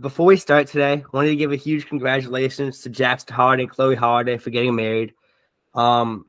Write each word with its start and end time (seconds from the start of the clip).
Before 0.00 0.24
we 0.24 0.38
start 0.38 0.66
today, 0.66 0.92
I 0.92 1.04
wanted 1.12 1.28
to 1.28 1.36
give 1.36 1.52
a 1.52 1.56
huge 1.56 1.86
congratulations 1.86 2.80
to 2.82 2.88
Jackson 2.88 3.34
Holliday 3.34 3.64
and 3.64 3.70
Chloe 3.70 3.94
Holliday 3.94 4.38
for 4.38 4.48
getting 4.48 4.74
married. 4.74 5.12
Um, 5.74 6.24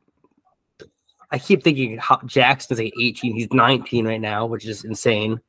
I 1.32 1.40
keep 1.40 1.64
thinking 1.64 1.98
Jackson's 2.26 2.80
like 2.80 2.94
18, 3.00 3.34
he's 3.34 3.54
19 3.54 4.06
right 4.06 4.20
now, 4.20 4.46
which 4.46 4.66
is 4.66 4.84
insane. 4.84 5.40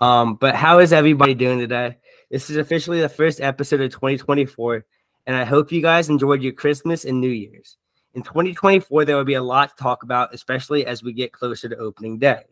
Um, 0.00 0.36
but 0.36 0.54
how 0.54 0.78
is 0.78 0.94
everybody 0.94 1.34
doing 1.34 1.58
today? 1.58 1.98
This 2.30 2.48
is 2.48 2.56
officially 2.56 3.00
the 3.00 3.10
first 3.10 3.42
episode 3.42 3.82
of 3.82 3.90
2024, 3.90 4.86
and 5.26 5.36
I 5.36 5.44
hope 5.44 5.70
you 5.70 5.82
guys 5.82 6.08
enjoyed 6.08 6.42
your 6.42 6.54
Christmas 6.54 7.04
and 7.04 7.20
New 7.20 7.28
Year's. 7.28 7.76
In 8.14 8.22
2024, 8.22 9.04
there 9.04 9.16
will 9.16 9.24
be 9.24 9.34
a 9.34 9.42
lot 9.42 9.76
to 9.76 9.82
talk 9.82 10.02
about, 10.02 10.32
especially 10.32 10.86
as 10.86 11.02
we 11.02 11.12
get 11.12 11.32
closer 11.32 11.68
to 11.68 11.76
opening 11.76 12.18
day. 12.18 12.44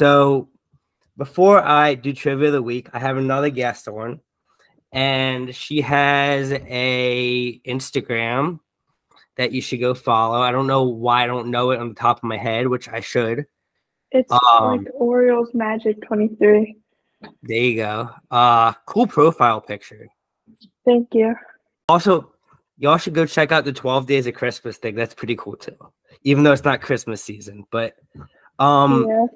So 0.00 0.48
before 1.18 1.62
I 1.62 1.94
do 1.94 2.14
trivia 2.14 2.46
of 2.46 2.54
the 2.54 2.62
week, 2.62 2.88
I 2.94 2.98
have 2.98 3.18
another 3.18 3.50
guest 3.50 3.86
on, 3.86 4.20
and 4.92 5.54
she 5.54 5.82
has 5.82 6.52
a 6.52 7.60
Instagram 7.66 8.60
that 9.36 9.52
you 9.52 9.60
should 9.60 9.80
go 9.80 9.92
follow. 9.92 10.40
I 10.40 10.52
don't 10.52 10.66
know 10.66 10.84
why 10.84 11.24
I 11.24 11.26
don't 11.26 11.50
know 11.50 11.72
it 11.72 11.80
on 11.80 11.90
the 11.90 11.94
top 11.94 12.16
of 12.16 12.22
my 12.22 12.38
head, 12.38 12.66
which 12.66 12.88
I 12.88 13.00
should. 13.00 13.44
It's 14.10 14.32
um, 14.32 14.40
like 14.64 14.86
Orioles 14.94 15.50
Magic 15.52 16.00
23. 16.00 16.78
There 17.42 17.56
you 17.58 17.76
go. 17.76 18.08
Uh 18.30 18.72
cool 18.86 19.06
profile 19.06 19.60
picture. 19.60 20.08
Thank 20.86 21.12
you. 21.12 21.34
Also, 21.90 22.32
y'all 22.78 22.96
should 22.96 23.12
go 23.12 23.26
check 23.26 23.52
out 23.52 23.66
the 23.66 23.72
12 23.74 24.06
days 24.06 24.26
of 24.26 24.32
Christmas 24.32 24.78
thing. 24.78 24.94
That's 24.94 25.12
pretty 25.12 25.36
cool 25.36 25.56
too. 25.56 25.76
Even 26.22 26.42
though 26.42 26.52
it's 26.52 26.64
not 26.64 26.80
Christmas 26.80 27.22
season, 27.22 27.66
but 27.70 27.96
um 28.58 29.06
yeah. 29.06 29.26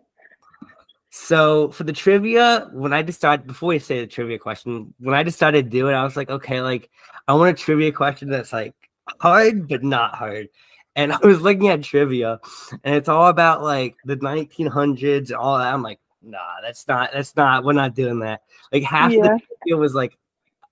So 1.16 1.70
for 1.70 1.84
the 1.84 1.92
trivia, 1.92 2.68
when 2.72 2.92
I 2.92 3.02
decided 3.02 3.46
before 3.46 3.68
we 3.68 3.78
say 3.78 4.00
the 4.00 4.06
trivia 4.08 4.36
question, 4.36 4.92
when 4.98 5.14
I 5.14 5.22
decided 5.22 5.66
to 5.66 5.70
do 5.70 5.88
it, 5.88 5.94
I 5.94 6.02
was 6.02 6.16
like, 6.16 6.28
okay, 6.28 6.60
like 6.60 6.90
I 7.28 7.34
want 7.34 7.56
a 7.56 7.62
trivia 7.62 7.92
question 7.92 8.28
that's 8.28 8.52
like 8.52 8.74
hard 9.20 9.68
but 9.68 9.84
not 9.84 10.16
hard. 10.16 10.48
And 10.96 11.12
I 11.12 11.18
was 11.22 11.40
looking 11.40 11.68
at 11.68 11.84
trivia, 11.84 12.40
and 12.82 12.96
it's 12.96 13.08
all 13.08 13.28
about 13.28 13.62
like 13.62 13.94
the 14.04 14.16
1900s 14.16 15.28
and 15.28 15.36
all 15.36 15.56
that. 15.56 15.72
I'm 15.72 15.84
like, 15.84 16.00
nah, 16.20 16.60
that's 16.62 16.88
not, 16.88 17.10
that's 17.12 17.36
not, 17.36 17.62
we're 17.62 17.74
not 17.74 17.94
doing 17.94 18.18
that. 18.18 18.40
Like 18.72 18.82
half 18.82 19.12
yeah. 19.12 19.22
the 19.22 19.40
trivia 19.62 19.76
was 19.76 19.94
like, 19.94 20.18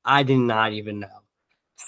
I 0.04 0.24
did 0.24 0.38
not 0.38 0.72
even 0.72 0.98
know. 1.00 1.08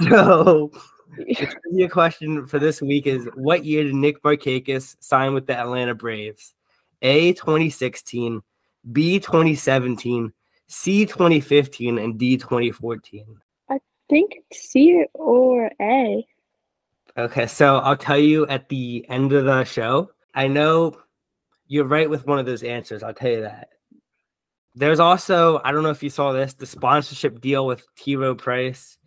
So 0.08 0.70
the 1.16 1.34
trivia 1.62 1.88
question 1.88 2.46
for 2.46 2.60
this 2.60 2.80
week 2.80 3.08
is: 3.08 3.28
What 3.34 3.64
year 3.64 3.82
did 3.82 3.94
Nick 3.94 4.22
Markakis 4.22 4.94
sign 5.00 5.34
with 5.34 5.48
the 5.48 5.58
Atlanta 5.58 5.96
Braves? 5.96 6.54
A 7.02 7.32
2016, 7.32 8.42
B 8.92 9.18
2017, 9.18 10.32
C 10.68 11.06
2015, 11.06 11.98
and 11.98 12.18
D 12.18 12.36
2014? 12.36 13.36
I 13.70 13.78
think 14.08 14.36
C 14.52 15.04
or 15.14 15.70
A. 15.80 16.26
Okay, 17.16 17.46
so 17.46 17.78
I'll 17.78 17.96
tell 17.96 18.18
you 18.18 18.46
at 18.48 18.68
the 18.68 19.06
end 19.08 19.32
of 19.32 19.44
the 19.44 19.64
show. 19.64 20.10
I 20.34 20.48
know 20.48 20.96
you're 21.68 21.84
right 21.84 22.10
with 22.10 22.26
one 22.26 22.38
of 22.38 22.46
those 22.46 22.62
answers. 22.62 23.02
I'll 23.02 23.14
tell 23.14 23.30
you 23.30 23.42
that. 23.42 23.68
There's 24.74 24.98
also, 24.98 25.60
I 25.64 25.70
don't 25.70 25.84
know 25.84 25.90
if 25.90 26.02
you 26.02 26.10
saw 26.10 26.32
this, 26.32 26.54
the 26.54 26.66
sponsorship 26.66 27.40
deal 27.40 27.66
with 27.66 27.86
T. 27.96 28.16
Rowe 28.16 28.34
Price. 28.34 28.98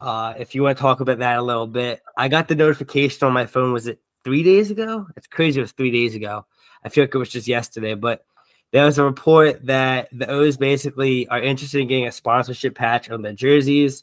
Uh, 0.00 0.34
if 0.38 0.54
you 0.54 0.62
want 0.62 0.76
to 0.76 0.82
talk 0.82 1.00
about 1.00 1.18
that 1.18 1.38
a 1.38 1.42
little 1.42 1.66
bit, 1.66 2.02
I 2.16 2.28
got 2.28 2.46
the 2.46 2.54
notification 2.54 3.26
on 3.26 3.32
my 3.32 3.46
phone. 3.46 3.72
Was 3.72 3.88
it 3.88 4.00
three 4.22 4.44
days 4.44 4.70
ago? 4.70 5.06
It's 5.16 5.26
crazy. 5.26 5.58
It 5.58 5.62
was 5.62 5.72
three 5.72 5.90
days 5.90 6.14
ago. 6.14 6.46
I 6.84 6.88
feel 6.88 7.04
like 7.04 7.14
it 7.14 7.18
was 7.18 7.30
just 7.30 7.48
yesterday, 7.48 7.94
but 7.94 8.24
there 8.72 8.84
was 8.84 8.98
a 8.98 9.04
report 9.04 9.64
that 9.66 10.08
the 10.12 10.28
O's 10.28 10.56
basically 10.56 11.28
are 11.28 11.40
interested 11.40 11.80
in 11.80 11.88
getting 11.88 12.06
a 12.06 12.12
sponsorship 12.12 12.74
patch 12.74 13.08
on 13.08 13.22
their 13.22 13.32
jerseys. 13.32 14.02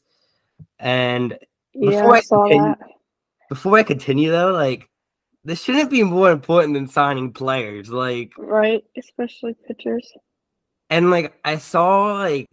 And 0.79 1.37
before 1.73 1.91
yeah, 1.91 2.05
I, 2.05 2.17
I 2.17 2.21
continue, 2.21 2.75
before 3.49 3.77
I 3.77 3.83
continue 3.83 4.31
though, 4.31 4.51
like 4.51 4.89
this 5.43 5.61
shouldn't 5.61 5.89
be 5.89 6.03
more 6.03 6.31
important 6.31 6.73
than 6.73 6.87
signing 6.87 7.33
players. 7.33 7.89
Like 7.89 8.31
right, 8.37 8.83
especially 8.97 9.55
pitchers. 9.67 10.09
And 10.89 11.11
like 11.11 11.33
I 11.43 11.57
saw 11.57 12.13
like 12.13 12.47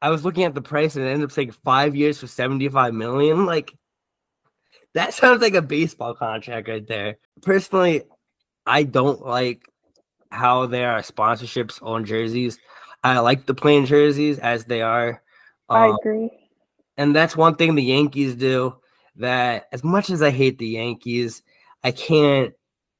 I 0.00 0.10
was 0.10 0.24
looking 0.24 0.44
at 0.44 0.54
the 0.54 0.62
price 0.62 0.96
and 0.96 1.04
it 1.04 1.10
ended 1.10 1.26
up 1.26 1.32
saying 1.32 1.52
five 1.64 1.94
years 1.94 2.18
for 2.18 2.26
75 2.26 2.94
million. 2.94 3.46
Like 3.46 3.74
that 4.94 5.12
sounds 5.12 5.42
like 5.42 5.54
a 5.54 5.62
baseball 5.62 6.14
contract 6.14 6.68
right 6.68 6.86
there. 6.86 7.18
Personally, 7.42 8.04
I 8.68 8.82
don't 8.82 9.24
like 9.24 9.62
how 10.30 10.66
there 10.66 10.90
are 10.90 11.00
sponsorships 11.00 11.82
on 11.82 12.04
jerseys. 12.04 12.58
I 13.02 13.18
like 13.20 13.46
the 13.46 13.54
plain 13.54 13.86
jerseys 13.86 14.38
as 14.38 14.66
they 14.66 14.82
are. 14.82 15.22
Um, 15.68 15.76
I 15.78 15.96
agree. 15.98 16.30
And 16.96 17.16
that's 17.16 17.36
one 17.36 17.54
thing 17.54 17.74
the 17.74 17.82
Yankees 17.82 18.34
do 18.34 18.76
that 19.16 19.68
as 19.72 19.82
much 19.82 20.10
as 20.10 20.20
I 20.20 20.30
hate 20.30 20.58
the 20.58 20.68
Yankees, 20.68 21.42
I 21.82 21.92
can't 21.92 22.52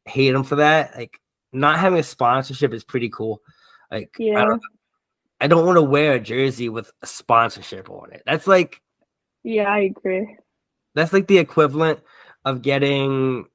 hate 0.07 0.33
them 0.33 0.45
for 0.45 0.57
that. 0.57 0.97
Like 0.97 1.21
not 1.53 1.79
having 1.79 1.99
a 1.99 2.05
sponsorship 2.05 2.73
is 2.73 2.85
pretty 2.85 3.11
cool. 3.11 3.43
Like 3.91 4.15
yeah. 4.19 4.41
I 4.41 4.45
don't, 4.45 4.63
I 5.41 5.47
don't 5.49 5.67
want 5.67 5.77
to 5.77 5.83
wear 5.83 6.15
a 6.15 6.21
jersey 6.21 6.69
with 6.69 6.91
a 7.03 7.07
sponsorship 7.07 7.91
on 7.91 8.13
it. 8.13 8.23
That's 8.25 8.47
like 8.47 8.81
Yeah, 9.43 9.71
I 9.71 9.81
agree. 9.81 10.37
That's 10.95 11.13
like 11.13 11.27
the 11.27 11.39
equivalent 11.39 12.01
of 12.45 12.63
getting 12.63 13.47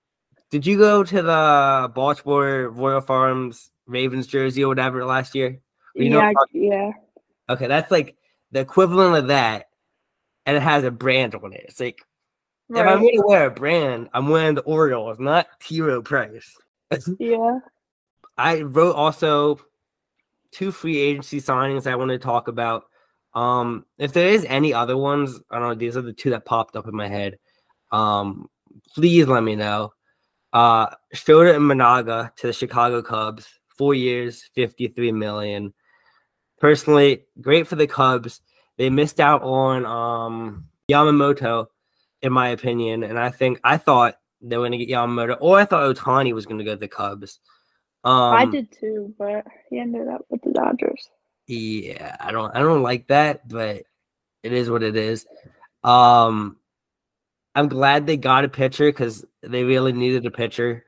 did 0.53 0.67
you 0.67 0.77
go 0.77 1.03
to 1.03 1.21
the 1.23 1.91
Baltimore 1.95 2.69
Royal 2.69 3.01
Farms 3.01 3.71
Ravens 3.87 4.27
jersey 4.27 4.63
or 4.63 4.67
whatever 4.67 5.03
last 5.03 5.33
year? 5.33 5.59
You 5.95 6.11
yeah, 6.13 6.31
yeah. 6.53 6.91
Okay, 7.49 7.65
that's 7.65 7.89
like 7.89 8.15
the 8.51 8.59
equivalent 8.59 9.15
of 9.15 9.27
that, 9.29 9.69
and 10.45 10.55
it 10.55 10.61
has 10.61 10.83
a 10.83 10.91
brand 10.91 11.33
on 11.33 11.53
it. 11.53 11.65
It's 11.67 11.79
like 11.79 12.05
right. 12.69 12.81
if 12.81 12.87
I'm 12.87 12.99
going 12.99 13.15
to 13.15 13.25
wear 13.25 13.47
a 13.47 13.49
brand, 13.49 14.09
I'm 14.13 14.29
wearing 14.29 14.53
the 14.53 14.61
Orioles, 14.61 15.17
not 15.19 15.47
T. 15.59 15.81
Rowe 15.81 16.03
Price. 16.03 16.55
yeah. 17.19 17.57
I 18.37 18.61
wrote 18.61 18.95
also 18.95 19.59
two 20.51 20.71
free 20.71 20.99
agency 20.99 21.41
signings 21.41 21.87
I 21.87 21.95
want 21.95 22.11
to 22.11 22.19
talk 22.19 22.47
about. 22.47 22.83
Um, 23.33 23.87
if 23.97 24.13
there 24.13 24.29
is 24.29 24.45
any 24.47 24.71
other 24.71 24.97
ones, 24.97 25.39
I 25.49 25.57
don't 25.57 25.69
know. 25.69 25.73
These 25.73 25.97
are 25.97 26.03
the 26.03 26.13
two 26.13 26.29
that 26.29 26.45
popped 26.45 26.75
up 26.75 26.87
in 26.87 26.95
my 26.95 27.07
head. 27.07 27.39
Um, 27.91 28.51
please 28.93 29.25
let 29.25 29.41
me 29.41 29.55
know. 29.55 29.93
Uh, 30.53 30.87
Shota 31.15 31.55
Imanaga 31.55 32.33
to 32.35 32.47
the 32.47 32.53
Chicago 32.53 33.01
Cubs, 33.01 33.47
four 33.75 33.95
years, 33.95 34.43
53 34.53 35.11
million. 35.11 35.73
Personally, 36.59 37.25
great 37.41 37.67
for 37.67 37.75
the 37.75 37.87
Cubs. 37.87 38.41
They 38.77 38.89
missed 38.89 39.19
out 39.19 39.41
on 39.41 39.85
um, 39.85 40.67
Yamamoto, 40.89 41.67
in 42.21 42.31
my 42.31 42.49
opinion. 42.49 43.03
And 43.03 43.19
I 43.19 43.31
think 43.31 43.59
I 43.63 43.77
thought 43.77 44.17
they 44.41 44.57
were 44.57 44.67
going 44.67 44.79
to 44.79 44.85
get 44.85 44.95
Yamamoto, 44.95 45.37
or 45.41 45.59
I 45.59 45.65
thought 45.65 45.95
Ohtani 45.95 46.33
was 46.33 46.45
going 46.45 46.59
to 46.59 46.63
go 46.63 46.71
to 46.71 46.79
the 46.79 46.87
Cubs. 46.87 47.39
Um, 48.03 48.33
I 48.33 48.45
did 48.45 48.71
too, 48.71 49.13
but 49.17 49.45
he 49.69 49.79
ended 49.79 50.07
up 50.07 50.25
with 50.29 50.41
the 50.43 50.51
Dodgers. 50.51 51.09
Yeah, 51.47 52.15
I 52.19 52.31
don't, 52.31 52.55
I 52.55 52.59
don't 52.59 52.83
like 52.83 53.07
that, 53.07 53.47
but 53.47 53.83
it 54.43 54.53
is 54.53 54.69
what 54.69 54.83
it 54.83 54.95
is. 54.95 55.25
Um, 55.83 56.57
I'm 57.55 57.69
glad 57.69 58.05
they 58.05 58.17
got 58.17 58.45
a 58.45 58.49
pitcher 58.49 58.89
because 58.89 59.25
they 59.43 59.63
really 59.63 59.93
needed 59.93 60.25
a 60.25 60.31
pitcher. 60.31 60.85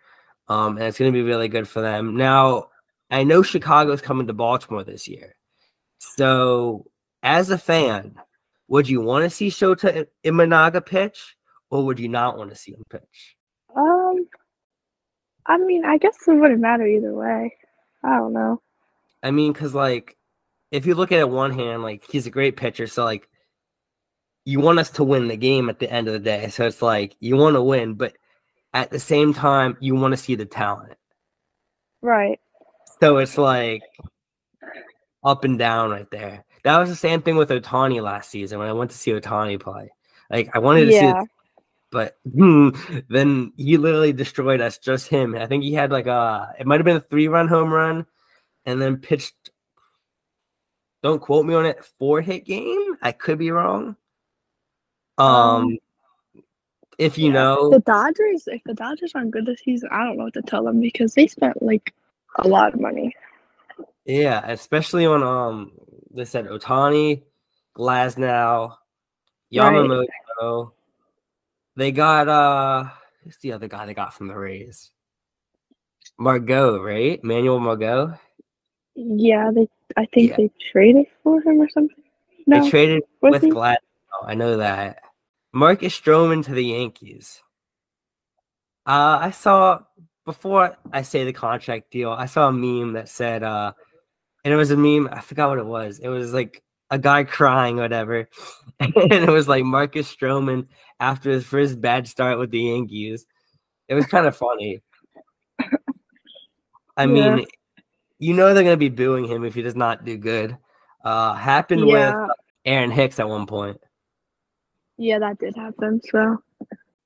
Um, 0.47 0.77
and 0.77 0.85
it's 0.85 0.97
going 0.97 1.11
to 1.11 1.17
be 1.17 1.23
really 1.23 1.47
good 1.47 1.67
for 1.67 1.81
them. 1.81 2.15
Now, 2.15 2.69
I 3.09 3.23
know 3.23 3.41
Chicago's 3.41 4.01
coming 4.01 4.27
to 4.27 4.33
Baltimore 4.33 4.83
this 4.83 5.07
year. 5.07 5.35
So, 5.97 6.85
as 7.23 7.49
a 7.49 7.57
fan, 7.57 8.15
would 8.67 8.87
you 8.87 9.01
want 9.01 9.23
to 9.23 9.29
see 9.29 9.49
Shota 9.49 10.05
Imanaga 10.23 10.85
pitch 10.85 11.35
or 11.71 11.85
would 11.85 11.99
you 11.99 12.09
not 12.09 12.37
want 12.37 12.51
to 12.51 12.55
see 12.55 12.73
him 12.73 12.83
pitch? 12.89 13.35
Um, 13.75 14.27
I 15.47 15.57
mean, 15.57 15.83
I 15.85 15.97
guess 15.97 16.15
it 16.27 16.33
wouldn't 16.33 16.61
matter 16.61 16.85
either 16.85 17.13
way. 17.13 17.55
I 18.03 18.17
don't 18.17 18.33
know. 18.33 18.61
I 19.23 19.31
mean, 19.31 19.51
because, 19.53 19.73
like, 19.73 20.15
if 20.71 20.85
you 20.85 20.93
look 20.93 21.11
at 21.11 21.19
it 21.19 21.29
one 21.29 21.51
hand, 21.51 21.81
like, 21.81 22.03
he's 22.09 22.27
a 22.27 22.31
great 22.31 22.55
pitcher. 22.55 22.85
So, 22.85 23.03
like, 23.03 23.27
you 24.45 24.59
want 24.59 24.79
us 24.79 24.91
to 24.91 25.03
win 25.03 25.27
the 25.27 25.37
game 25.37 25.69
at 25.69 25.79
the 25.79 25.91
end 25.91 26.07
of 26.07 26.13
the 26.13 26.19
day. 26.19 26.49
So 26.49 26.65
it's 26.65 26.81
like 26.81 27.15
you 27.19 27.35
want 27.35 27.55
to 27.55 27.63
win, 27.63 27.95
but 27.95 28.15
at 28.75 28.91
the 28.91 28.99
same 28.99 29.33
time, 29.33 29.77
you 29.79 29.95
want 29.95 30.11
to 30.11 30.17
see 30.17 30.35
the 30.35 30.45
talent. 30.45 30.97
Right. 32.01 32.39
So 32.99 33.17
it's 33.17 33.37
like 33.37 33.81
up 35.23 35.45
and 35.45 35.57
down 35.57 35.91
right 35.91 36.11
there. 36.11 36.43
That 36.63 36.77
was 36.77 36.89
the 36.89 36.95
same 36.95 37.21
thing 37.21 37.37
with 37.37 37.49
Ohtani 37.49 38.03
last 38.03 38.29
season 38.29 38.59
when 38.59 38.67
I 38.67 38.73
went 38.73 38.91
to 38.91 38.97
see 38.97 39.11
Ohtani 39.11 39.59
play. 39.59 39.91
Like 40.29 40.51
I 40.53 40.59
wanted 40.59 40.85
to 40.85 40.91
Yeah. 40.91 41.21
see, 41.21 41.27
but 41.89 42.17
hmm, 42.33 42.69
then 43.09 43.53
he 43.55 43.77
literally 43.77 44.11
destroyed 44.11 44.59
us. 44.59 44.77
Just 44.77 45.07
him. 45.07 45.35
I 45.35 45.47
think 45.47 45.63
he 45.63 45.73
had 45.73 45.91
like 45.91 46.07
a. 46.07 46.53
It 46.59 46.67
might 46.67 46.81
have 46.81 46.85
been 46.85 46.97
a 46.97 47.01
three-run 47.01 47.47
home 47.47 47.71
run, 47.71 48.05
and 48.65 48.81
then 48.81 48.97
pitched. 48.97 49.51
Don't 51.01 51.21
quote 51.21 51.45
me 51.45 51.53
on 51.53 51.65
it. 51.65 51.85
Four 51.97 52.19
hit 52.19 52.45
game. 52.45 52.97
I 53.01 53.13
could 53.13 53.37
be 53.37 53.51
wrong. 53.51 53.95
Um, 55.17 55.25
Um, 55.25 55.77
if 56.97 57.17
you 57.17 57.27
Yeah. 57.27 57.33
know, 57.33 57.69
The 57.69 57.79
Dodgers, 57.79 58.47
if 58.47 58.63
the 58.65 58.73
Dodgers 58.73 59.11
aren't 59.15 59.31
good 59.31 59.45
this 59.45 59.61
season, 59.61 59.89
I 59.91 60.03
don't 60.05 60.17
know 60.17 60.25
what 60.25 60.33
to 60.33 60.41
tell 60.41 60.63
them 60.63 60.79
because 60.79 61.13
they 61.13 61.27
spent 61.27 61.61
like 61.61 61.93
a 62.39 62.47
lot 62.47 62.73
of 62.73 62.79
money. 62.79 63.15
Yeah, 64.05 64.45
especially 64.49 65.05
on 65.05 65.23
um 65.23 65.71
they 66.11 66.25
said 66.25 66.45
Ohtani, 66.47 67.23
Glasnow, 67.77 68.75
Yamamoto. 69.51 70.71
They 71.75 71.91
got 71.91 72.27
uh 72.27 72.89
who's 73.23 73.37
the 73.39 73.53
other 73.53 73.67
guy 73.67 73.85
they 73.85 73.93
got 73.93 74.13
from 74.13 74.27
the 74.27 74.35
Rays? 74.37 74.91
Margot, 76.17 76.81
right? 76.81 77.21
Manuel 77.23 77.59
Margot. 77.59 78.13
Yeah, 78.95 79.51
they. 79.53 79.67
I 79.97 80.05
think 80.13 80.31
Yeah. 80.31 80.37
they 80.37 80.51
traded 80.71 81.07
for 81.23 81.41
him 81.41 81.59
or 81.59 81.69
something. 81.69 82.03
No, 82.47 82.63
They 82.63 82.69
traded 82.69 83.03
was 83.21 83.33
with 83.33 83.41
he? 83.43 83.49
Glasnow. 83.51 83.77
I 84.25 84.35
know 84.35 84.57
that. 84.57 84.99
Marcus 85.55 85.97
Stroman 85.97 86.43
to 86.43 86.51
the 86.53 86.65
Yankees. 86.65 87.41
Uh 88.85 89.17
I 89.21 89.31
saw 89.31 89.79
before 90.25 90.75
I 90.91 91.01
say 91.01 91.23
the 91.23 91.31
contract 91.31 91.91
deal, 91.91 92.11
I 92.11 92.25
saw 92.25 92.49
a 92.49 92.51
meme 92.51 92.93
that 92.93 93.07
said 93.07 93.41
uh 93.41 93.71
and 94.43 94.53
it 94.53 94.57
was 94.57 94.71
a 94.71 94.77
meme, 94.77 95.07
I 95.11 95.21
forgot 95.21 95.47
what 95.49 95.57
it 95.59 95.65
was. 95.65 95.99
It 95.99 96.09
was 96.09 96.33
like 96.33 96.61
a 96.91 96.99
guy 96.99 97.23
crying, 97.23 97.77
whatever. 97.77 98.29
And 98.81 98.93
it 99.13 99.29
was 99.29 99.47
like 99.47 99.63
Marcus 99.63 100.13
Stroman 100.13 100.67
after 100.99 101.31
his 101.31 101.45
first 101.45 101.79
bad 101.79 102.05
start 102.09 102.37
with 102.37 102.51
the 102.51 102.59
Yankees. 102.59 103.25
It 103.87 103.95
was 103.95 104.05
kind 104.07 104.27
of 104.27 104.35
funny. 104.35 104.81
I 106.97 107.05
Yeah. 107.05 107.35
mean, 107.35 107.45
you 108.19 108.33
know 108.33 108.53
they're 108.53 108.63
gonna 108.63 108.75
be 108.75 108.89
booing 108.89 109.25
him 109.25 109.45
if 109.45 109.55
he 109.55 109.61
does 109.61 109.75
not 109.77 110.03
do 110.03 110.17
good. 110.17 110.57
Uh 111.01 111.33
happened 111.33 111.87
Yeah. 111.87 112.19
with 112.19 112.29
Aaron 112.65 112.91
Hicks 112.91 113.19
at 113.21 113.29
one 113.29 113.45
point. 113.45 113.79
Yeah, 114.97 115.19
that 115.19 115.39
did 115.39 115.55
happen. 115.55 116.01
So 116.09 116.37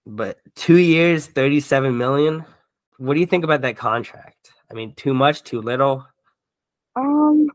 But 0.06 0.40
two 0.56 0.78
years, 0.78 1.28
37 1.28 1.98
million. 1.98 2.46
What 2.98 3.14
do 3.14 3.20
you 3.20 3.26
think 3.26 3.44
about 3.44 3.62
that 3.62 3.78
contract? 3.78 4.52
I 4.70 4.74
mean, 4.74 4.94
too 4.96 5.14
much, 5.14 5.44
too 5.44 5.62
little? 5.62 6.06
Um, 6.96 7.48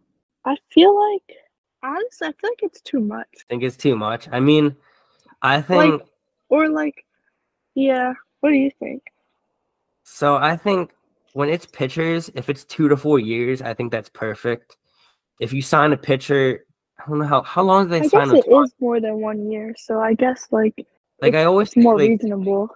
I 0.44 0.56
feel 0.70 0.94
like 1.12 1.36
honestly, 1.82 2.28
I 2.28 2.32
feel 2.32 2.50
like 2.50 2.62
it's 2.62 2.80
too 2.80 3.00
much. 3.00 3.28
I 3.36 3.42
think 3.48 3.62
it's 3.62 3.76
too 3.76 3.96
much. 3.96 4.28
I 4.32 4.40
mean, 4.40 4.74
I 5.42 5.60
think 5.60 6.02
Or 6.48 6.68
like, 6.68 7.04
yeah. 7.74 8.14
What 8.40 8.50
do 8.50 8.56
you 8.56 8.70
think? 8.78 9.02
so. 10.02 10.36
I 10.36 10.56
think 10.56 10.92
when 11.32 11.48
it's 11.48 11.66
pitchers, 11.66 12.30
if 12.34 12.48
it's 12.48 12.64
two 12.64 12.88
to 12.88 12.96
four 12.96 13.18
years, 13.18 13.62
I 13.62 13.74
think 13.74 13.90
that's 13.90 14.08
perfect. 14.10 14.76
If 15.40 15.52
you 15.52 15.62
sign 15.62 15.92
a 15.92 15.96
pitcher, 15.96 16.63
I 17.04 17.08
don't 17.10 17.18
know 17.18 17.26
how 17.26 17.42
how 17.42 17.62
long 17.62 17.84
do 17.84 17.90
they 17.90 18.00
I 18.00 18.06
sign 18.06 18.30
guess 18.30 18.44
it 18.46 18.50
is 18.50 18.72
more 18.80 18.98
than 19.00 19.20
one 19.20 19.50
year, 19.50 19.74
so 19.76 20.00
I 20.00 20.14
guess 20.14 20.48
like 20.50 20.86
Like 21.20 21.34
I 21.34 21.44
always 21.44 21.68
it's 21.68 21.74
think, 21.74 21.84
more 21.84 21.98
like, 21.98 22.08
reasonable. 22.08 22.70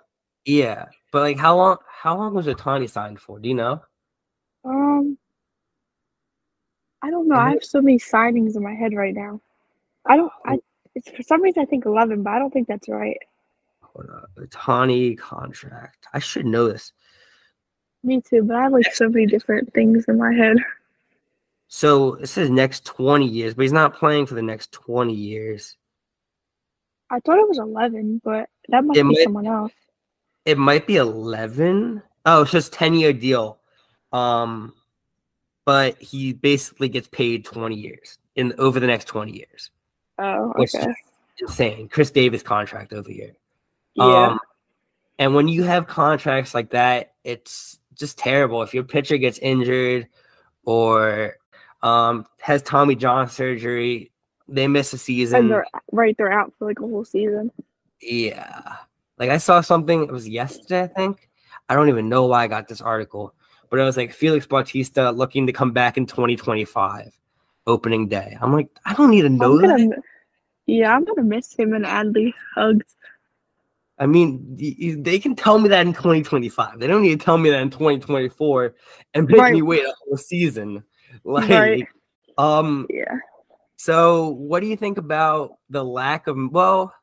yeah, 0.44 0.86
but 1.12 1.20
like 1.20 1.38
how 1.38 1.56
long 1.56 1.78
how 1.88 2.16
long 2.16 2.34
was 2.34 2.46
Ohtani 2.46 2.88
signed 2.90 3.20
for? 3.20 3.38
Do 3.38 3.48
you 3.48 3.54
know? 3.54 3.80
Um, 4.64 5.16
I 7.02 7.10
don't 7.10 7.28
know. 7.28 7.36
I 7.36 7.50
have 7.50 7.64
so 7.64 7.80
many 7.80 7.98
signings 7.98 8.54
in 8.56 8.62
my 8.62 8.75
head 8.75 8.92
right 8.92 9.14
now. 9.14 9.40
I 10.04 10.16
don't. 10.16 10.32
I 10.44 10.58
it's 10.94 11.08
for 11.10 11.22
some 11.22 11.42
reason 11.42 11.62
I 11.62 11.66
think 11.66 11.86
eleven, 11.86 12.22
but 12.22 12.30
I 12.34 12.38
don't 12.38 12.52
think 12.52 12.69
that's 12.69 12.88
right. 12.88 13.19
Hold 13.82 14.10
on. 14.10 14.46
Ohtani 14.46 15.16
contract. 15.19 16.06
I 16.12 16.19
should 16.19 16.44
know 16.44 16.69
this. 16.69 16.92
Me 18.04 18.20
too, 18.20 18.42
but 18.42 18.56
I 18.56 18.62
have 18.64 18.72
like 18.72 18.92
so 18.92 19.08
many 19.08 19.26
different 19.26 19.72
things 19.72 20.04
in 20.06 20.19
my 20.19 20.32
head. 20.34 20.58
So 21.68 22.14
it 22.14 22.26
says 22.28 22.48
next 22.50 22.86
20 22.86 23.26
years, 23.26 23.54
but 23.54 23.62
he's 23.62 23.72
not 23.72 23.94
playing 23.94 24.26
for 24.26 24.34
the 24.34 24.42
next 24.42 24.72
20 24.72 25.12
years. 25.12 25.76
I 27.10 27.20
thought 27.20 27.38
it 27.38 27.48
was 27.48 27.58
eleven, 27.58 28.20
but 28.22 28.50
that 28.68 28.84
must 28.84 28.98
It 28.98 29.02
be 29.02 29.08
might- 29.14 29.22
someone 29.24 29.46
else. 29.46 29.72
It 30.44 30.58
might 30.58 30.86
be 30.86 30.96
11. 30.96 32.02
Oh, 32.26 32.42
it's 32.42 32.50
just 32.50 32.72
10 32.72 32.94
year 32.94 33.12
deal. 33.12 33.58
Um, 34.12 34.74
but 35.66 36.00
he 36.00 36.32
basically 36.32 36.88
gets 36.88 37.08
paid 37.08 37.44
20 37.44 37.74
years 37.76 38.18
in 38.34 38.54
over 38.58 38.80
the 38.80 38.86
next 38.86 39.04
20 39.06 39.32
years. 39.32 39.70
Oh, 40.18 40.52
okay. 40.58 40.86
insane. 41.40 41.88
Chris 41.88 42.10
Davis 42.10 42.42
contract 42.42 42.92
over 42.94 43.10
here. 43.10 43.32
Yeah. 43.94 44.04
Um, 44.04 44.40
and 45.18 45.34
when 45.34 45.48
you 45.48 45.62
have 45.64 45.86
contracts 45.86 46.54
like 46.54 46.70
that, 46.70 47.12
it's 47.24 47.78
just 47.94 48.16
terrible. 48.18 48.62
If 48.62 48.72
your 48.74 48.84
pitcher 48.84 49.18
gets 49.18 49.38
injured 49.38 50.08
or 50.64 51.36
um, 51.82 52.26
has 52.40 52.62
Tommy 52.62 52.94
John 52.94 53.28
surgery, 53.28 54.10
they 54.48 54.66
miss 54.66 54.92
a 54.92 54.96
and 54.96 55.00
season. 55.00 55.48
they're 55.48 55.66
right. 55.92 56.16
They're 56.16 56.32
out 56.32 56.52
for 56.58 56.66
like 56.66 56.78
a 56.80 56.82
whole 56.82 57.04
season. 57.04 57.50
Yeah. 58.00 58.76
Like 59.19 59.30
I 59.30 59.38
saw 59.38 59.60
something, 59.60 60.02
it 60.04 60.10
was 60.12 60.28
yesterday, 60.28 60.82
I 60.82 60.86
think. 60.86 61.28
I 61.69 61.75
don't 61.75 61.88
even 61.88 62.08
know 62.08 62.26
why 62.26 62.44
I 62.44 62.46
got 62.46 62.69
this 62.69 62.80
article, 62.80 63.34
but 63.69 63.78
it 63.78 63.82
was 63.82 63.96
like 63.96 64.12
Felix 64.12 64.46
Bautista 64.46 65.10
looking 65.10 65.46
to 65.46 65.52
come 65.52 65.72
back 65.72 65.98
in 65.98 66.06
2025, 66.06 67.10
opening 67.66 68.08
day. 68.08 68.38
I'm 68.40 68.52
like, 68.52 68.69
I 68.86 68.94
don't 68.94 69.10
need 69.10 69.22
to 69.22 69.28
know 69.28 69.60
gonna, 69.60 69.76
that. 69.88 70.02
yeah, 70.66 70.94
I'm 70.94 71.04
gonna 71.04 71.25
miss 71.25 71.52
him 71.54 71.75
and 71.75 71.84
Adley 71.84 72.32
hugs. 72.54 72.94
I 73.98 74.06
mean, 74.06 74.56
they 75.02 75.19
can 75.19 75.34
tell 75.34 75.58
me 75.58 75.69
that 75.70 75.84
in 75.84 75.92
2025. 75.92 76.78
They 76.78 76.86
don't 76.86 77.02
need 77.02 77.19
to 77.19 77.25
tell 77.25 77.36
me 77.36 77.50
that 77.50 77.60
in 77.60 77.69
2024 77.70 78.75
and 79.14 79.26
make 79.26 79.36
Right. 79.36 79.52
me 79.52 79.62
wait 79.62 79.84
a 79.84 79.92
whole 80.06 80.16
season. 80.16 80.84
Like, 81.25 81.49
Right. 81.50 81.88
um, 82.38 82.87
Yeah. 82.90 83.19
so 83.76 84.28
what 84.31 84.60
do 84.60 84.66
you 84.66 84.76
think 84.76 84.99
about 84.99 85.58
the 85.70 85.84
lack 85.84 86.26
of, 86.26 86.37
well, 86.50 86.94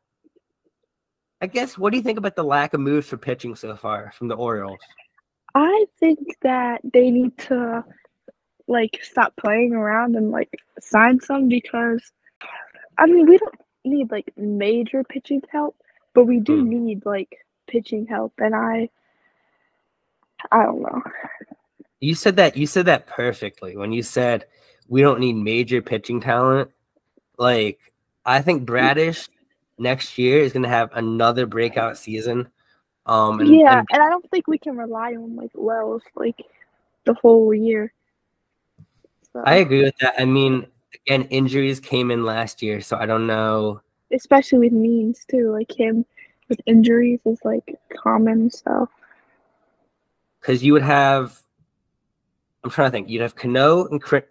I 1.41 1.47
guess, 1.47 1.77
what 1.77 1.91
do 1.91 1.97
you 1.97 2.03
think 2.03 2.17
about 2.17 2.35
the 2.35 2.43
lack 2.43 2.73
of 2.73 2.79
moves 2.79 3.07
for 3.07 3.17
pitching 3.17 3.55
so 3.55 3.75
far 3.75 4.11
from 4.13 4.27
the 4.27 4.35
Orioles? 4.35 4.79
I 5.53 5.85
think 5.99 6.19
that 6.41 6.81
they 6.93 7.11
need 7.11 7.37
to 7.39 7.83
like 8.67 8.99
stop 9.03 9.35
playing 9.37 9.73
around 9.73 10.15
and 10.15 10.31
like 10.31 10.53
sign 10.79 11.19
some 11.19 11.47
because 11.47 12.11
I 12.97 13.05
mean 13.05 13.25
we 13.27 13.37
don't 13.37 13.55
need 13.83 14.11
like 14.11 14.31
major 14.37 15.03
pitching 15.03 15.41
help, 15.51 15.75
but 16.13 16.25
we 16.25 16.39
do 16.39 16.57
Hmm. 16.61 16.69
need 16.69 17.05
like 17.05 17.37
pitching 17.67 18.05
help 18.07 18.33
and 18.39 18.55
I 18.55 18.89
I 20.51 20.63
don't 20.63 20.81
know. 20.81 21.01
You 22.05 22.13
said 22.13 22.35
that 22.35 22.55
you 22.55 22.67
said 22.67 22.85
that 22.85 23.07
perfectly 23.07 23.75
when 23.75 23.91
you 23.91 24.03
said 24.03 24.45
we 24.87 25.01
don't 25.01 25.19
need 25.19 25.33
major 25.33 25.81
pitching 25.81 26.21
talent. 26.21 26.69
Like 27.39 27.79
I 28.23 28.43
think 28.43 28.63
Bradish 28.63 29.27
next 29.79 30.19
year 30.19 30.37
is 30.37 30.53
gonna 30.53 30.67
have 30.67 30.91
another 30.93 31.47
breakout 31.47 31.97
season. 31.97 32.47
Um 33.07 33.39
and, 33.39 33.55
yeah, 33.55 33.79
and 33.79 33.87
and 33.91 34.03
I 34.03 34.09
don't 34.09 34.29
think 34.29 34.47
we 34.47 34.59
can 34.59 34.77
rely 34.77 35.15
on 35.15 35.35
like 35.35 35.49
Wells 35.55 36.03
like 36.13 36.39
the 37.05 37.15
whole 37.15 37.51
year. 37.55 37.91
So, 39.33 39.41
I 39.43 39.55
agree 39.55 39.81
with 39.81 39.97
that. 39.97 40.13
I 40.19 40.25
mean, 40.25 40.67
again, 41.07 41.23
injuries 41.31 41.79
came 41.79 42.11
in 42.11 42.23
last 42.23 42.61
year, 42.61 42.81
so 42.81 42.97
I 42.97 43.07
don't 43.07 43.25
know. 43.25 43.81
especially 44.13 44.59
with 44.59 44.73
Means 44.73 45.25
too, 45.27 45.51
like 45.51 45.75
him 45.75 46.05
with 46.49 46.61
injuries 46.67 47.21
is 47.25 47.39
like 47.43 47.79
common. 47.97 48.51
So 48.51 48.87
Because 50.39 50.63
you 50.63 50.71
would 50.73 50.83
have 50.83 51.41
I'm 52.65 52.71
trying 52.71 52.87
to 52.87 52.91
think, 52.91 53.09
you'd 53.09 53.21
have 53.21 53.35
Cano 53.35 53.85
and 53.89 54.01
Cri- 54.01 54.23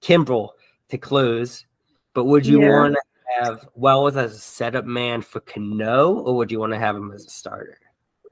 Kimbrel 0.00 0.50
to 0.90 0.96
close, 0.96 1.66
but 2.14 2.24
would 2.26 2.46
you 2.46 2.60
Yeah. 2.62 2.70
want 2.70 2.94
to 2.94 3.00
have 3.44 3.68
Wells 3.74 4.16
as 4.16 4.32
a 4.32 4.38
setup 4.38 4.84
man 4.84 5.22
for 5.22 5.40
Cano, 5.40 6.14
or 6.20 6.36
would 6.36 6.52
you 6.52 6.60
want 6.60 6.72
to 6.72 6.78
have 6.78 6.94
him 6.94 7.10
as 7.10 7.26
a 7.26 7.30
starter? 7.30 7.78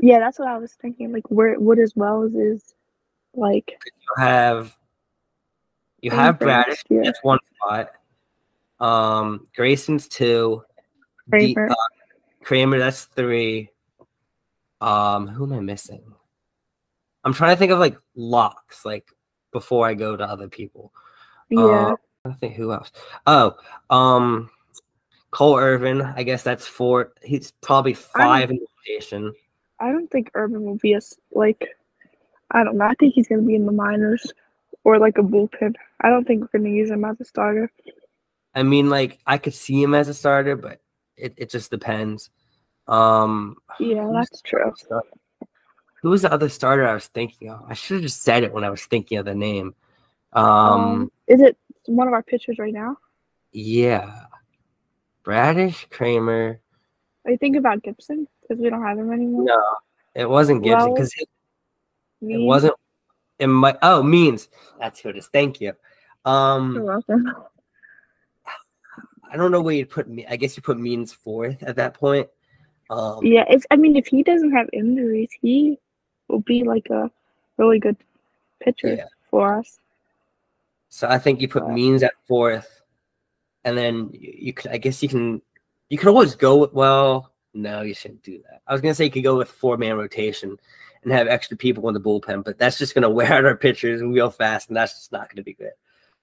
yeah, 0.01 0.21
that's 0.21 0.39
what 0.39 0.47
I 0.47 0.57
was 0.59 0.75
thinking. 0.75 1.11
Like 1.13 1.29
where 1.29 1.59
what 1.59 1.81
as 1.81 1.93
Wells 1.97 2.33
is 2.37 2.73
like 3.35 3.77
you 3.85 4.23
have 4.25 4.79
you 6.03 6.13
have 6.13 6.39
Bradish. 6.39 6.85
year. 6.89 7.03
That's 7.03 7.19
one 7.25 7.41
spot. 7.57 7.91
Um, 8.79 9.49
Grayson's 9.57 10.07
two. 10.07 10.63
Kremer. 11.31 11.69
uh, 11.69 11.75
Kremer, 12.45 12.79
that's 12.79 13.07
three. 13.07 13.71
Um, 14.81 15.27
who 15.27 15.43
am 15.47 15.53
I 15.55 15.61
missing? 15.61 16.05
I'm 17.25 17.35
trying 17.35 17.57
to 17.57 17.59
think 17.59 17.73
of 17.73 17.81
like 17.81 17.99
locks, 18.15 18.85
like 18.85 19.11
before 19.53 19.87
I 19.87 19.95
go 19.95 20.17
to 20.17 20.25
other 20.25 20.49
people. 20.49 20.93
yeah. 21.51 21.95
I 22.25 22.33
think 22.33 22.55
who 22.55 22.73
else. 22.73 22.91
Oh, 23.27 23.55
um, 23.91 24.51
Cole 25.31 25.57
Irvin. 25.57 26.03
I 26.03 26.23
guess 26.23 26.43
that's 26.43 26.67
four. 26.67 27.13
He's 27.23 27.53
probably 27.63 27.95
five 27.95 28.51
in 28.51 28.57
the 28.57 28.67
rotation. 28.87 29.33
I 29.81 29.93
don't 29.93 30.11
think 30.11 30.31
Irvin 30.35 30.65
will 30.65 30.77
be 30.77 30.95
as 30.95 31.15
like 31.33 31.69
I 32.51 32.65
don't 32.65 32.77
know. 32.77 32.87
I 32.87 32.95
think 32.95 33.15
he's 33.15 33.29
gonna 33.29 33.43
be 33.43 33.55
in 33.55 33.67
the 33.67 33.73
minors. 33.73 34.33
or 34.85 34.99
like 34.99 35.19
a 35.19 35.23
bullpen. 35.23 35.75
I 36.01 36.09
don't 36.09 36.27
think 36.27 36.43
we're 36.43 36.61
gonna 36.61 36.75
use 36.75 36.91
him 36.91 37.05
as 37.05 37.21
a 37.21 37.25
starter. 37.25 37.71
I 38.55 38.63
mean, 38.63 38.89
like 38.91 39.19
I 39.27 39.39
could 39.39 39.55
see 39.55 39.83
him 39.83 39.95
as 39.95 40.09
a 40.09 40.15
starter, 40.15 40.57
but 40.57 40.81
it, 41.17 41.35
it 41.37 41.51
just 41.51 41.71
depends. 41.71 42.31
Um, 42.87 43.57
yeah, 43.79 44.11
that's 44.13 44.41
true. 44.43 44.73
Who 46.03 46.11
was 46.11 46.23
the 46.23 46.33
other 46.33 46.49
starter 46.49 46.87
I 46.87 46.95
was 46.95 47.07
thinking 47.07 47.51
of? 47.51 47.65
I 47.69 47.75
should 47.75 47.97
have 47.97 48.03
just 48.03 48.23
said 48.23 48.45
it 48.45 48.53
when 48.53 48.65
I 48.65 48.71
was 48.71 48.85
thinking 48.85 49.19
of 49.19 49.25
the 49.25 49.35
name. 49.35 49.75
Um, 50.33 50.45
um 50.45 51.13
is 51.27 51.41
it 51.41 51.57
one 51.87 52.07
of 52.07 52.13
our 52.13 52.23
pitchers 52.23 52.59
right 52.59 52.73
now? 52.73 52.97
Yeah, 53.53 54.27
Bradish 55.25 55.87
Kremer. 55.91 56.61
Are 57.25 57.31
you 57.31 57.39
thinking 57.39 57.59
about 57.59 57.83
Gibson? 57.83 58.29
Because 58.43 58.63
we 58.63 58.71
don't 58.71 58.83
have 58.83 58.99
him 58.99 59.13
anymore. 59.13 59.45
No, 59.45 59.63
it 60.15 60.29
wasn't 60.29 60.63
Gibson 60.63 60.95
because 60.95 61.13
it, 61.19 61.29
it, 62.23 62.41
wasn't. 62.41 62.75
It 63.39 63.49
might. 63.49 63.77
Oh, 63.83 64.03
Means 64.03 64.49
that's 64.79 65.01
who 65.01 65.09
it 65.09 65.17
is. 65.17 65.27
Thank 65.27 65.61
you. 65.61 65.73
Um, 66.25 66.75
You're 66.75 66.85
welcome. 66.85 67.27
I 69.31 69.37
don't 69.37 69.51
know 69.51 69.61
where 69.61 69.75
you'd 69.75 69.91
put 69.91 70.09
me. 70.09 70.25
I 70.27 70.37
guess 70.37 70.57
you 70.57 70.63
put 70.63 70.79
Means 70.79 71.13
fourth 71.13 71.63
at 71.63 71.77
that 71.77 71.95
point. 71.95 72.29
Um, 72.91 73.19
yeah, 73.23 73.45
it's. 73.49 73.67
I 73.71 73.77
mean, 73.77 73.97
if 73.97 74.07
he 74.07 74.23
doesn't 74.23 74.53
have 74.53 74.69
injuries, 74.73 75.29
he 75.43 75.79
will 76.29 76.41
be 76.41 76.63
like 76.65 76.89
a 76.91 77.11
really 77.57 77.79
good 77.79 77.97
pitcher 78.61 78.95
yeah. 78.95 79.05
for 79.31 79.59
us. 79.59 79.79
So 80.89 81.09
I 81.09 81.19
think 81.19 81.41
you 81.41 81.49
put 81.49 81.69
Means 81.69 82.03
at 82.03 82.15
fourth, 82.27 82.83
and 83.65 83.77
then 83.77 84.11
you, 84.13 84.35
you 84.39 84.53
could. 84.53 84.71
I 84.71 84.79
guess 84.79 85.03
you 85.03 85.09
can. 85.09 85.43
You 85.91 85.99
can 85.99 86.09
always 86.09 86.35
go 86.35 86.57
with. 86.59 86.73
Well, 86.73 87.33
no, 87.55 87.83
you 87.83 87.95
shouldn't 87.95 88.23
do 88.23 88.41
that. 88.49 88.63
I 88.67 88.73
was 88.73 88.81
gonna 88.81 88.95
say 88.95 89.05
you 89.05 89.11
could 89.11 89.23
go 89.23 89.37
with 89.37 89.51
four 89.51 89.77
man 89.77 89.97
rotation 89.97 90.57
and 91.03 91.13
have 91.13 91.29
extra 91.29 91.57
people 91.57 91.89
in 91.89 91.95
the 91.95 92.01
bullpen, 92.01 92.45
but 92.45 92.59
that's 92.59 92.79
just 92.79 92.95
gonna 92.95 93.11
wear 93.19 93.33
out 93.33 93.45
our 93.45 93.57
pitchers 93.57 94.03
real 94.03 94.31
fast, 94.31 94.69
and 94.69 94.77
that's 94.77 94.95
just 94.95 95.13
not 95.13 95.29
gonna 95.29 95.43
be 95.43 95.55
good. 95.55 95.73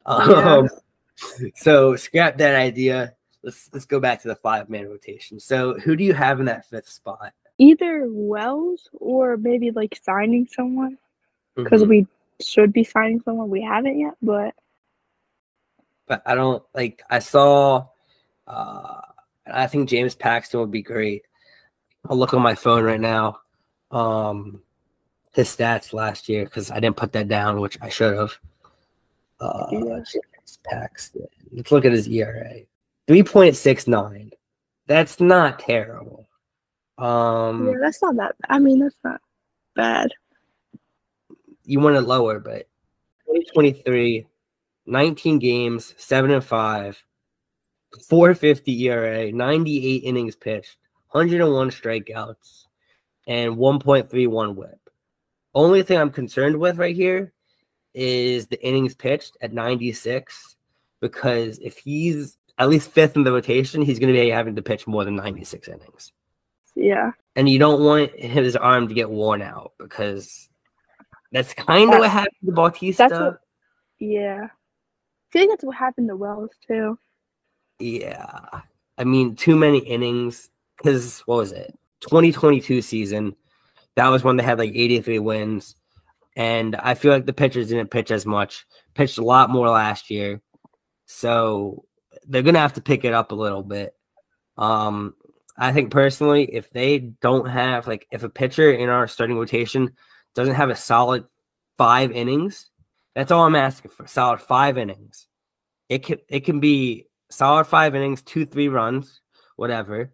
Um, 0.05 0.69
so 1.55 1.95
scrap 1.95 2.37
that 2.37 2.55
idea. 2.55 3.13
Let's 3.43 3.69
let's 3.71 3.85
go 3.85 3.99
back 3.99 4.21
to 4.23 4.27
the 4.27 4.35
five 4.35 4.69
man 4.69 4.87
rotation. 4.87 5.39
So 5.39 5.75
who 5.75 5.95
do 5.95 6.03
you 6.03 6.13
have 6.13 6.39
in 6.39 6.47
that 6.47 6.67
fifth 6.67 6.89
spot? 6.89 7.33
Either 7.57 8.07
Wells 8.09 8.89
or 8.93 9.37
maybe 9.37 9.71
like 9.71 9.99
signing 10.03 10.47
someone 10.47 10.97
because 11.55 11.81
mm-hmm. 11.81 11.89
we 11.89 12.07
should 12.41 12.73
be 12.73 12.83
signing 12.83 13.21
someone. 13.21 13.49
We 13.49 13.61
haven't 13.61 13.97
yet, 13.99 14.15
but 14.21 14.53
but 16.07 16.21
I 16.25 16.35
don't 16.35 16.63
like. 16.73 17.01
I 17.09 17.19
saw. 17.19 17.87
uh 18.47 19.01
I 19.47 19.67
think 19.67 19.89
James 19.89 20.15
Paxton 20.15 20.59
would 20.59 20.71
be 20.71 20.81
great. 20.81 21.23
I'll 22.09 22.17
look 22.17 22.33
on 22.33 22.41
my 22.41 22.55
phone 22.55 22.83
right 22.83 22.99
now. 22.99 23.39
Um, 23.91 24.61
his 25.33 25.55
stats 25.55 25.93
last 25.93 26.29
year 26.29 26.45
because 26.45 26.71
I 26.71 26.79
didn't 26.79 26.97
put 26.97 27.11
that 27.13 27.27
down, 27.27 27.59
which 27.59 27.77
I 27.81 27.89
should 27.89 28.17
have. 28.17 28.31
Uh, 29.39 29.69
James 29.69 30.59
Paxton. 30.63 31.27
Let's 31.51 31.71
look 31.71 31.85
at 31.85 31.91
his 31.91 32.07
ERA. 32.07 32.61
3.69. 33.07 34.31
That's 34.87 35.19
not 35.19 35.59
terrible. 35.59 36.27
Um, 36.97 37.67
yeah, 37.67 37.77
that's 37.81 38.01
not 38.01 38.15
that. 38.17 38.35
I 38.49 38.59
mean, 38.59 38.79
that's 38.79 38.95
not 39.03 39.21
bad. 39.75 40.11
You 41.63 41.79
want 41.79 41.97
it 41.97 42.01
lower, 42.01 42.39
but 42.39 42.67
2023, 43.27 44.27
19 44.85 45.39
games, 45.39 45.93
7 45.97 46.31
and 46.31 46.43
5, 46.43 47.03
450 48.07 48.87
ERA, 48.87 49.31
98 49.31 49.95
innings 50.03 50.35
pitched, 50.35 50.77
101 51.11 51.69
strikeouts, 51.71 52.65
and 53.27 53.55
1.31 53.55 54.55
whip. 54.55 54.79
Only 55.53 55.83
thing 55.83 55.97
I'm 55.97 56.11
concerned 56.11 56.57
with 56.57 56.77
right 56.77 56.95
here 56.95 57.33
is 57.93 58.47
the 58.47 58.61
innings 58.63 58.93
pitched 58.93 59.37
at 59.41 59.53
96 59.53 60.57
because 60.99 61.59
if 61.59 61.77
he's 61.77 62.37
at 62.57 62.69
least 62.69 62.91
fifth 62.91 63.15
in 63.15 63.23
the 63.23 63.31
rotation, 63.31 63.81
he's 63.81 63.99
going 63.99 64.13
to 64.13 64.19
be 64.19 64.29
having 64.29 64.55
to 64.55 64.61
pitch 64.61 64.85
more 64.85 65.05
than 65.05 65.15
96 65.15 65.67
innings. 65.67 66.11
Yeah. 66.75 67.11
And 67.35 67.49
you 67.49 67.59
don't 67.59 67.83
want 67.83 68.11
his 68.19 68.55
arm 68.55 68.87
to 68.87 68.93
get 68.93 69.09
worn 69.09 69.41
out 69.41 69.73
because 69.77 70.49
that's 71.31 71.53
kind 71.53 71.93
of 71.93 71.99
what 71.99 72.09
happened 72.09 72.35
to 72.45 72.51
Bautista. 72.51 73.09
What, 73.09 73.39
yeah. 73.99 74.47
I 74.47 75.31
think 75.31 75.51
that's 75.51 75.63
what 75.63 75.75
happened 75.75 76.09
to 76.09 76.15
Wells 76.15 76.51
too. 76.65 76.97
Yeah. 77.79 78.61
I 78.97 79.03
mean, 79.03 79.35
too 79.35 79.55
many 79.55 79.79
innings 79.79 80.49
because 80.77 81.21
what 81.21 81.37
was 81.37 81.51
it? 81.51 81.77
2022 82.01 82.81
season. 82.81 83.35
That 83.95 84.09
was 84.09 84.23
when 84.23 84.37
they 84.37 84.43
had 84.43 84.59
like 84.59 84.71
83 84.73 85.19
wins. 85.19 85.75
And 86.35 86.75
I 86.75 86.95
feel 86.95 87.13
like 87.13 87.25
the 87.25 87.33
pitchers 87.33 87.69
didn't 87.69 87.91
pitch 87.91 88.11
as 88.11 88.25
much, 88.25 88.65
pitched 88.93 89.17
a 89.17 89.23
lot 89.23 89.49
more 89.49 89.69
last 89.69 90.09
year. 90.09 90.41
So 91.05 91.85
they're 92.27 92.41
gonna 92.41 92.59
have 92.59 92.73
to 92.73 92.81
pick 92.81 93.05
it 93.05 93.13
up 93.13 93.31
a 93.31 93.35
little 93.35 93.63
bit. 93.63 93.95
Um, 94.57 95.15
I 95.57 95.71
think 95.71 95.91
personally, 95.91 96.43
if 96.53 96.69
they 96.69 96.99
don't 96.99 97.47
have 97.47 97.87
like 97.87 98.07
if 98.11 98.23
a 98.23 98.29
pitcher 98.29 98.71
in 98.71 98.89
our 98.89 99.07
starting 99.07 99.37
rotation 99.37 99.93
doesn't 100.33 100.55
have 100.55 100.69
a 100.69 100.75
solid 100.75 101.25
five 101.77 102.11
innings, 102.11 102.69
that's 103.13 103.31
all 103.31 103.45
I'm 103.45 103.55
asking 103.55 103.91
for. 103.91 104.05
Solid 104.07 104.41
five 104.41 104.77
innings. 104.77 105.27
It 105.87 106.03
can 106.03 106.17
it 106.27 106.41
can 106.41 106.59
be 106.59 107.07
solid 107.29 107.65
five 107.65 107.95
innings, 107.95 108.21
two, 108.21 108.45
three 108.45 108.67
runs, 108.67 109.21
whatever. 109.55 110.13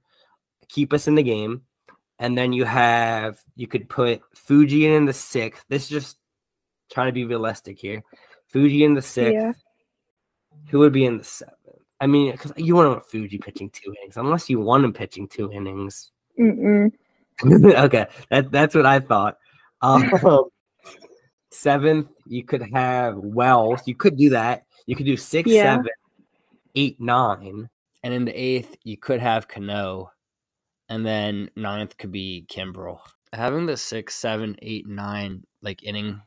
Keep 0.69 0.93
us 0.93 1.07
in 1.07 1.15
the 1.15 1.23
game. 1.23 1.63
And 2.19 2.37
then 2.37 2.53
you 2.53 2.65
have 2.65 3.39
you 3.55 3.67
could 3.67 3.89
put 3.89 4.21
Fuji 4.35 4.85
in 4.85 5.05
the 5.05 5.13
sixth. 5.13 5.65
This 5.69 5.83
is 5.83 5.89
just 5.89 6.17
trying 6.91 7.07
to 7.07 7.13
be 7.13 7.25
realistic 7.25 7.79
here. 7.79 8.03
Fuji 8.49 8.83
in 8.83 8.93
the 8.93 9.01
sixth. 9.01 9.33
Yeah. 9.33 9.53
Who 10.69 10.79
would 10.79 10.93
be 10.93 11.05
in 11.05 11.17
the 11.17 11.23
seventh? 11.23 11.57
I 12.01 12.07
mean, 12.07 12.31
because 12.31 12.51
you 12.57 12.75
want 12.75 12.97
to 12.97 13.09
Fuji 13.09 13.37
pitching 13.37 13.69
two 13.69 13.93
innings, 14.01 14.17
unless 14.17 14.49
you 14.49 14.59
want 14.59 14.83
him 14.83 14.91
pitching 14.91 15.27
two 15.27 15.51
innings. 15.51 16.11
okay, 17.45 18.07
that 18.29 18.51
that's 18.51 18.75
what 18.75 18.85
I 18.85 18.99
thought. 18.99 19.37
Um, 19.83 20.11
seventh, 21.49 22.11
you 22.27 22.43
could 22.43 22.61
have 22.71 23.17
Wells. 23.17 23.81
You 23.87 23.95
could 23.95 24.15
do 24.15 24.29
that. 24.29 24.65
You 24.85 24.95
could 24.95 25.07
do 25.07 25.17
six, 25.17 25.49
yeah. 25.49 25.77
seven, 25.77 25.87
eight, 26.75 27.01
nine, 27.01 27.67
and 28.03 28.13
in 28.13 28.25
the 28.25 28.31
eighth, 28.31 28.75
you 28.83 28.95
could 28.95 29.19
have 29.19 29.47
Cano, 29.47 30.11
and 30.87 31.03
then 31.03 31.49
ninth 31.55 31.97
could 31.97 32.11
be 32.11 32.45
Kimbrel. 32.47 32.99
Having 33.33 33.65
the 33.65 33.75
six, 33.75 34.13
seven, 34.13 34.55
eight, 34.61 34.85
nine 34.87 35.43
like 35.63 35.81
inning 35.81 36.21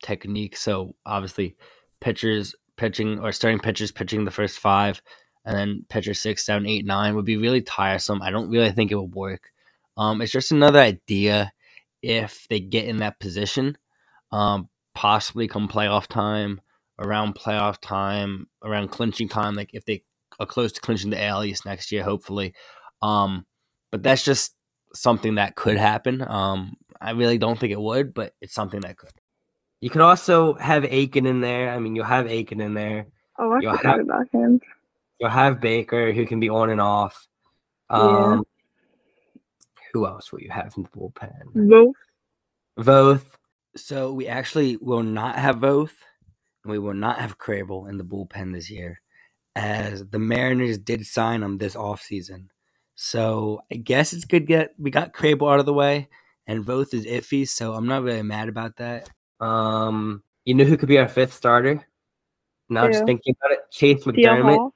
technique. 0.00 0.56
So 0.56 0.94
obviously, 1.04 1.56
pitchers 2.00 2.54
pitching 2.76 3.18
or 3.18 3.32
starting 3.32 3.60
pitchers 3.60 3.92
pitching 3.92 4.24
the 4.24 4.30
first 4.30 4.58
five, 4.58 5.02
and 5.44 5.56
then 5.56 5.86
pitcher 5.88 6.14
six, 6.14 6.44
seven, 6.44 6.66
eight, 6.66 6.84
nine 6.84 7.14
would 7.14 7.24
be 7.24 7.36
really 7.36 7.62
tiresome. 7.62 8.22
I 8.22 8.30
don't 8.30 8.50
really 8.50 8.72
think 8.72 8.90
it 8.90 8.96
would 8.96 9.14
work. 9.14 9.50
Um, 9.96 10.22
it's 10.22 10.32
just 10.32 10.52
another 10.52 10.78
idea 10.78 11.52
if 12.02 12.46
they 12.48 12.60
get 12.60 12.86
in 12.86 12.98
that 12.98 13.20
position, 13.20 13.76
um, 14.30 14.68
possibly 14.94 15.48
come 15.48 15.68
playoff 15.68 16.06
time, 16.06 16.60
around 16.98 17.34
playoff 17.34 17.80
time, 17.80 18.48
around 18.64 18.88
clinching 18.88 19.28
time, 19.28 19.54
like 19.54 19.70
if 19.72 19.84
they 19.84 20.02
are 20.40 20.46
close 20.46 20.72
to 20.72 20.80
clinching 20.80 21.10
the 21.10 21.22
AL 21.22 21.44
East 21.44 21.64
next 21.66 21.92
year, 21.92 22.02
hopefully. 22.02 22.54
Um, 23.02 23.46
but 23.90 24.02
that's 24.02 24.24
just 24.24 24.54
something 24.94 25.36
that 25.36 25.56
could 25.56 25.76
happen. 25.76 26.22
Um, 26.22 26.76
I 27.00 27.10
really 27.12 27.38
don't 27.38 27.58
think 27.58 27.72
it 27.72 27.80
would, 27.80 28.14
but 28.14 28.34
it's 28.40 28.54
something 28.54 28.80
that 28.80 28.96
could. 28.96 29.10
You 29.82 29.90
could 29.90 30.00
also 30.00 30.54
have 30.54 30.84
Akin 30.84 31.26
in 31.26 31.40
there. 31.40 31.70
I 31.70 31.80
mean, 31.80 31.96
you'll 31.96 32.04
have 32.04 32.30
Akin 32.30 32.60
in 32.60 32.72
there. 32.72 33.06
Oh, 33.36 33.50
I 33.50 33.58
you'll 33.58 33.76
forgot 33.76 33.96
have, 33.96 34.00
about 34.00 34.28
him. 34.30 34.60
You'll 35.18 35.28
have 35.28 35.60
Baker 35.60 36.12
who 36.12 36.24
can 36.24 36.38
be 36.38 36.48
on 36.48 36.70
and 36.70 36.80
off. 36.80 37.26
Um, 37.90 38.44
yeah. 39.34 39.40
Who 39.92 40.06
else 40.06 40.30
will 40.30 40.40
you 40.40 40.50
have 40.50 40.72
in 40.76 40.84
the 40.84 40.88
bullpen? 40.88 41.32
Voth. 41.56 41.92
Voth. 42.78 43.26
So 43.74 44.12
we 44.12 44.28
actually 44.28 44.76
will 44.76 45.02
not 45.02 45.34
have 45.34 45.56
Voth, 45.56 45.96
and 46.62 46.70
we 46.70 46.78
will 46.78 46.94
not 46.94 47.18
have 47.18 47.38
Krehbiel 47.38 47.88
in 47.88 47.98
the 47.98 48.04
bullpen 48.04 48.52
this 48.52 48.70
year, 48.70 49.00
as 49.56 50.06
the 50.06 50.20
Mariners 50.20 50.78
did 50.78 51.04
sign 51.04 51.42
him 51.42 51.58
this 51.58 51.74
offseason. 51.74 52.46
So 52.94 53.62
I 53.72 53.76
guess 53.76 54.12
it's 54.12 54.26
good 54.26 54.46
get 54.46 54.74
we 54.78 54.92
got 54.92 55.12
Krehbiel 55.12 55.52
out 55.52 55.58
of 55.58 55.66
the 55.66 55.72
way, 55.72 56.08
and 56.46 56.64
Voth 56.64 56.94
is 56.94 57.04
iffy, 57.04 57.48
so 57.48 57.74
I'm 57.74 57.88
not 57.88 58.04
really 58.04 58.22
mad 58.22 58.48
about 58.48 58.76
that. 58.76 59.10
Um, 59.42 60.22
you 60.44 60.54
know 60.54 60.64
who 60.64 60.76
could 60.76 60.88
be 60.88 60.98
our 60.98 61.08
fifth 61.08 61.32
starter? 61.32 61.84
Now 62.68 62.86
just 62.86 63.04
thinking 63.04 63.34
about 63.40 63.52
it, 63.52 63.70
Chase 63.70 64.04
McDermott. 64.04 64.70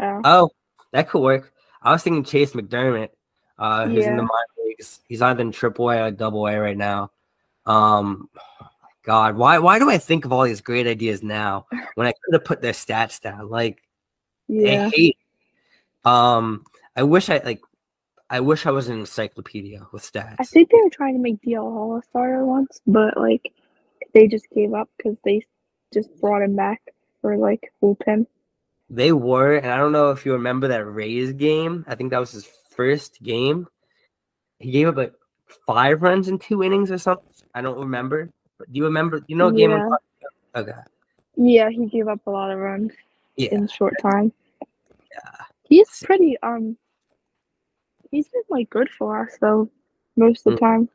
Oh. 0.00 0.20
oh, 0.24 0.50
that 0.92 1.08
could 1.08 1.20
work. 1.20 1.52
I 1.80 1.92
was 1.92 2.02
thinking 2.02 2.24
Chase 2.24 2.52
McDermott, 2.52 3.10
uh, 3.58 3.86
who's 3.86 4.04
yeah. 4.04 4.10
in 4.10 4.16
the 4.16 4.22
minor 4.22 4.66
leagues. 4.66 5.00
He's 5.08 5.22
either 5.22 5.40
in 5.40 5.52
Triple 5.52 5.90
A 5.90 6.06
or 6.06 6.10
Double 6.10 6.46
A 6.46 6.58
right 6.58 6.76
now. 6.76 7.12
Um, 7.66 8.28
God, 9.04 9.36
why 9.36 9.58
why 9.58 9.78
do 9.78 9.88
I 9.88 9.98
think 9.98 10.24
of 10.24 10.32
all 10.32 10.44
these 10.44 10.60
great 10.60 10.86
ideas 10.86 11.22
now 11.22 11.66
when 11.94 12.06
I 12.06 12.12
could 12.12 12.34
have 12.34 12.44
put 12.44 12.60
their 12.60 12.72
stats 12.72 13.20
down? 13.20 13.48
Like, 13.48 13.82
yeah. 14.48 14.86
I 14.86 14.90
hate. 14.90 15.18
Um, 16.04 16.64
I 16.96 17.04
wish 17.04 17.30
I 17.30 17.38
like. 17.38 17.62
I 18.28 18.40
wish 18.40 18.66
I 18.66 18.70
was 18.70 18.88
an 18.88 19.00
encyclopedia 19.00 19.86
with 19.92 20.02
stats. 20.02 20.36
I 20.38 20.44
think 20.44 20.70
they 20.70 20.78
were 20.82 20.90
trying 20.90 21.14
to 21.14 21.22
make 21.22 21.40
DL 21.42 21.62
Hall 21.62 21.96
a 21.96 22.02
starter 22.02 22.44
once, 22.44 22.80
but 22.86 23.16
like 23.16 23.52
they 24.12 24.26
just 24.28 24.48
gave 24.50 24.74
up 24.74 24.88
because 24.96 25.18
they 25.24 25.44
just 25.92 26.08
brought 26.20 26.42
him 26.42 26.56
back 26.56 26.80
for 27.20 27.36
like 27.36 27.72
bullpen. 27.82 28.26
They 28.88 29.12
were, 29.12 29.56
and 29.56 29.70
I 29.70 29.76
don't 29.76 29.92
know 29.92 30.10
if 30.10 30.26
you 30.26 30.32
remember 30.32 30.68
that 30.68 30.84
Rays 30.84 31.32
game. 31.32 31.84
I 31.86 31.94
think 31.94 32.10
that 32.10 32.18
was 32.18 32.32
his 32.32 32.48
first 32.70 33.22
game. 33.22 33.68
He 34.58 34.72
gave 34.72 34.88
up 34.88 34.96
like 34.96 35.14
five 35.66 36.02
runs 36.02 36.28
in 36.28 36.38
two 36.38 36.62
innings 36.62 36.90
or 36.90 36.98
something. 36.98 37.26
I 37.54 37.62
don't 37.62 37.78
remember. 37.78 38.30
But 38.58 38.72
do 38.72 38.78
you 38.78 38.84
remember? 38.84 39.22
You 39.28 39.36
know, 39.36 39.50
game. 39.50 39.70
Yeah. 39.70 39.88
Okay. 40.56 40.72
Yeah, 41.36 41.70
he 41.70 41.86
gave 41.86 42.08
up 42.08 42.20
a 42.26 42.30
lot 42.30 42.50
of 42.50 42.58
runs 42.58 42.92
Yeah. 43.36 43.54
in 43.54 43.64
a 43.64 43.68
short 43.68 43.94
time. 44.02 44.32
Yeah. 45.12 45.44
He's 45.64 46.02
pretty 46.04 46.36
um 46.42 46.76
he's 48.10 48.28
been 48.28 48.42
like 48.48 48.68
good 48.70 48.90
for 48.90 49.24
us 49.24 49.38
though 49.40 49.70
most 50.16 50.46
of 50.46 50.54
the 50.54 50.58
Mm. 50.58 50.60
time. 50.60 50.88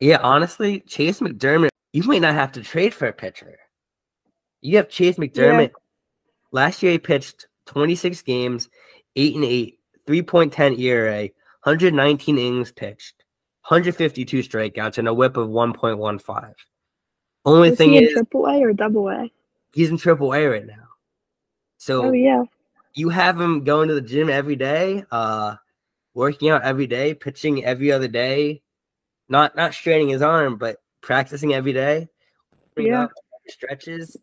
Yeah. 0.00 0.18
Honestly, 0.22 0.80
Chase 0.80 1.20
McDermott, 1.20 1.68
you 1.92 2.02
might 2.04 2.22
not 2.22 2.34
have 2.34 2.52
to 2.52 2.62
trade 2.62 2.92
for 2.94 3.06
a 3.08 3.12
pitcher. 3.12 3.58
You 4.62 4.76
have 4.76 4.88
Chase 4.88 5.16
McDermott. 5.16 5.70
Last 6.52 6.82
year, 6.82 6.92
he 6.92 6.98
pitched 6.98 7.46
26 7.66 8.22
games, 8.22 8.68
eight 9.16 9.34
and 9.34 9.44
eight, 9.44 9.78
3.10 10.06 10.78
ERA, 10.78 11.22
119 11.64 12.38
innings 12.38 12.72
pitched, 12.72 13.24
152 13.68 14.38
strikeouts, 14.40 14.98
and 14.98 15.08
a 15.08 15.14
WHIP 15.14 15.36
of 15.36 15.48
1.15. 15.48 16.52
Only 17.44 17.68
Is 17.70 17.78
thing 17.78 17.92
he 17.92 17.98
in 17.98 18.04
is, 18.04 18.12
triple 18.12 18.46
A 18.46 18.60
or 18.60 18.72
double 18.72 19.08
A? 19.08 19.30
he's 19.72 19.90
in 19.90 19.98
Triple 19.98 20.32
A 20.34 20.44
right 20.46 20.66
now. 20.66 20.88
So 21.78 22.06
Oh 22.06 22.12
yeah. 22.12 22.42
you 22.94 23.08
have 23.10 23.38
him 23.40 23.62
going 23.62 23.88
to 23.88 23.94
the 23.94 24.00
gym 24.00 24.30
every 24.30 24.56
day, 24.56 25.04
uh, 25.10 25.56
working 26.14 26.48
out 26.48 26.62
every 26.62 26.86
day, 26.86 27.12
pitching 27.14 27.64
every 27.64 27.92
other 27.92 28.08
day, 28.08 28.62
not 29.28 29.56
not 29.56 29.74
straining 29.74 30.08
his 30.08 30.22
arm, 30.22 30.56
but 30.56 30.78
practicing 31.00 31.54
every 31.54 31.72
day. 31.72 32.08
Yeah. 32.76 33.08
stretches. 33.48 34.16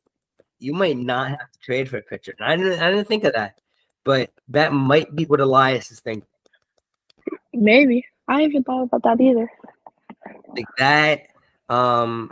You 0.59 0.73
might 0.73 0.97
not 0.97 1.29
have 1.29 1.51
to 1.51 1.59
trade 1.59 1.89
for 1.89 1.97
a 1.97 2.01
pitcher. 2.01 2.33
I 2.39 2.55
didn't 2.55 2.79
I 2.81 2.89
didn't 2.91 3.07
think 3.07 3.23
of 3.23 3.33
that, 3.33 3.59
but 4.03 4.31
that 4.49 4.73
might 4.73 5.13
be 5.15 5.25
what 5.25 5.39
Elias 5.41 5.91
is 5.91 5.99
thinking. 5.99 6.27
Maybe. 7.53 8.05
I 8.27 8.41
haven't 8.43 8.63
thought 8.65 8.83
about 8.83 9.03
that 9.03 9.21
either. 9.21 9.49
Like 10.55 10.65
that. 10.77 11.21
Um, 11.69 12.31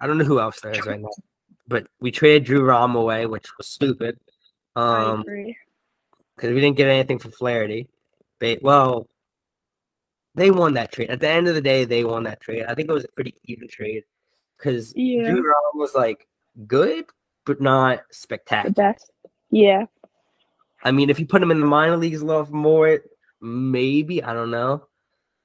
I 0.00 0.06
don't 0.06 0.18
know 0.18 0.24
who 0.24 0.40
else 0.40 0.60
there 0.60 0.72
is 0.72 0.84
right 0.86 1.00
now, 1.00 1.08
but 1.68 1.86
we 2.00 2.10
traded 2.10 2.44
Drew 2.44 2.64
Rom 2.64 2.96
away, 2.96 3.26
which 3.26 3.46
was 3.56 3.68
stupid. 3.68 4.18
I 4.74 5.04
Um, 5.04 5.20
agree. 5.20 5.56
because 6.36 6.50
we 6.54 6.60
didn't 6.60 6.76
get 6.76 6.88
anything 6.88 7.18
for 7.18 7.30
Flaherty. 7.30 7.88
They 8.40 8.58
well, 8.62 9.08
they 10.38 10.50
won 10.50 10.74
that 10.74 10.92
trade. 10.92 11.10
At 11.10 11.20
the 11.20 11.28
end 11.28 11.48
of 11.48 11.54
the 11.54 11.60
day, 11.60 11.84
they 11.84 12.04
won 12.04 12.22
that 12.24 12.40
trade. 12.40 12.64
I 12.68 12.74
think 12.74 12.88
it 12.88 12.92
was 12.94 13.04
a 13.04 13.08
pretty 13.08 13.34
even 13.44 13.68
trade 13.68 14.04
because 14.56 14.92
Yeah. 14.96 15.30
Drew 15.30 15.42
Rom 15.46 15.74
was 15.74 15.94
like 15.94 16.26
good, 16.66 17.04
but 17.44 17.60
not 17.60 17.98
The 18.08 18.14
spectacular. 18.14 18.72
best. 18.74 19.10
Yeah. 19.50 19.86
I 20.84 20.92
mean, 20.92 21.10
if 21.10 21.18
you 21.18 21.26
put 21.26 21.42
him 21.42 21.50
in 21.50 21.60
the 21.60 21.66
minor 21.66 21.96
leagues 21.96 22.20
a 22.22 22.24
little 22.26 22.46
more, 22.54 23.00
maybe 23.40 24.22
I 24.22 24.32
don't 24.32 24.50
know. 24.50 24.86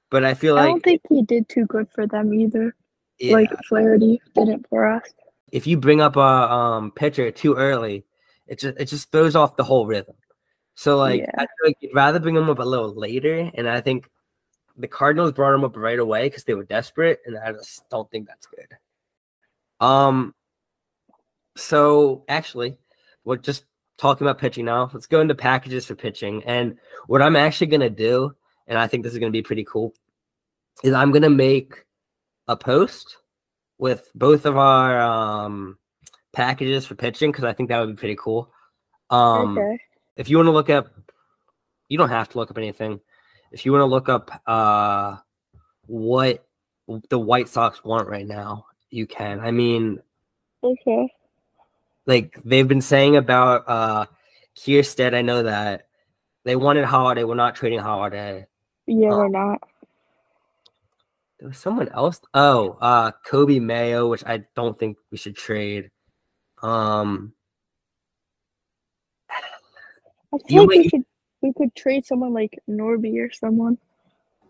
But 0.09 0.23
I 0.23 0.33
feel 0.35 0.55
like 0.55 0.63
I 0.65 0.67
don't 0.67 0.83
think 0.83 1.01
he 1.09 1.23
did 1.23 1.49
too 1.49 1.65
good 1.65 1.87
for 1.93 2.05
them 2.05 2.33
either. 2.33 2.75
yeah, 3.19 3.33
Like 3.33 3.49
Flaherty 3.67 4.21
didn't 4.35 4.67
for 4.69 4.85
us. 4.87 5.03
if 5.51 5.65
you 5.67 5.77
bring 5.77 6.01
up 6.01 6.15
a 6.15 6.19
um 6.21 6.91
pitcher 6.91 7.31
too 7.31 7.55
early, 7.55 8.05
it 8.47 8.59
just 8.59 8.77
it 8.79 8.85
just 8.85 9.11
throws 9.11 9.35
off 9.35 9.55
the 9.55 9.63
whole 9.63 9.87
rhythm. 9.87 10.15
So 10.75 10.97
like 10.97 11.21
Yeah. 11.21 11.31
I 11.35 11.41
feel 11.45 11.65
like 11.65 11.77
you'd 11.81 11.95
rather 11.95 12.19
bring 12.19 12.35
him 12.35 12.49
up 12.49 12.59
a 12.59 12.63
little 12.63 12.93
later, 12.93 13.49
and 13.55 13.67
I 13.67 13.81
think 13.81 14.07
the 14.77 14.87
Cardinals 14.87 15.31
brought 15.31 15.53
him 15.53 15.63
up 15.63 15.77
right 15.77 15.99
away 15.99 16.27
because 16.27 16.43
they 16.43 16.53
were 16.53 16.63
desperate, 16.63 17.21
and 17.25 17.37
I 17.37 17.51
just 17.51 17.89
don't 17.89 18.09
think 18.11 18.27
that's 18.27 18.47
good. 18.47 18.67
Um. 19.79 20.33
So 21.55 22.23
actually, 22.27 22.77
we're 23.23 23.37
just 23.37 23.65
talking 23.97 24.25
about 24.25 24.39
pitching 24.39 24.65
now. 24.65 24.89
Let's 24.91 25.05
go 25.05 25.21
into 25.21 25.35
packages 25.35 25.85
for 25.85 25.95
pitching, 25.95 26.43
and 26.45 26.77
what 27.07 27.21
I'm 27.21 27.35
actually 27.35 27.67
gonna 27.67 27.89
do, 27.89 28.35
and 28.67 28.77
I 28.77 28.87
think 28.87 29.03
this 29.03 29.13
is 29.13 29.19
gonna 29.19 29.31
be 29.31 29.43
pretty 29.43 29.65
cool, 29.65 29.93
is 30.83 30.93
I'm 30.93 31.11
gonna 31.11 31.29
make 31.29 31.85
a 32.47 32.57
post 32.57 33.17
with 33.77 34.09
both 34.15 34.45
of 34.45 34.57
our 34.57 34.99
um 34.99 35.77
packages 36.33 36.85
for 36.85 36.95
pitching 36.95 37.31
because 37.31 37.45
I 37.45 37.53
think 37.53 37.69
that 37.69 37.79
would 37.79 37.95
be 37.95 37.99
pretty 37.99 38.17
cool. 38.19 38.51
Um, 39.09 39.57
okay. 39.57 39.77
if 40.17 40.29
you 40.29 40.37
want 40.37 40.47
to 40.47 40.51
look 40.51 40.69
up, 40.69 40.87
you 41.87 41.97
don't 41.97 42.09
have 42.09 42.29
to 42.29 42.37
look 42.37 42.51
up 42.51 42.57
anything. 42.57 42.99
If 43.53 43.65
you 43.65 43.71
want 43.71 43.81
to 43.83 43.85
look 43.85 44.09
up 44.09 44.41
uh 44.47 45.17
what 45.85 46.43
the 47.09 47.19
White 47.19 47.47
Sox 47.47 47.83
want 47.83 48.07
right 48.09 48.27
now, 48.27 48.65
you 48.89 49.05
can. 49.07 49.39
I 49.39 49.51
mean, 49.51 49.99
Okay. 50.63 51.13
like 52.07 52.35
they've 52.43 52.67
been 52.67 52.81
saying 52.81 53.15
about 53.15 53.63
uh 53.69 54.05
Kjerstad, 54.57 55.13
I 55.15 55.21
know 55.21 55.43
that 55.43 55.87
they 56.43 56.55
wanted 56.55 56.83
Holliday. 56.85 57.23
We're 57.23 57.35
not 57.35 57.55
trading 57.55 57.79
Holliday. 57.79 58.47
Yeah, 58.87 59.11
Oh. 59.11 59.17
we're 59.19 59.29
not. 59.29 59.61
There 61.39 61.47
was 61.49 61.57
someone 61.57 61.89
else. 61.89 62.19
Oh, 62.33 62.77
uh 62.81 63.11
Coby 63.25 63.61
Mayo, 63.61 64.09
which 64.09 64.23
I 64.25 64.45
don't 64.55 64.77
think 64.77 64.97
we 65.11 65.17
should 65.17 65.35
trade. 65.35 65.91
Um 66.63 67.33
I 69.29 70.37
You 70.49 70.61
like 70.61 70.69
we 70.69 70.89
should 70.89 71.05
we 71.43 71.53
could 71.53 71.75
trade 71.75 72.05
someone 72.05 72.33
like 72.33 72.59
Norby 72.67 73.19
or 73.19 73.31
someone. 73.31 73.77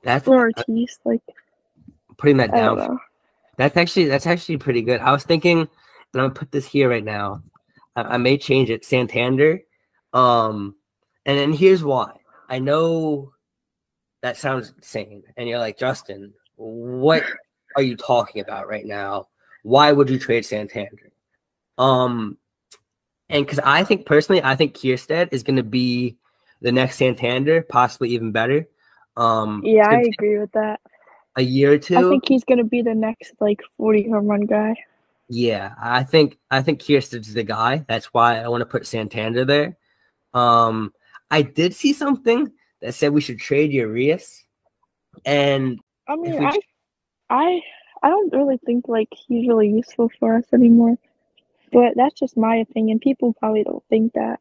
that's 0.04 0.28
Or 0.28 0.52
Ortiz. 0.52 1.00
Like 1.04 1.22
putting 2.18 2.38
that 2.38 2.52
down. 2.52 3.00
That's 3.58 3.76
actually 3.76 4.06
that's 4.06 4.28
actually 4.28 4.58
pretty 4.58 4.82
good. 4.82 5.02
I 5.02 5.12
was 5.12 5.24
thinking, 5.24 5.60
and 5.60 5.68
I'm 6.14 6.22
gonna 6.22 6.34
put 6.34 6.52
this 6.52 6.66
here 6.66 6.90
right 6.90 7.04
now. 7.04 7.44
I, 7.96 8.04
I 8.04 8.18
may 8.18 8.38
change 8.38 8.70
it, 8.70 8.86
Santander. 8.86 9.62
Um, 10.14 10.76
and 11.26 11.38
then 11.38 11.52
here's 11.52 11.84
why. 11.84 12.12
I 12.48 12.60
know 12.60 13.34
that 14.22 14.38
sounds 14.38 14.74
insane, 14.78 15.24
and 15.36 15.50
you're 15.50 15.60
like 15.60 15.78
Justin, 15.78 16.34
what 16.56 17.24
are 17.76 17.84
you 17.84 17.98
talking 17.98 18.42
about 18.42 18.68
right 18.68 18.86
now? 18.86 19.28
Why 19.64 19.92
would 19.92 20.10
you 20.10 20.20
trade 20.20 20.46
Santander? 20.46 21.12
Um, 21.78 22.38
and 23.30 23.46
because 23.46 23.60
I 23.60 23.84
think 23.84 24.06
personally, 24.06 24.44
I 24.44 24.56
think 24.56 24.76
Kjerstad 24.76 25.30
is 25.32 25.44
gonna 25.44 25.64
be 25.64 26.18
the 26.64 26.72
next 26.72 26.98
Santander, 26.98 27.62
possibly 27.62 28.10
even 28.10 28.32
better. 28.32 28.68
Um, 29.16 29.62
Yeah, 29.64 29.88
I 29.88 30.02
agree 30.02 30.40
with 30.40 30.52
that. 30.54 30.80
a 31.36 31.44
year 31.44 31.74
or 31.74 31.78
two. 31.78 31.98
I 31.98 32.02
think 32.10 32.28
he's 32.28 32.44
gonna 32.44 32.64
be 32.64 32.82
the 32.82 32.96
next 32.96 33.34
like 33.40 33.62
forty 33.78 34.10
home 34.10 34.26
run 34.26 34.48
guy. 34.48 34.76
Yeah, 35.30 35.74
I 35.80 36.04
think 36.04 36.40
I 36.50 36.62
think 36.62 36.80
Kjerstad's 36.80 37.34
the 37.34 37.44
guy. 37.44 37.86
That's 37.88 38.14
why 38.14 38.42
I 38.42 38.48
want 38.48 38.62
to 38.62 38.66
put 38.66 38.88
Santander 38.88 39.46
there. 39.46 39.78
Um, 40.34 40.94
I 41.30 41.42
did 41.44 41.76
see 41.76 41.94
something 41.94 42.52
that 42.82 42.94
said 42.94 43.14
we 43.14 43.22
should 43.22 43.40
trade 43.40 43.72
Urias, 43.72 44.44
and 45.26 45.80
I 46.08 46.16
mean, 46.16 46.40
we 46.40 46.46
I, 46.46 46.60
I, 47.30 47.62
I 48.04 48.10
don't 48.10 48.34
really 48.34 48.58
think 48.66 48.88
like 48.88 49.10
he's 49.12 49.48
really 49.48 49.70
useful 49.70 50.10
for 50.20 50.36
us 50.36 50.46
anymore. 50.54 50.98
But 51.72 51.94
that's 51.96 52.20
just 52.20 52.38
my 52.38 52.58
opinion. 52.58 53.00
People 53.00 53.34
probably 53.34 53.64
don't 53.64 53.84
think 53.90 54.14
that. 54.14 54.40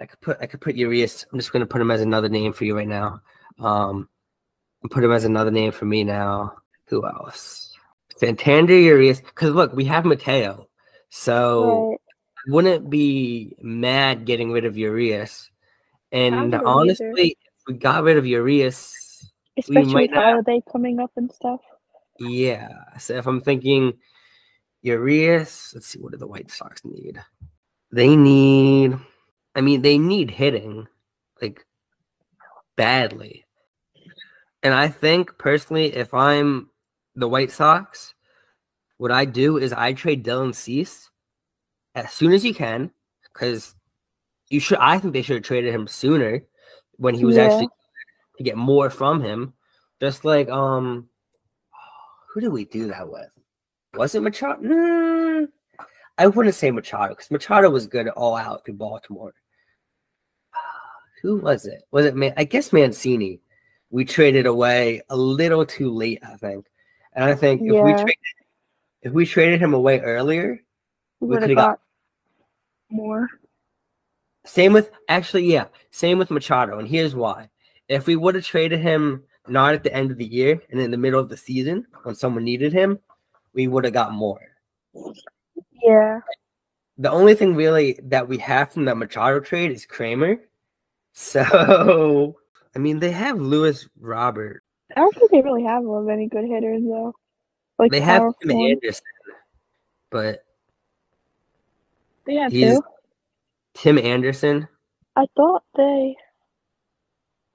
I 0.00 0.06
could 0.06 0.20
put 0.20 0.38
I 0.40 0.46
could 0.46 0.60
put 0.60 0.74
Urias. 0.76 1.26
I'm 1.32 1.38
just 1.38 1.52
gonna 1.52 1.66
put 1.66 1.80
him 1.80 1.90
as 1.90 2.00
another 2.00 2.28
name 2.28 2.52
for 2.52 2.64
you 2.64 2.76
right 2.76 2.88
now. 2.88 3.20
Um, 3.58 4.08
put 4.90 5.02
him 5.04 5.12
as 5.12 5.24
another 5.24 5.50
name 5.50 5.72
for 5.72 5.84
me 5.86 6.04
now. 6.04 6.54
Who 6.86 7.04
else? 7.06 7.72
Santander 8.16 8.74
Urias. 8.78 9.20
Because 9.20 9.54
look, 9.54 9.72
we 9.72 9.84
have 9.86 10.04
Mateo, 10.04 10.68
so 11.10 11.90
Right. 11.90 11.98
I 12.48 12.52
wouldn't 12.52 12.88
be 12.90 13.56
mad 13.60 14.24
getting 14.24 14.50
rid 14.52 14.64
of 14.64 14.76
Urias. 14.76 15.50
And 16.12 16.54
either. 16.54 16.66
honestly, 16.66 17.36
if 17.40 17.62
we 17.66 17.74
got 17.74 18.02
rid 18.04 18.16
of 18.16 18.24
Urias, 18.26 19.30
Especially 19.58 19.92
might 19.92 20.02
with 20.10 20.10
not- 20.12 20.24
Holliday 20.24 20.62
coming 20.72 20.98
up 21.00 21.10
and 21.16 21.30
stuff. 21.32 21.60
Yeah. 22.18 22.68
So 22.98 23.14
if 23.14 23.26
I'm 23.26 23.40
thinking 23.40 23.94
Urias, 24.82 25.72
let's 25.74 25.86
see, 25.88 25.98
what 25.98 26.12
do 26.12 26.18
the 26.18 26.26
White 26.26 26.50
Sox 26.50 26.84
need? 26.84 27.20
They 27.92 28.16
need, 28.16 28.96
I 29.58 29.60
mean, 29.60 29.82
they 29.82 29.98
need 29.98 30.30
hitting 30.30 30.86
like 31.42 31.66
badly. 32.76 33.44
And 34.62 34.72
I 34.72 34.86
think 34.86 35.36
personally, 35.36 35.96
if 35.96 36.14
I'm 36.14 36.70
the 37.16 37.28
White 37.28 37.50
Sox, 37.50 38.14
what 38.98 39.10
I 39.10 39.24
do 39.24 39.58
is 39.58 39.72
I 39.72 39.94
trade 39.94 40.24
Dylan 40.24 40.54
Cease 40.54 41.10
as 41.96 42.12
soon 42.12 42.32
as 42.32 42.44
you 42.44 42.54
can, 42.54 42.92
because 43.32 43.74
you 44.48 44.60
should. 44.60 44.78
I 44.78 45.00
think 45.00 45.12
they 45.12 45.22
should 45.22 45.36
have 45.36 45.44
traded 45.44 45.74
him 45.74 45.88
sooner 45.88 46.40
when 46.96 47.16
he 47.16 47.24
was 47.24 47.34
Yeah. 47.34 47.46
actually 47.46 47.68
to 48.36 48.44
get 48.44 48.56
more 48.56 48.90
from 48.90 49.20
him. 49.20 49.54
Just 50.00 50.24
like 50.24 50.48
um, 50.48 51.08
who 52.32 52.40
did 52.40 52.52
we 52.52 52.64
do 52.64 52.86
that 52.86 53.10
with? 53.10 53.36
Was 53.94 54.14
it 54.14 54.22
Machado? 54.22 54.62
Mm, 54.62 55.48
I 56.16 56.28
wouldn't 56.28 56.54
say 56.54 56.70
Machado 56.70 57.14
because 57.14 57.30
Machado 57.32 57.70
was 57.70 57.88
good 57.88 58.06
all 58.10 58.36
out 58.36 58.64
through 58.64 58.74
Baltimore. 58.74 59.34
Who 61.22 61.36
was 61.38 61.66
it? 61.66 61.82
Was 61.90 62.06
it 62.06 62.14
Man? 62.14 62.32
I 62.36 62.44
guess 62.44 62.72
Mancini. 62.72 63.40
We 63.90 64.04
traded 64.04 64.46
away 64.46 65.02
a 65.08 65.16
little 65.16 65.64
too 65.64 65.90
late, 65.90 66.20
I 66.22 66.36
think. 66.36 66.66
And 67.14 67.24
I 67.24 67.34
think 67.34 67.62
if 67.62 67.72
we 67.82 67.90
Yeah. 67.90 68.02
trade 68.02 68.16
if 69.02 69.12
we 69.12 69.24
traded 69.26 69.60
him 69.60 69.74
away 69.74 70.00
earlier, 70.00 70.60
We 71.20 71.26
We 71.28 71.34
would 71.34 71.42
have 71.42 71.56
got, 71.56 71.68
got- 71.70 71.80
more. 72.90 73.28
same 74.44 74.72
with 74.72 74.90
actually, 75.08 75.44
yeah, 75.52 75.66
same 75.90 76.18
with 76.18 76.30
Machado. 76.30 76.78
And 76.78 76.86
here's 76.88 77.14
why: 77.14 77.48
if 77.88 78.06
we 78.06 78.14
would 78.16 78.34
have 78.36 78.44
traded 78.44 78.80
him 78.80 79.24
not 79.48 79.74
at 79.74 79.82
the 79.82 79.92
end 79.92 80.10
of 80.12 80.18
the 80.18 80.24
year 80.26 80.60
and 80.70 80.80
in 80.80 80.90
the 80.92 80.96
middle 80.96 81.18
of 81.20 81.28
the 81.28 81.36
season 81.36 81.86
when 82.04 82.14
someone 82.14 82.44
needed 82.44 82.72
him, 82.72 82.98
we 83.54 83.66
would 83.66 83.84
have 83.84 83.94
got 83.94 84.12
more. 84.12 84.40
Yeah. 85.82 86.20
The 86.98 87.10
only 87.10 87.34
thing 87.34 87.54
really 87.56 87.98
that 88.04 88.28
we 88.28 88.38
have 88.38 88.72
from 88.72 88.84
that 88.86 88.96
Machado 88.96 89.40
trade 89.40 89.70
is 89.72 89.86
Kremer. 89.86 90.38
So, 91.20 92.36
I 92.76 92.78
mean, 92.78 93.00
they 93.00 93.10
have 93.10 93.40
Luis 93.40 93.88
Robert. 93.98 94.62
I 94.96 95.00
don't 95.00 95.12
think 95.16 95.32
they 95.32 95.40
really 95.42 95.64
have 95.64 95.84
of 95.84 96.08
any 96.08 96.28
good 96.28 96.44
hitters 96.44 96.80
though. 96.84 97.12
Like 97.76 97.90
They 97.90 98.00
have 98.00 98.22
Tim 98.40 98.56
ones. 98.56 98.70
Anderson, 98.70 99.04
but 100.10 100.44
They 102.24 102.36
have 102.36 102.52
he's- 102.52 102.80
Tim 103.74 103.98
Anderson, 103.98 104.68
I 105.16 105.26
thought 105.36 105.64
they. 105.76 106.16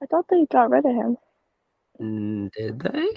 I 0.02 0.06
thought 0.10 0.26
they 0.28 0.44
got 0.52 0.68
rid 0.68 0.84
of 0.84 0.94
him. 0.94 1.16
mm, 2.00 2.52
did 2.52 2.78
they? 2.80 3.08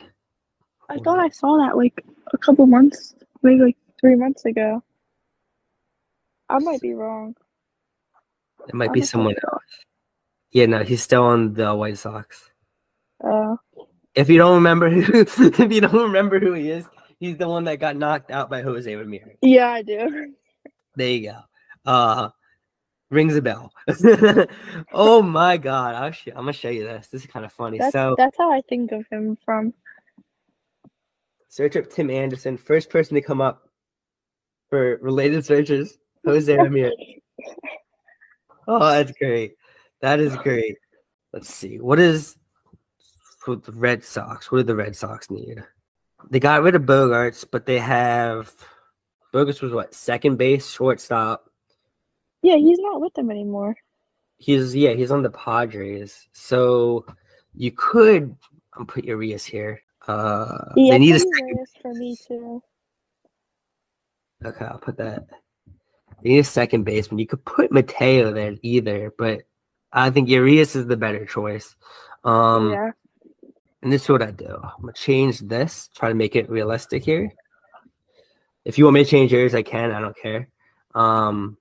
I 0.89 0.97
thought 0.99 1.19
I 1.19 1.27
saw 1.27 1.57
that 1.57 1.75
like 1.75 2.05
a 2.31 2.37
couple 2.37 2.65
months, 2.67 3.15
maybe 3.43 3.61
like 3.61 3.77
three 3.99 4.15
months 4.15 4.45
ago. 4.45 4.81
I 6.49 6.59
might 6.59 6.79
be 6.79 6.93
wrong. 6.93 7.35
It 8.69 8.73
might 8.73 8.87
I'm 8.89 8.93
be 8.93 9.01
someone 9.01 9.35
else. 9.43 9.63
Yeah, 10.51 10.65
no, 10.67 10.83
he's 10.83 11.03
still 11.03 11.23
on 11.23 11.53
the 11.53 11.75
White 11.75 11.97
Sox. 11.97 12.49
Uh, 13.23 13.55
If 14.15 14.29
you 14.29 14.37
don't 14.37 14.55
remember 14.55 14.89
who, 14.89 15.21
if 15.21 15.71
you 15.71 15.81
don't 15.81 15.93
remember 15.93 16.39
who 16.39 16.53
he 16.53 16.71
is, 16.71 16.85
he's 17.19 17.37
the 17.37 17.47
one 17.49 17.65
that 17.65 17.79
got 17.79 17.95
knocked 17.95 18.31
out 18.31 18.49
by 18.49 18.61
Jose 18.61 18.93
Ramirez. 18.95 19.37
yeah, 19.41 19.69
I 19.71 19.81
do. 19.81 20.33
There 20.95 21.09
you 21.09 21.31
go. 21.31 21.39
Uh, 21.85 22.29
rings 23.11 23.35
a 23.35 23.41
bell. 23.41 23.71
oh 24.93 25.21
my 25.21 25.57
god! 25.57 26.15
Sh- 26.15 26.29
I'm 26.29 26.35
gonna 26.41 26.53
show 26.53 26.69
you 26.69 26.83
this. 26.83 27.07
This 27.07 27.21
is 27.23 27.27
kind 27.29 27.45
of 27.45 27.51
funny. 27.53 27.77
That's 27.77 27.93
so 27.93 28.15
that's 28.17 28.37
how 28.37 28.51
I 28.51 28.61
think 28.67 28.91
of 28.91 29.05
him 29.11 29.37
from. 29.45 29.73
search 31.49 31.75
up 31.75 31.89
Tim 31.89 32.09
Anderson. 32.09 32.57
First 32.57 32.89
person 32.89 33.15
to 33.15 33.21
come 33.21 33.41
up 33.41 33.69
for 34.69 34.97
related 35.01 35.45
searches, 35.45 35.97
Jose 36.25 36.55
Ramirez. 36.55 36.93
Oh, 38.69 38.79
that's 38.79 39.13
great. 39.13 39.53
That 40.01 40.19
is 40.19 40.35
great. 40.37 40.77
Let's 41.33 41.53
see. 41.53 41.79
What 41.79 41.99
is 41.99 42.37
for 43.39 43.55
the 43.55 43.71
Red 43.71 44.03
Sox? 44.03 44.51
What 44.51 44.59
do 44.59 44.63
the 44.63 44.75
Red 44.75 44.95
Sox 44.95 45.29
need? 45.29 45.63
They 46.29 46.39
got 46.39 46.63
rid 46.63 46.75
of 46.75 46.83
Bogaerts, 46.83 47.45
but 47.49 47.65
they 47.65 47.79
have 47.79 48.53
Bogaerts 49.33 49.61
was 49.61 49.71
what 49.71 49.93
second 49.93 50.37
base, 50.37 50.69
shortstop. 50.69 51.49
Yeah, 52.41 52.57
he's 52.57 52.79
not 52.79 53.01
with 53.01 53.13
them 53.13 53.31
anymore. 53.31 53.75
He's 54.37 54.75
yeah, 54.75 54.93
he's 54.93 55.11
on 55.11 55.23
the 55.23 55.31
Padres. 55.31 56.27
So 56.31 57.05
you 57.53 57.71
could 57.71 58.35
I'm 58.73 58.85
put 58.85 59.05
Urias 59.05 59.45
here. 59.45 59.81
Uh 60.07 60.73
Yeah, 60.75 60.93
they 60.93 60.99
need 60.99 61.15
a 61.15 61.19
second 61.19 61.67
for 61.81 61.93
me 61.93 62.15
too. 62.27 62.61
Okay, 64.45 64.65
I'll 64.65 64.77
put 64.77 64.97
that. 64.97 65.27
They 66.21 66.29
need 66.29 66.39
a 66.39 66.43
second 66.43 66.83
baseman. 66.83 67.19
You 67.19 67.27
could 67.27 67.43
put 67.45 67.71
Mateo 67.71 68.31
there 68.31 68.55
either, 68.61 69.13
but 69.17 69.43
I 69.91 70.09
think 70.09 70.29
Urias 70.29 70.75
is 70.75 70.87
the 70.87 70.97
better 70.97 71.25
choice. 71.25 71.75
Um, 72.23 72.71
yeah, 72.71 72.91
and 73.81 73.91
this 73.91 74.03
is 74.03 74.09
what 74.09 74.21
I 74.21 74.31
do. 74.31 74.59
I'm 74.61 74.81
gonna 74.81 74.93
change 74.93 75.39
this, 75.39 75.89
try 75.95 76.09
to 76.09 76.15
make 76.15 76.35
it 76.35 76.49
realistic 76.49 77.03
here. 77.03 77.31
If 78.65 78.77
you 78.77 78.83
want 78.83 78.95
me 78.95 79.03
to 79.03 79.09
change 79.09 79.31
yours, 79.31 79.55
I 79.55 79.61
can. 79.61 79.91
I 79.91 80.01
don't 80.01 80.17
care. 80.17 80.49
Um, 80.93 81.57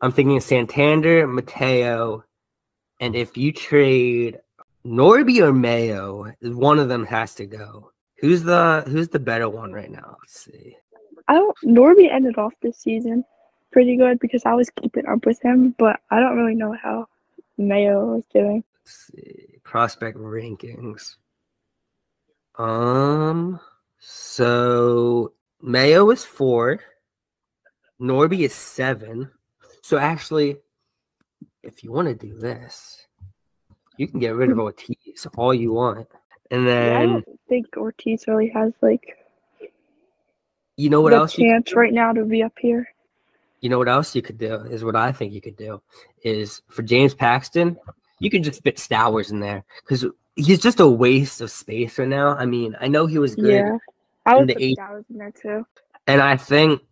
I'm 0.00 0.12
thinking 0.12 0.40
Santander, 0.40 1.26
Mateo, 1.26 2.24
and 3.00 3.14
if 3.14 3.36
you 3.36 3.52
trade 3.52 4.38
Norby 4.86 5.42
or 5.42 5.52
Mayo, 5.52 6.32
one 6.40 6.78
of 6.78 6.88
them 6.88 7.04
has 7.06 7.34
to 7.36 7.46
go. 7.46 7.90
Who's 8.18 8.42
the 8.42 8.84
Who's 8.86 9.08
the 9.08 9.18
better 9.18 9.48
one 9.48 9.72
right 9.72 9.90
now? 9.90 10.16
Let's 10.20 10.40
see. 10.44 10.76
I 11.28 11.34
don't. 11.34 11.56
Norby 11.64 12.10
ended 12.10 12.38
off 12.38 12.54
this 12.62 12.78
season 12.78 13.24
pretty 13.74 13.96
good 13.96 14.20
because 14.20 14.46
I 14.46 14.54
was 14.54 14.70
keeping 14.70 15.06
up 15.06 15.26
with 15.26 15.42
him, 15.42 15.74
but 15.76 16.00
I 16.08 16.20
don't 16.20 16.36
really 16.36 16.54
know 16.54 16.76
how 16.80 17.08
Mayo 17.58 18.14
was 18.14 18.24
doing. 18.32 18.62
Let's 18.84 19.10
see 19.12 19.54
prospect 19.64 20.16
rankings. 20.16 21.16
Um, 22.56 23.58
so 23.98 25.32
Mayo 25.60 26.10
is 26.10 26.24
four, 26.24 26.78
Norby 28.00 28.40
is 28.40 28.54
seven. 28.54 29.30
So 29.82 29.98
actually, 29.98 30.58
if 31.64 31.82
you 31.82 31.90
want 31.90 32.08
to 32.08 32.14
do 32.14 32.38
this, 32.38 33.08
you 33.96 34.06
can 34.06 34.20
get 34.20 34.36
rid 34.36 34.50
of 34.50 34.58
Ortiz 34.60 35.26
all 35.36 35.52
you 35.52 35.72
want, 35.72 36.06
and 36.50 36.66
Yeah, 36.66 37.00
I 37.00 37.06
don't 37.06 37.40
think 37.48 37.76
Ortiz 37.76 38.26
really 38.28 38.50
has 38.50 38.72
like 38.80 39.18
you 40.76 40.90
know 40.90 41.00
what 41.00 41.10
the 41.10 41.16
else? 41.16 41.36
You, 41.36 41.50
chance 41.50 41.74
right 41.74 41.92
now 41.92 42.12
to 42.12 42.24
be 42.24 42.42
up 42.42 42.54
here. 42.60 42.88
You 43.64 43.70
know 43.70 43.78
what 43.78 43.88
else 43.88 44.14
you 44.14 44.20
could 44.20 44.36
do 44.36 44.56
is 44.70 44.84
what 44.84 44.94
I 44.94 45.10
think 45.10 45.32
you 45.32 45.40
could 45.40 45.56
do 45.56 45.80
is 46.22 46.60
for 46.68 46.82
James 46.82 47.14
Paxton, 47.14 47.78
you 48.18 48.28
could 48.28 48.44
just 48.44 48.62
fit 48.62 48.76
Stowers 48.76 49.30
in 49.30 49.40
there 49.40 49.64
because 49.80 50.04
he's 50.36 50.60
just 50.60 50.80
a 50.80 50.86
waste 50.86 51.40
of 51.40 51.50
space 51.50 51.98
right 51.98 52.06
now. 52.06 52.36
I 52.36 52.44
mean, 52.44 52.76
I 52.78 52.88
know 52.88 53.06
he 53.06 53.18
was 53.18 53.34
good. 53.34 53.46
Yeah, 53.54 53.78
I 54.26 54.32
in 54.32 54.40
would 54.40 54.48
put 54.48 54.62
eight- 54.62 54.76
Stowers 54.76 55.04
in 55.08 55.16
there 55.16 55.32
too. 55.32 55.66
And 56.06 56.20
I 56.20 56.36
think 56.36 56.82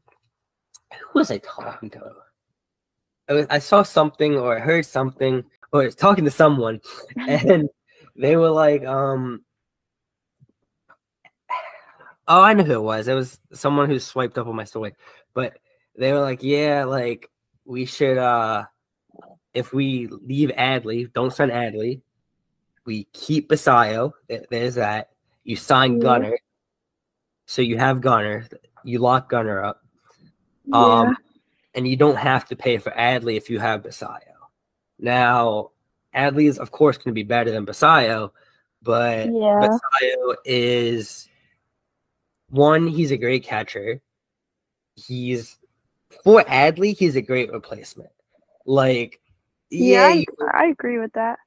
who 0.95 1.19
was 1.19 1.31
I 1.31 1.37
talking 1.45 1.91
to? 1.91 2.01
I, 3.29 3.33
was, 3.35 3.47
I 3.51 3.59
saw 3.59 3.83
something 3.83 4.39
or 4.39 4.57
I 4.57 4.61
heard 4.61 4.87
something 4.87 5.45
or 5.75 5.83
I 5.83 5.85
was 5.85 5.95
talking 5.95 6.25
to 6.25 6.31
someone 6.31 6.81
and 7.29 7.69
they 8.17 8.37
were 8.37 8.49
like, 8.49 8.83
um 8.87 9.45
Oh, 12.27 12.41
I 12.41 12.55
know 12.55 12.65
who 12.65 12.73
it 12.73 12.83
was. 12.83 13.09
It 13.09 13.15
was 13.15 13.39
someone 13.53 13.91
who 13.91 13.99
swiped 13.99 14.39
up 14.39 14.47
on 14.47 14.57
my 14.57 14.65
story. 14.65 14.95
But 15.35 15.59
they 15.97 16.13
were 16.13 16.21
like, 16.21 16.43
Yeah, 16.43 16.85
like 16.85 17.31
we 17.65 17.85
should 17.85 18.19
uh 18.19 18.65
if 19.55 19.73
we 19.73 20.09
leave 20.09 20.51
Adley, 20.51 21.13
don't 21.13 21.33
sign 21.33 21.51
Adley, 21.51 22.01
we 22.87 23.05
keep 23.13 23.49
Basallo. 23.51 24.13
There's 24.51 24.77
that. 24.77 25.11
You 25.45 25.57
sign 25.57 25.95
Yeah. 25.97 26.03
Gunnar. 26.03 26.39
So 27.47 27.61
you 27.63 27.77
have 27.79 28.01
Gunnar. 28.01 28.47
You 28.85 28.99
lock 28.99 29.29
Gunnar 29.29 29.63
up. 29.65 29.83
yeah, 30.65 30.77
Um, 30.79 31.17
and 31.75 31.87
you 31.87 31.97
don't 31.97 32.17
have 32.17 32.47
to 32.47 32.57
pay 32.57 32.79
for 32.79 32.91
Adley 32.93 33.37
if 33.37 33.51
you 33.51 33.59
have 33.59 33.83
Basallo. 33.83 34.21
Now, 34.99 35.71
Adley 36.15 36.49
is 36.49 36.59
of 36.59 36.71
course 36.71 36.97
going 36.97 37.07
to 37.11 37.13
be 37.13 37.23
better 37.23 37.51
than 37.51 37.67
Basallo, 37.67 38.31
but 38.83 39.27
yeah, 39.27 39.31
Basallo 39.69 40.37
is 40.45 41.29
one. 42.49 42.87
He's 42.87 43.11
a 43.11 43.17
great 43.17 43.45
catcher. 43.45 44.01
He's 44.95 45.57
for 46.25 46.43
Adley. 46.45 46.97
He's 46.97 47.17
a 47.17 47.23
great 47.23 47.53
replacement. 47.53 48.11
Like, 48.67 49.21
yeah. 49.71 50.13
yeah. 50.13 50.25
I, 50.53 50.65
I 50.65 50.67
agree 50.67 50.99
with 50.99 51.13
that. 51.15 51.39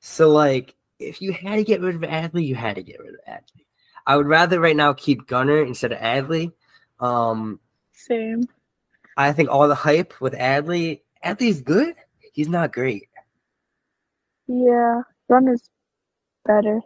So 0.00 0.30
like, 0.30 0.74
if 0.98 1.20
you 1.20 1.32
had 1.32 1.56
to 1.56 1.64
get 1.64 1.80
rid 1.80 1.94
of 1.94 2.02
Adley, 2.02 2.46
you 2.46 2.54
had 2.54 2.76
to 2.76 2.82
get 2.82 3.00
rid 3.00 3.14
of 3.14 3.20
Adley. 3.28 3.64
I 4.06 4.16
would 4.16 4.26
rather 4.26 4.60
right 4.60 4.76
now 4.76 4.92
keep 4.92 5.26
Gunnar 5.26 5.62
instead 5.62 5.92
of 5.92 5.98
Adley. 5.98 6.52
Um, 7.00 7.60
Same. 7.92 8.48
I 9.16 9.32
think 9.32 9.48
all 9.48 9.66
the 9.68 9.74
hype 9.74 10.20
with 10.20 10.34
Adley, 10.34 11.00
Adley's 11.24 11.60
good. 11.60 11.94
He's 12.32 12.48
not 12.48 12.72
great. 12.72 13.08
Yeah, 14.46 15.02
Gun 15.28 15.48
is 15.48 15.68
better. 16.44 16.80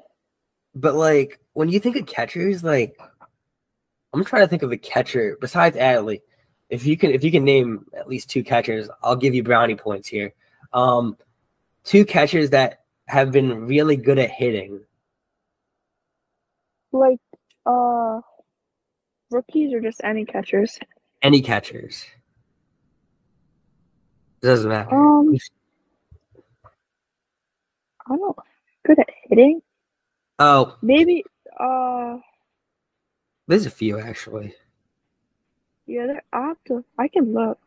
But 0.75 0.95
like 0.95 1.41
when 1.53 1.69
you 1.69 1.81
think 1.81 1.97
of 1.97 2.07
catchers, 2.07 2.65
like 2.65 2.97
I'm 4.13 4.25
trying 4.25 4.43
to 4.43 4.49
think 4.49 4.63
of 4.63 4.73
a 4.73 4.79
catcher 4.79 5.37
besides 5.41 5.77
Adley. 5.77 6.21
If 6.71 6.87
you 6.87 6.97
can 6.97 7.11
if 7.11 7.23
you 7.23 7.31
can 7.31 7.45
name 7.45 7.85
at 7.95 8.09
least 8.09 8.31
two 8.31 8.43
catchers, 8.43 8.89
I'll 9.03 9.17
give 9.17 9.35
you 9.35 9.43
brownie 9.43 9.77
points 9.77 10.09
here. 10.09 10.33
Um 10.73 11.17
two 11.85 12.05
catchers 12.05 12.51
that 12.51 12.81
have 13.07 13.33
been 13.33 13.67
really 13.67 13.97
good 13.97 14.19
at 14.19 14.31
hitting. 14.31 14.81
Like, 16.93 17.19
uh, 17.67 18.21
rookies 19.31 19.73
or 19.73 19.81
just 19.81 20.01
any 20.05 20.25
catchers. 20.25 20.79
Any 21.23 21.41
catchers. 21.41 22.07
doesn't 24.41 24.69
matter. 24.69 24.95
Um, 24.95 25.37
I 28.07 28.17
don't 28.17 28.37
good 28.87 28.99
at 28.99 29.09
hitting. 29.25 29.61
oh, 30.39 30.77
Maybe, 30.83 31.25
uh, 31.59 32.17
there's 33.47 33.67
a 33.67 33.71
few 33.71 33.99
actually. 33.99 34.55
Yeah. 35.91 36.07
There, 36.07 36.23
I 36.33 36.41
have 36.49 36.57
to. 36.69 36.85
I 36.99 37.09
can 37.09 37.33
look. 37.33 37.59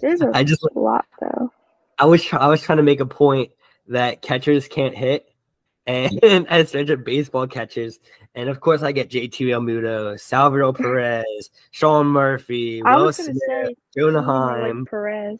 There's 0.00 0.20
a 0.20 0.30
I 0.34 0.44
just 0.44 0.64
lot 0.74 1.06
though. 1.20 1.52
I 1.98 2.06
was 2.06 2.26
I 2.32 2.48
was 2.48 2.62
trying 2.62 2.78
to 2.78 2.82
make 2.82 3.00
a 3.00 3.06
point 3.06 3.52
that 3.88 4.22
catchers 4.22 4.68
can't 4.68 4.94
hit, 4.94 5.30
and 5.86 6.46
I 6.48 6.64
search 6.64 6.90
up 6.90 7.04
baseball 7.04 7.46
catchers, 7.46 7.98
and 8.34 8.48
of 8.48 8.60
course 8.60 8.82
I 8.82 8.92
get 8.92 9.10
JT 9.10 9.32
Realmuto, 9.46 10.18
Salvador 10.20 10.72
Perez, 10.74 11.50
Sean 11.70 12.06
Murphy, 12.06 12.82
I 12.84 12.96
Will 12.96 13.06
was 13.06 13.18
gonna 13.18 13.34
Smith, 13.34 13.68
say 13.68 13.74
Jonah 13.96 14.22
Heim. 14.22 14.80
like 14.80 14.90
Perez. 14.90 15.38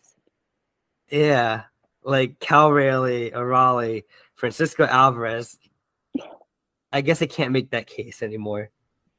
Yeah, 1.10 1.64
like 2.04 2.38
Cal 2.40 2.72
Raleigh, 2.72 3.30
Raleigh, 3.32 4.04
Francisco 4.34 4.84
Alvarez. 4.84 5.58
I 6.92 7.00
guess 7.00 7.22
I 7.22 7.26
can't 7.26 7.52
make 7.52 7.70
that 7.70 7.86
case 7.86 8.22
anymore. 8.22 8.70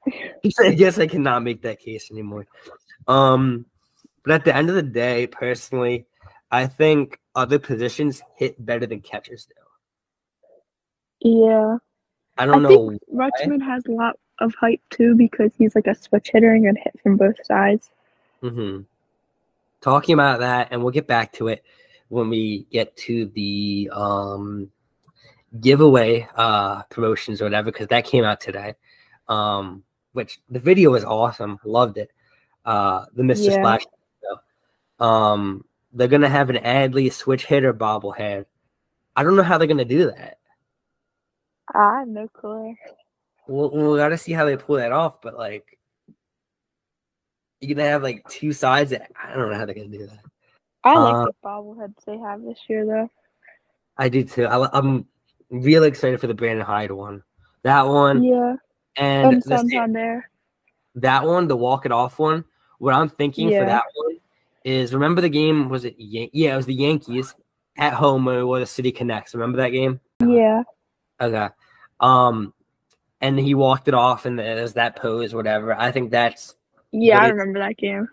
I 0.59 0.73
guess 0.73 0.99
I 0.99 1.07
cannot 1.07 1.43
make 1.43 1.61
that 1.61 1.79
case 1.79 2.11
anymore. 2.11 2.45
Um, 3.07 3.65
but 4.23 4.33
at 4.33 4.45
the 4.45 4.55
end 4.55 4.69
of 4.69 4.75
the 4.75 4.83
day, 4.83 5.27
personally, 5.27 6.05
I 6.51 6.67
think 6.67 7.19
other 7.35 7.59
positions 7.59 8.21
hit 8.35 8.63
better 8.63 8.85
than 8.85 9.01
catchers 9.01 9.45
do. 9.45 11.29
Yeah. 11.29 11.77
I 12.37 12.45
don't 12.45 12.65
I 12.65 12.69
know. 12.69 12.97
Rutschman 13.13 13.61
has 13.63 13.85
a 13.87 13.91
lot 13.91 14.17
of 14.39 14.53
hype 14.55 14.81
too 14.89 15.15
because 15.15 15.51
he's 15.57 15.75
like 15.75 15.87
a 15.87 15.95
switch 15.95 16.29
hitter 16.31 16.51
and 16.51 16.65
can 16.65 16.75
hit 16.75 16.99
from 17.01 17.17
both 17.17 17.43
sides. 17.45 17.89
Mm-hmm. 18.41 18.81
Talking 19.81 20.13
about 20.13 20.39
that, 20.39 20.69
and 20.71 20.81
we'll 20.81 20.91
get 20.91 21.07
back 21.07 21.33
to 21.33 21.47
it 21.49 21.63
when 22.09 22.29
we 22.29 22.65
get 22.71 22.95
to 22.97 23.25
the 23.27 23.89
um 23.91 24.69
giveaway 25.59 26.27
uh 26.35 26.83
promotions 26.83 27.41
or 27.41 27.45
whatever, 27.45 27.71
because 27.71 27.87
that 27.87 28.05
came 28.05 28.23
out 28.23 28.41
today. 28.41 28.75
Um, 29.27 29.83
which 30.13 30.39
the 30.49 30.59
video 30.59 30.91
was 30.91 31.03
awesome, 31.03 31.59
loved 31.65 31.97
it. 31.97 32.11
Uh, 32.65 33.05
the 33.13 33.23
Mr. 33.23 33.45
Yeah. 33.45 33.53
Splash. 33.53 33.83
video. 34.21 35.07
Um, 35.07 35.65
they're 35.91 36.07
gonna 36.07 36.29
have 36.29 36.49
an 36.49 36.57
Adley 36.57 37.11
switch 37.11 37.45
hitter 37.45 37.73
bobblehead. 37.73 38.45
I 39.15 39.23
don't 39.23 39.35
know 39.35 39.43
how 39.43 39.57
they're 39.57 39.67
gonna 39.67 39.85
do 39.85 40.05
that. 40.05 40.37
I 41.73 41.99
have 41.99 42.07
no 42.07 42.27
clue. 42.27 42.75
We'll, 43.47 43.71
we'll 43.71 43.97
gotta 43.97 44.17
see 44.17 44.31
how 44.31 44.45
they 44.45 44.57
pull 44.57 44.77
that 44.77 44.91
off, 44.91 45.21
but 45.21 45.37
like, 45.37 45.77
you're 47.59 47.75
gonna 47.75 47.89
have 47.89 48.03
like 48.03 48.27
two 48.29 48.53
sides. 48.53 48.91
That, 48.91 49.11
I 49.21 49.35
don't 49.35 49.51
know 49.51 49.57
how 49.57 49.65
they're 49.65 49.75
gonna 49.75 49.87
do 49.87 50.07
that. 50.07 50.19
I 50.83 50.97
like 50.97 51.27
the 51.27 51.47
bobbleheads 51.47 51.95
they 52.05 52.17
have 52.17 52.41
this 52.43 52.59
year 52.67 52.85
though. 52.85 53.09
I 53.97 54.09
do 54.09 54.23
too. 54.23 54.45
I, 54.45 54.69
I'm 54.77 55.05
really 55.49 55.87
excited 55.87 56.19
for 56.19 56.27
the 56.27 56.33
Brandon 56.33 56.65
Hyde 56.65 56.91
one. 56.91 57.23
That 57.63 57.87
one 57.87 58.23
Yeah. 58.23 58.55
And 58.97 59.33
And 59.33 59.41
the 59.43 59.57
Santander. 59.57 60.29
that 60.95 61.23
one, 61.25 61.47
the 61.47 61.55
walk 61.55 61.85
it 61.85 61.91
off 61.91 62.19
one. 62.19 62.45
What 62.79 62.93
I'm 62.93 63.09
thinking 63.09 63.49
for 63.49 63.65
that 63.65 63.83
one 63.95 64.17
is 64.63 64.93
remember 64.93 65.21
the 65.21 65.29
game? 65.29 65.69
Was 65.69 65.85
it? 65.85 65.95
Yan- 65.97 66.29
yeah, 66.33 66.53
it 66.53 66.57
was 66.57 66.65
the 66.65 66.73
Yankees 66.73 67.33
at 67.77 67.93
home 67.93 68.25
when 68.25 68.37
it 68.37 68.43
was 68.43 68.69
City 68.69 68.91
Connects. 68.91 69.33
Remember 69.33 69.57
that 69.57 69.69
game? 69.69 69.99
Yeah. 70.21 70.63
Okay. 71.21 71.49
Um, 71.99 72.53
and 73.21 73.39
he 73.39 73.55
walked 73.55 73.87
it 73.87 73.93
off, 73.93 74.25
and 74.25 74.37
there's 74.37 74.73
that 74.73 74.95
pose, 74.97 75.33
whatever. 75.33 75.73
I 75.73 75.91
think 75.91 76.11
that's 76.11 76.55
Yeah, 76.91 77.19
I 77.21 77.29
remember 77.29 77.59
that 77.59 77.77
game. 77.77 78.07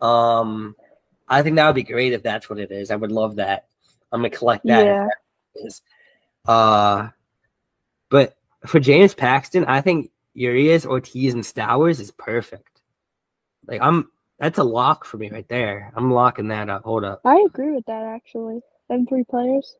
um, 0.00 0.74
I 1.28 1.42
think 1.42 1.56
that 1.56 1.66
would 1.66 1.74
be 1.76 1.82
great 1.84 2.12
if 2.12 2.22
that's 2.22 2.50
what 2.50 2.58
it 2.58 2.70
is. 2.72 2.90
I 2.90 2.96
would 2.96 3.12
love 3.12 3.36
that. 3.36 3.66
I'm 4.10 4.20
gonna 4.20 4.30
collect 4.30 4.64
that. 4.66 4.80
if 4.80 4.86
Yeah. 4.86 5.04
that 5.54 5.66
is. 5.66 5.82
Uh, 6.46 7.08
but 8.08 8.36
for 8.66 8.80
James 8.80 9.14
Paxton, 9.14 9.64
I 9.66 9.80
think 9.80 10.10
Urias, 10.38 10.86
Ortiz, 10.86 11.34
and 11.34 11.42
Stowers 11.42 12.00
is 12.00 12.10
perfect. 12.12 12.80
Like 13.66 13.80
I'm, 13.82 14.10
that's 14.38 14.58
a 14.58 14.64
lock 14.64 15.04
for 15.04 15.16
me 15.16 15.30
right 15.30 15.48
there. 15.48 15.92
I'm 15.96 16.12
locking 16.12 16.48
that 16.48 16.70
up. 16.70 16.84
Hold 16.84 17.04
up. 17.04 17.20
I 17.24 17.44
agree 17.46 17.72
with 17.72 17.84
that 17.86 18.04
actually. 18.04 18.60
Them 18.88 19.06
three 19.06 19.24
players. 19.24 19.74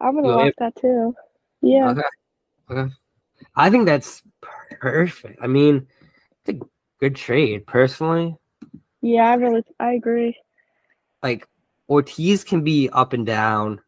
I'm 0.00 0.14
gonna 0.14 0.28
You 0.28 0.34
lock 0.34 0.54
that 0.58 0.76
too. 0.76 1.14
Yeah. 1.62 1.90
Okay. 1.90 2.02
Okay. 2.70 2.92
I 3.56 3.70
think 3.70 3.86
that's 3.86 4.22
perfect. 4.72 5.38
I 5.42 5.46
mean, 5.46 5.86
it's 6.44 6.60
a 6.60 6.66
good 7.00 7.16
trade, 7.16 7.66
personally. 7.66 8.36
Yeah, 9.00 9.30
I 9.30 9.34
really 9.34 9.64
I 9.80 9.92
agree. 9.92 10.36
Like 11.22 11.48
Ortiz 11.88 12.44
can 12.44 12.62
be 12.62 12.90
up 12.90 13.14
and 13.14 13.24
down, 13.24 13.80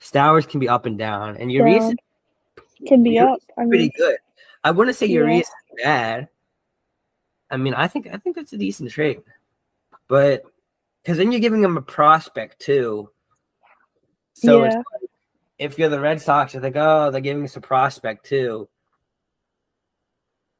Stowers 0.00 0.48
can 0.48 0.58
be 0.58 0.68
up 0.68 0.84
and 0.84 0.98
down, 0.98 1.36
and 1.36 1.52
Urias 1.52 1.84
Down. 1.84 1.96
Can 2.88 3.02
be 3.04 3.10
Urias 3.10 3.34
up. 3.34 3.40
I 3.56 3.60
mean, 3.60 3.70
pretty 3.70 3.92
good. 3.96 4.16
I 4.64 4.70
wouldn't 4.70 4.96
say 4.96 5.06
Yeah. 5.06 5.20
Urias 5.20 5.46
is 5.48 5.82
bad. 5.84 6.28
I 7.50 7.56
mean, 7.56 7.74
I 7.74 7.86
think 7.88 8.06
I 8.06 8.16
think 8.16 8.36
that's 8.36 8.52
a 8.52 8.58
decent 8.58 8.90
trade, 8.90 9.20
but 10.08 10.44
because 11.02 11.18
then 11.18 11.32
you're 11.32 11.40
giving 11.40 11.62
him 11.62 11.76
a 11.76 11.82
prospect 11.82 12.60
too. 12.60 13.10
So 14.34 14.64
it's 14.64 14.74
Yeah. 14.74 14.78
like, 14.78 15.10
if 15.58 15.78
you're 15.78 15.88
the 15.90 16.00
Red 16.00 16.20
Sox, 16.22 16.54
you 16.54 16.60
think, 16.60 16.76
oh, 16.76 17.10
they're 17.10 17.20
giving 17.20 17.44
us 17.44 17.56
a 17.56 17.60
prospect 17.60 18.24
too, 18.26 18.68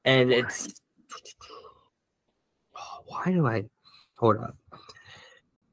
and 0.05 0.33
it's 0.33 0.69
Oh, 2.77 3.03
why 3.07 3.25
do 3.33 3.47
I 3.47 3.65
hold 4.17 4.37
up? 4.39 4.57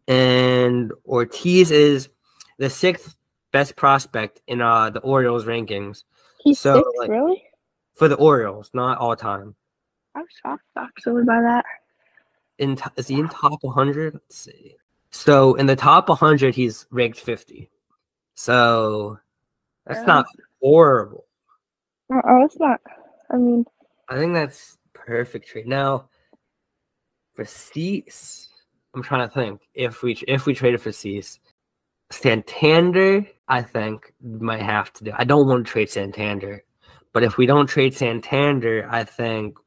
And 0.08 0.92
Ortiz 1.06 1.72
is 1.72 2.10
the 2.58 2.70
sixth 2.70 3.16
best 3.52 3.76
prospect 3.76 4.42
in 4.48 4.62
uh 4.62 4.90
the 4.92 5.00
Orioles 5.00 5.46
rankings 5.46 6.04
he's 6.44 6.60
so, 6.60 6.76
six, 6.78 6.88
like- 6.98 7.10
really? 7.10 7.44
For 8.00 8.08
the 8.08 8.16
Orioles, 8.16 8.72
not 8.74 8.98
all 8.98 9.14
time. 9.14 9.54
I'm 10.16 10.24
shocked 10.42 10.64
actually 10.78 11.26
by 11.26 11.42
that. 11.42 11.66
In 12.58 12.78
t- 12.78 12.84
is 12.96 13.10
he 13.10 13.20
in 13.20 13.28
top 13.28 13.62
100? 13.62 14.14
Let's 14.14 14.38
see. 14.38 14.78
So 15.12 15.56
in 15.56 15.66
the 15.66 15.76
top 15.76 16.08
100, 16.08 16.56
he's 16.56 16.86
ranked 16.92 17.20
50. 17.20 17.70
So 18.36 19.20
that's 19.86 20.08
not 20.08 20.26
horrible. 20.62 21.26
Uh 22.12 22.22
oh, 22.26 22.46
it's 22.46 22.58
not. 22.58 22.80
I 23.32 23.36
mean, 23.36 23.66
I 24.08 24.16
think 24.16 24.34
that's 24.34 24.78
perfect 24.94 25.50
trade. 25.50 25.68
Now 25.68 26.10
for 27.36 27.44
Cease, 27.44 28.50
I'm 28.94 29.04
trying 29.04 29.28
to 29.28 29.34
think 29.34 29.62
if 29.74 30.04
we 30.04 30.14
if 30.28 30.46
we 30.46 30.54
traded 30.54 30.82
for 30.82 30.94
Cease, 30.94 31.40
Santander, 32.12 33.28
I 33.50 33.62
think 33.62 34.14
might 34.22 34.62
have 34.62 34.94
to 34.94 35.04
do. 35.04 35.12
I 35.16 35.26
don't 35.26 35.48
want 35.48 35.66
to 35.66 35.72
trade 35.72 35.90
Santander, 35.90 36.64
but 37.14 37.24
if 37.24 37.38
we 37.38 37.46
don't 37.46 37.68
trade 37.68 37.96
Santander, 37.96 38.88
I 38.90 39.04
think 39.04 39.58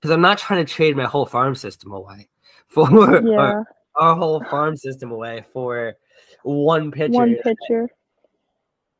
because 0.00 0.12
I'm 0.12 0.20
not 0.20 0.38
trying 0.38 0.64
to 0.64 0.72
trade 0.72 0.96
my 0.96 1.04
whole 1.04 1.26
farm 1.26 1.54
system 1.54 1.92
away 1.92 2.28
for 2.68 3.26
yeah, 3.26 3.36
our, 3.36 3.66
our 3.96 4.14
whole 4.14 4.42
farm 4.44 4.76
system 4.76 5.10
away 5.10 5.44
for 5.52 5.94
one 6.42 6.90
pitcher. 6.90 7.12
one 7.12 7.36
pitcher. 7.36 7.88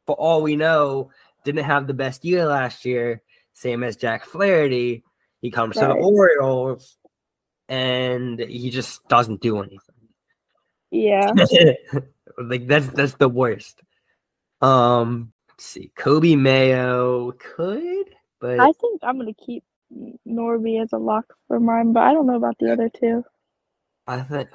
For 0.06 0.14
all 0.16 0.42
we 0.42 0.56
know, 0.56 1.10
didn't 1.44 1.64
have 1.64 1.86
the 1.86 1.94
best 1.94 2.24
year 2.24 2.46
last 2.46 2.84
year, 2.84 3.22
same 3.52 3.84
as 3.84 3.96
Jack 3.96 4.24
Flaherty. 4.24 5.04
He 5.42 5.50
comes 5.50 5.74
to 5.74 5.80
the 5.80 5.92
Orioles 5.92 6.96
and 7.68 8.40
he 8.40 8.70
just 8.70 9.06
doesn't 9.08 9.40
do 9.40 9.58
anything. 9.58 9.80
Yeah, 10.90 11.30
like 12.42 12.66
that's 12.66 12.88
that's 12.88 13.14
the 13.14 13.28
worst. 13.28 13.82
Um, 14.62 15.32
see, 15.58 15.90
Kobe 15.96 16.36
Mayo 16.36 17.32
could, 17.32 18.06
but 18.40 18.60
I 18.60 18.72
think 18.72 19.00
I'm 19.02 19.18
gonna 19.18 19.34
keep 19.34 19.64
Norby 20.26 20.82
as 20.82 20.92
a 20.92 20.98
lock 20.98 21.26
for 21.46 21.60
mine, 21.60 21.92
but 21.92 22.02
I 22.02 22.12
don't 22.12 22.26
know 22.26 22.36
about 22.36 22.56
the 22.58 22.72
other 22.72 22.88
two. 22.88 23.24
I 24.06 24.20
think 24.20 24.48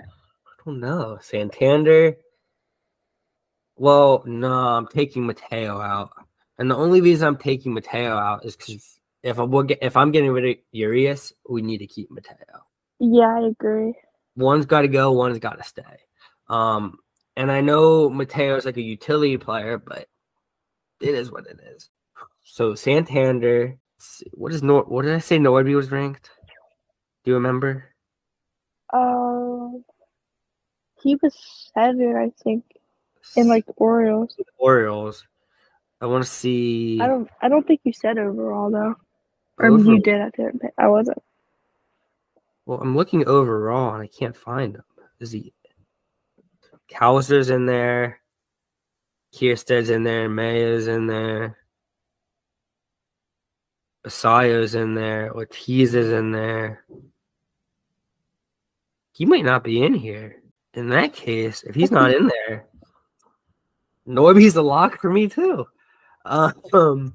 I 0.00 0.64
don't 0.64 0.80
know 0.80 1.18
Santander. 1.20 2.16
Well, 3.76 4.24
no, 4.26 4.52
I'm 4.52 4.88
taking 4.88 5.26
Mateo 5.26 5.80
out, 5.80 6.10
and 6.58 6.70
the 6.70 6.76
only 6.76 7.00
reason 7.00 7.28
I'm 7.28 7.36
taking 7.36 7.74
Mateo 7.74 8.16
out 8.16 8.44
is 8.44 8.56
because 8.56 8.98
if 9.22 9.38
I'm 9.38 9.66
get, 9.66 9.78
if 9.82 9.96
I'm 9.96 10.10
getting 10.10 10.30
rid 10.30 10.44
of 10.44 10.56
Urias, 10.72 11.32
we 11.48 11.62
need 11.62 11.78
to 11.78 11.86
keep 11.86 12.10
Mateo. 12.10 12.36
Yeah, 13.00 13.36
I 13.36 13.46
agree. 13.48 13.94
One's 14.36 14.66
got 14.66 14.82
to 14.82 14.88
go, 14.88 15.12
one's 15.12 15.38
got 15.38 15.58
to 15.58 15.64
stay. 15.64 15.82
Um, 16.48 16.98
and 17.36 17.50
I 17.52 17.60
know 17.60 18.10
Mateo's 18.10 18.64
like 18.64 18.76
a 18.76 18.82
utility 18.82 19.36
player, 19.36 19.78
but 19.78 20.08
it 21.00 21.14
is 21.14 21.30
what 21.30 21.46
it 21.46 21.58
is. 21.74 21.90
So 22.44 22.74
Santander, 22.74 23.76
what 24.32 24.52
is 24.52 24.62
Nor? 24.62 24.82
What 24.84 25.02
did 25.04 25.14
I 25.14 25.18
say? 25.18 25.38
Norby 25.38 25.74
was 25.74 25.90
ranked. 25.90 26.30
Do 27.24 27.30
you 27.30 27.34
remember? 27.34 27.84
Uh, 28.92 29.78
he 31.02 31.16
was 31.22 31.36
seven, 31.74 32.16
I 32.16 32.32
think, 32.42 32.64
in 33.36 33.48
like 33.48 33.66
the 33.66 33.74
Orioles. 33.76 34.34
the 34.36 34.44
Orioles. 34.56 35.26
I 36.00 36.06
want 36.06 36.24
to 36.24 36.30
see. 36.30 36.98
I 37.00 37.06
don't. 37.06 37.28
I 37.42 37.48
don't 37.48 37.66
think 37.66 37.80
you 37.84 37.92
said 37.92 38.18
overall 38.18 38.70
though. 38.70 38.96
Or 39.58 39.66
Over- 39.66 39.92
you 39.92 40.00
did. 40.00 40.20
I 40.20 40.30
didn't. 40.30 40.62
I 40.78 40.88
wasn't. 40.88 41.18
Well, 42.66 42.80
I'm 42.80 42.96
looking 42.96 43.26
overall 43.26 43.94
and 43.94 44.02
I 44.02 44.06
can't 44.08 44.36
find 44.36 44.76
him. 44.76 44.84
Is 45.20 45.32
he? 45.32 45.52
Cowser's 46.88 47.50
in 47.50 47.66
there. 47.66 48.20
Kjerstad's 49.34 49.90
in 49.90 50.02
there. 50.04 50.28
Mayo's 50.28 50.86
in 50.86 51.06
there. 51.06 51.56
Basallo's 54.04 54.74
in 54.74 54.94
there. 54.94 55.32
Ortiz 55.34 55.94
is 55.94 56.12
in 56.12 56.32
there. 56.32 56.84
He 59.12 59.26
might 59.26 59.44
not 59.44 59.64
be 59.64 59.82
in 59.82 59.94
here. 59.94 60.42
In 60.74 60.88
that 60.90 61.12
case, 61.12 61.62
if 61.64 61.74
he's 61.74 61.90
not 61.90 62.14
in 62.14 62.28
there, 62.28 62.66
Norby's 64.06 64.54
a 64.56 64.62
lock 64.62 65.00
for 65.00 65.10
me 65.10 65.28
too. 65.28 65.66
Um, 66.24 67.14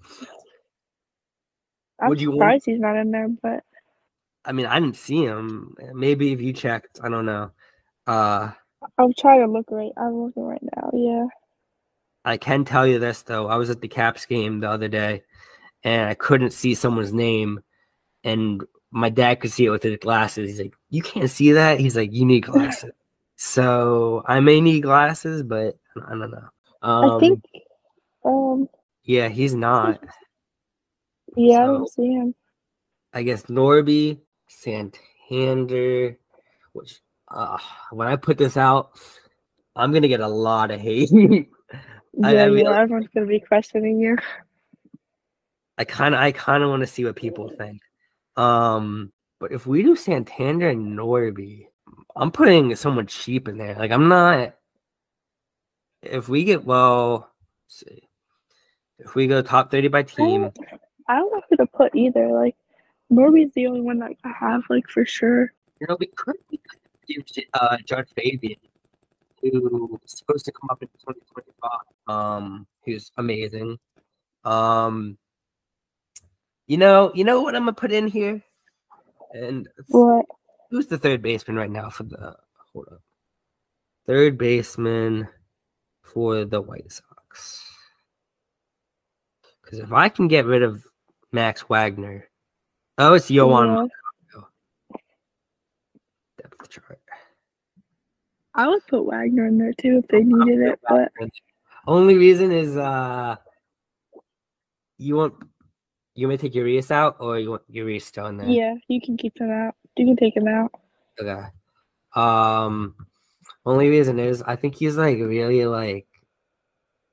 I'm 2.00 2.10
Would 2.10 2.20
you 2.20 2.32
want- 2.32 2.40
surprised 2.40 2.66
he's 2.66 2.80
not 2.80 2.98
in 2.98 3.12
there, 3.12 3.30
but 3.30 3.64
I 4.46 4.52
mean, 4.52 4.66
I 4.66 4.80
didn't 4.80 4.98
see 4.98 5.24
him. 5.24 5.76
Maybe 5.94 6.34
if 6.34 6.42
you 6.42 6.52
checked, 6.52 7.00
I 7.02 7.08
don't 7.10 7.26
know. 7.26 7.52
Uh, 8.06 8.52
I'll 8.98 9.14
try 9.14 9.38
to 9.38 9.46
look 9.46 9.72
right. 9.72 9.92
I'm 9.96 10.14
looking 10.24 10.44
right 10.44 10.62
now. 10.76 10.90
Yeah. 10.94 11.26
I 12.26 12.38
can 12.38 12.66
tell 12.66 12.88
you 12.88 13.00
this 13.00 13.22
though. 13.24 13.48
I 13.48 13.56
was 13.56 13.70
at 13.70 13.82
the 13.82 13.88
Caps 13.88 14.26
game 14.26 14.60
the 14.60 14.70
other 14.70 14.88
day, 14.88 15.24
and 15.84 16.10
I 16.10 16.14
couldn't 16.14 16.52
see 16.52 16.76
someone's 16.76 17.14
name, 17.14 17.62
and 18.24 18.64
my 18.92 19.10
dad 19.10 19.42
could 19.42 19.52
see 19.52 19.66
it 19.66 19.70
with 19.70 19.84
his 19.84 19.98
glasses. 19.98 20.50
He's 20.50 20.60
like, 20.60 20.74
"You 20.90 21.02
can't 21.02 21.30
see 21.30 21.54
that." 21.54 21.80
He's 21.80 21.96
like, 21.96 22.14
"You 22.14 22.26
need 22.26 22.42
glasses." 22.46 22.92
so 23.36 24.24
I 24.26 24.40
may 24.40 24.62
need 24.62 24.82
glasses, 24.82 25.44
but 25.44 25.78
I 26.06 26.10
don't 26.12 26.32
know. 26.32 26.50
Um, 26.82 27.12
I 27.12 27.20
think. 27.20 27.44
Um. 28.24 28.70
yeah, 29.04 29.28
he's 29.28 29.54
not. 29.54 30.02
Yeah, 31.36 31.64
I 31.64 31.66
don't 31.66 31.90
see 31.92 32.14
him. 32.14 32.36
I 33.14 33.24
guess 33.24 33.44
Norby, 33.44 34.20
Santander, 34.48 36.18
which 36.72 37.02
uh, 37.30 37.58
when 37.92 38.08
I 38.08 38.16
put 38.16 38.38
this 38.38 38.58
out, 38.58 38.92
I'm 39.76 39.92
gonna 39.92 40.08
get 40.08 40.20
a 40.20 40.28
lot 40.28 40.72
of 40.72 40.80
hate. 40.80 41.10
I- 42.22 42.34
Yeah, 42.34 42.46
I 42.46 42.50
mean- 42.50 42.66
well, 42.66 42.74
everyone's 42.74 43.08
gonna 43.14 43.26
be 43.26 43.40
questioning 43.40 44.00
you. 44.00 44.18
I 45.78 45.86
kind 45.86 46.14
of, 46.14 46.22
I 46.22 46.32
kind 46.32 46.64
of 46.64 46.70
want 46.70 46.82
to 46.82 46.88
see 46.88 47.04
what 47.04 47.16
people 47.16 47.50
think. 47.50 47.82
Um, 48.36 49.12
but 49.40 49.52
if 49.52 49.66
we 49.66 49.82
do 49.82 49.96
Santander 49.96 50.70
and 50.70 50.98
Norby, 50.98 51.68
I'm 52.16 52.32
putting 52.32 52.76
someone 52.76 53.08
cheap 53.08 53.48
in 53.48 53.58
there. 53.58 53.76
Like 53.76 53.92
I'm 53.92 54.08
not. 54.08 54.56
If 56.04 56.30
we 56.30 56.44
get 56.44 56.64
well, 56.64 57.32
let's 57.66 57.80
see. 57.80 58.04
If 59.00 59.16
we 59.16 59.26
go 59.28 59.42
top 59.42 59.72
thirty 59.72 59.88
by 59.88 60.00
I 60.00 60.04
team, 60.04 60.42
don't, 60.44 60.60
I 61.08 61.16
don't 61.16 61.32
know 61.34 61.42
who 61.50 61.58
to 61.58 61.66
put 61.66 61.96
either. 61.96 62.28
Like, 62.32 62.56
Norby's 63.12 63.52
the 63.54 63.68
only 63.68 63.82
one 63.82 64.00
that 64.00 64.12
I 64.24 64.30
have, 64.30 64.64
like 64.70 64.88
for 64.88 65.06
sure. 65.06 65.52
you 65.82 65.88
know, 65.88 65.98
we 66.00 66.06
could 66.08 66.36
we 66.52 66.60
could 66.60 66.80
give 67.08 67.44
uh, 67.56 67.78
Jud 67.86 68.06
Fabian, 68.16 68.60
who 69.52 70.00
is 70.06 70.18
supposed 70.18 70.46
to 70.46 70.52
come 70.52 70.70
up 70.70 70.82
in 70.82 70.88
2025. 70.90 71.72
Um, 72.08 72.68
who's 72.86 73.12
amazing. 73.18 73.78
Um, 74.44 75.18
you 76.68 76.78
know, 76.78 77.12
you 77.14 77.24
know 77.24 77.42
what 77.42 77.56
I'm 77.56 77.64
gonna 77.64 77.74
put 77.74 77.92
in 77.92 78.08
here, 78.08 78.42
and 79.34 79.68
What? 79.88 80.26
who's 80.70 80.88
the 80.88 80.98
third 80.98 81.22
baseman 81.22 81.58
right 81.58 81.70
now 81.72 81.90
for 81.90 82.04
the 82.04 82.36
hold 82.74 82.88
up, 82.92 83.02
third 84.08 84.38
baseman 84.38 85.28
for 86.04 86.46
the 86.46 86.62
White 86.62 86.92
Sox. 86.92 87.64
Because 89.62 89.80
if 89.80 89.92
I 89.92 90.10
can 90.10 90.28
get 90.28 90.46
rid 90.46 90.64
of 90.64 90.86
Max 91.32 91.68
Wagner, 91.70 92.30
oh, 92.98 93.14
it's 93.14 93.30
Yohan 93.30 93.90
Yeah. 94.36 94.42
depth 96.38 96.70
chart. 96.70 97.00
I 98.56 98.68
would 98.68 98.86
put 98.88 99.06
Wagner 99.06 99.48
in 99.48 99.58
there 99.58 99.74
too 99.74 100.02
if 100.04 100.08
they 100.10 100.24
needed 100.24 100.60
it, 100.68 100.80
but 100.88 101.12
Only 101.88 102.16
reason 102.16 102.52
is 102.52 102.78
uh 102.78 103.36
you 104.98 105.16
want 105.16 105.34
you 106.16 106.28
may 106.28 106.38
take 106.38 106.54
Urias 106.56 106.92
out 106.92 107.18
or 107.20 107.40
you 107.40 107.50
want 107.52 107.64
Urias 107.68 108.06
still 108.06 108.28
in 108.28 108.38
there? 108.38 108.48
yeah, 108.48 108.76
you 108.88 109.02
can 109.02 109.18
keep 109.18 109.38
him 109.40 109.50
out. 109.50 109.76
You 109.98 110.06
can 110.06 110.16
take 110.16 110.36
him 110.38 110.48
out. 110.48 110.72
Okay. 111.20 111.42
Um 112.16 112.96
only 113.66 113.90
reason 113.90 114.20
is 114.20 114.42
I 114.44 114.56
think 114.56 114.76
he's 114.76 114.98
like 114.98 115.18
really 115.18 115.66
like 115.66 116.06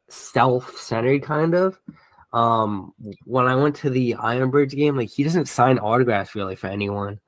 self-centered 0.08 1.22
kind 1.22 1.54
of. 1.54 1.78
Um 2.32 2.92
when 3.24 3.46
I 3.46 3.54
went 3.56 3.76
to 3.76 3.90
the 3.90 4.14
Ironbirds 4.18 4.76
game, 4.76 4.96
like 4.96 5.08
he 5.08 5.24
doesn't 5.24 5.46
sign 5.48 5.78
autographs 5.78 6.34
really 6.34 6.54
for 6.56 6.66
anyone. 6.68 7.18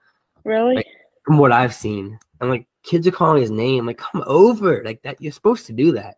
Really? 0.44 0.76
Like- 0.76 0.86
From 1.24 1.38
what 1.38 1.52
I've 1.52 1.74
seen. 1.74 2.18
And 2.40 2.50
like 2.50 2.66
kids 2.82 3.06
are 3.06 3.12
calling 3.12 3.40
his 3.40 3.50
name, 3.50 3.86
like 3.86 3.98
come 3.98 4.24
over. 4.26 4.82
Like 4.84 5.02
that 5.02 5.20
you're 5.20 5.32
supposed 5.32 5.66
to 5.66 5.72
do 5.72 5.92
that. 5.92 6.16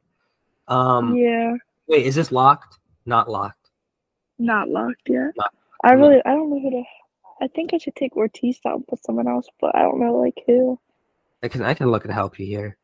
Um 0.68 1.14
yeah, 1.14 1.52
wait, 1.88 2.06
is 2.06 2.14
this 2.14 2.32
locked? 2.32 2.78
Not 3.06 3.28
locked. 3.28 3.70
not 4.38 4.68
locked 4.68 5.08
yet. 5.08 5.32
Not- 5.36 5.52
I 5.84 5.92
really, 5.92 6.22
I 6.24 6.30
don't 6.30 6.48
know 6.48 6.58
who 6.58 6.70
to. 6.70 6.82
I 7.42 7.48
think 7.48 7.74
I 7.74 7.78
should 7.78 7.94
take 7.94 8.16
Ortiz 8.16 8.58
out 8.66 8.76
and 8.76 8.86
put 8.86 9.04
someone 9.04 9.28
else, 9.28 9.46
but 9.60 9.76
I 9.76 9.80
don't 9.82 10.00
know 10.00 10.14
like 10.16 10.42
who. 10.46 10.80
I 11.42 11.48
can 11.48 11.60
I 11.62 11.74
can 11.74 11.90
look 11.90 12.04
and 12.06 12.14
help 12.14 12.38
you 12.38 12.46
here. 12.46 12.78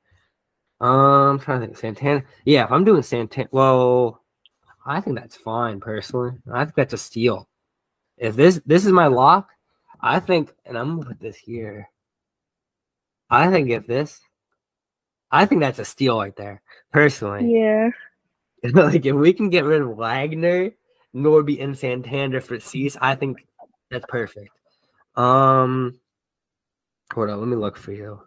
Um, 0.83 0.90
I'm 0.90 1.38
trying 1.38 1.61
to 1.61 1.66
think 1.66 1.78
Santana. 1.78 2.24
Yeah, 2.44 2.64
if 2.64 2.70
I'm 2.72 2.85
doing 2.85 3.02
Santana, 3.02 3.48
well, 3.52 4.22
I 4.85 5.00
think 5.00 5.18
that's 5.18 5.37
fine 5.37 5.80
personally. 5.80 6.33
I 6.52 6.64
think 6.64 6.74
that's 6.76 6.92
a 6.92 6.98
steal. 6.98 7.48
If 8.18 8.37
this 8.37 8.61
this 8.66 8.85
is 8.85 8.92
my 8.92 9.06
lock, 9.06 9.48
I 10.02 10.20
think, 10.20 10.52
and 10.66 10.76
I'm 10.76 10.96
gonna 10.96 11.09
put 11.09 11.20
this 11.20 11.37
here. 11.37 11.88
I 13.30 13.50
think 13.50 13.70
if 13.70 13.86
this, 13.86 14.20
I 15.30 15.46
think 15.46 15.60
that's 15.60 15.78
a 15.78 15.84
steal 15.84 16.18
right 16.18 16.34
there. 16.36 16.62
Personally, 16.92 17.52
Yeah, 17.52 17.90
like 18.72 19.06
if 19.06 19.14
we 19.14 19.32
can 19.32 19.48
get 19.50 19.64
rid 19.64 19.82
of 19.82 19.96
Wagner, 19.96 20.72
Norby, 21.14 21.62
and 21.62 21.76
Santander 21.78 22.40
for 22.40 22.58
Cease, 22.58 22.96
I 23.00 23.14
think 23.14 23.38
that's 23.90 24.04
perfect. 24.08 24.50
Um, 25.16 26.00
hold 27.12 27.30
on, 27.30 27.38
let 27.38 27.48
me 27.48 27.56
look 27.56 27.76
for 27.76 27.92
you. 27.92 28.20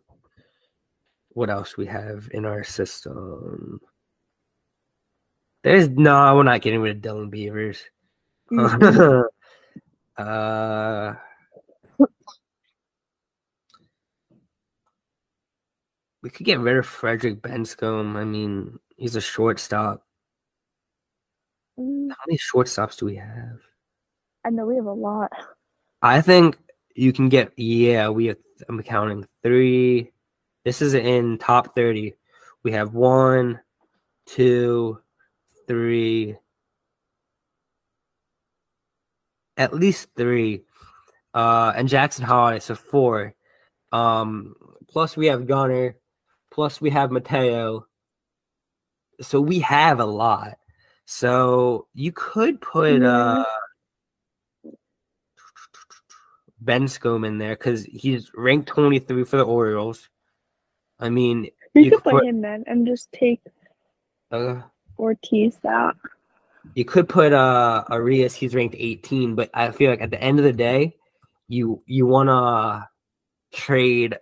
What 1.29 1.49
else 1.49 1.77
we 1.77 1.87
have 1.87 2.29
in 2.31 2.45
our 2.45 2.63
system? 2.63 3.81
There's 5.63 5.89
no, 5.89 6.35
we're 6.35 6.43
not 6.43 6.61
getting 6.61 6.81
rid 6.81 6.97
of 6.97 7.01
Dylan 7.01 7.29
Beavers. 7.31 7.81
Mm-mm. 8.51 9.23
uh, 10.17 11.13
we 16.23 16.29
could 16.29 16.45
get 16.45 16.59
rid 16.59 16.77
of 16.77 16.86
Frederick 16.86 17.41
Bencosme. 17.41 18.15
I 18.15 18.23
mean, 18.23 18.79
he's 18.95 19.17
a 19.17 19.21
shortstop. 19.21 20.05
Mm, 21.77 22.09
How 22.09 22.23
many 22.25 22.38
shortstops 22.39 22.97
do 22.97 23.05
we 23.05 23.17
have? 23.17 23.59
I 24.45 24.49
know 24.49 24.65
we 24.65 24.77
have 24.77 24.86
a 24.86 24.93
lot. 24.93 25.31
I 26.01 26.21
think 26.21 26.57
you 26.95 27.12
can 27.12 27.29
get 27.29 27.51
yeah, 27.57 28.09
we 28.09 28.27
have 28.27 28.38
I'm 28.69 28.81
counting 28.83 29.25
three. 29.41 30.12
This 30.63 30.81
is 30.81 30.93
in 30.93 31.38
top 31.39 31.75
30. 31.75 32.13
We 32.63 32.71
have 32.71 32.93
one, 32.93 33.59
two, 34.25 35.01
three, 35.67 36.38
at 39.57 39.73
least 39.73 40.09
three. 40.15 40.63
Uh 41.33 41.73
and 41.75 41.89
Jackson 41.89 42.23
Holliday, 42.23 42.59
so 42.59 42.75
four. 42.75 43.33
Um 43.91 44.55
plus 44.88 45.17
we 45.17 45.27
have 45.27 45.47
Gunnar, 45.47 45.95
plus 46.53 46.79
we 46.79 46.91
have 46.91 47.11
Mateo. 47.11 47.87
So 49.21 49.41
we 49.41 49.59
have 49.59 49.99
a 49.99 50.05
lot. 50.05 50.57
So 51.05 51.87
you 51.93 52.11
could 52.11 52.61
put 52.61 53.03
uh 53.03 53.43
Bencosme 56.63 57.27
in 57.27 57.37
there 57.37 57.55
because 57.55 57.83
he's 57.85 58.31
ranked 58.35 58.67
23 58.69 59.23
for 59.25 59.37
the 59.37 59.43
Orioles. 59.43 60.07
I 60.99 61.09
mean, 61.09 61.49
We 61.75 61.83
You 61.85 61.89
could 61.91 61.97
could 61.97 62.03
put 62.03 62.13
put- 62.13 62.25
him 62.25 62.41
then 62.41 62.63
and 62.67 62.87
just 62.87 63.11
take 63.11 63.41
uh, 64.31 64.61
Ortiz 64.97 65.57
out. 65.65 65.97
you 66.75 66.85
could 66.85 67.09
put 67.09 67.33
uh 67.33 67.83
Arias. 67.89 68.33
He's 68.35 68.55
ranked 68.55 68.75
18, 68.77 69.35
but 69.35 69.49
I 69.53 69.71
feel 69.71 69.89
like 69.89 70.01
at 70.01 70.11
the 70.11 70.21
end 70.21 70.39
of 70.39 70.45
the 70.45 70.53
day, 70.53 70.95
you 71.49 71.81
you 71.85 72.05
want 72.05 72.29
to 72.29 72.87
trade 73.57 74.17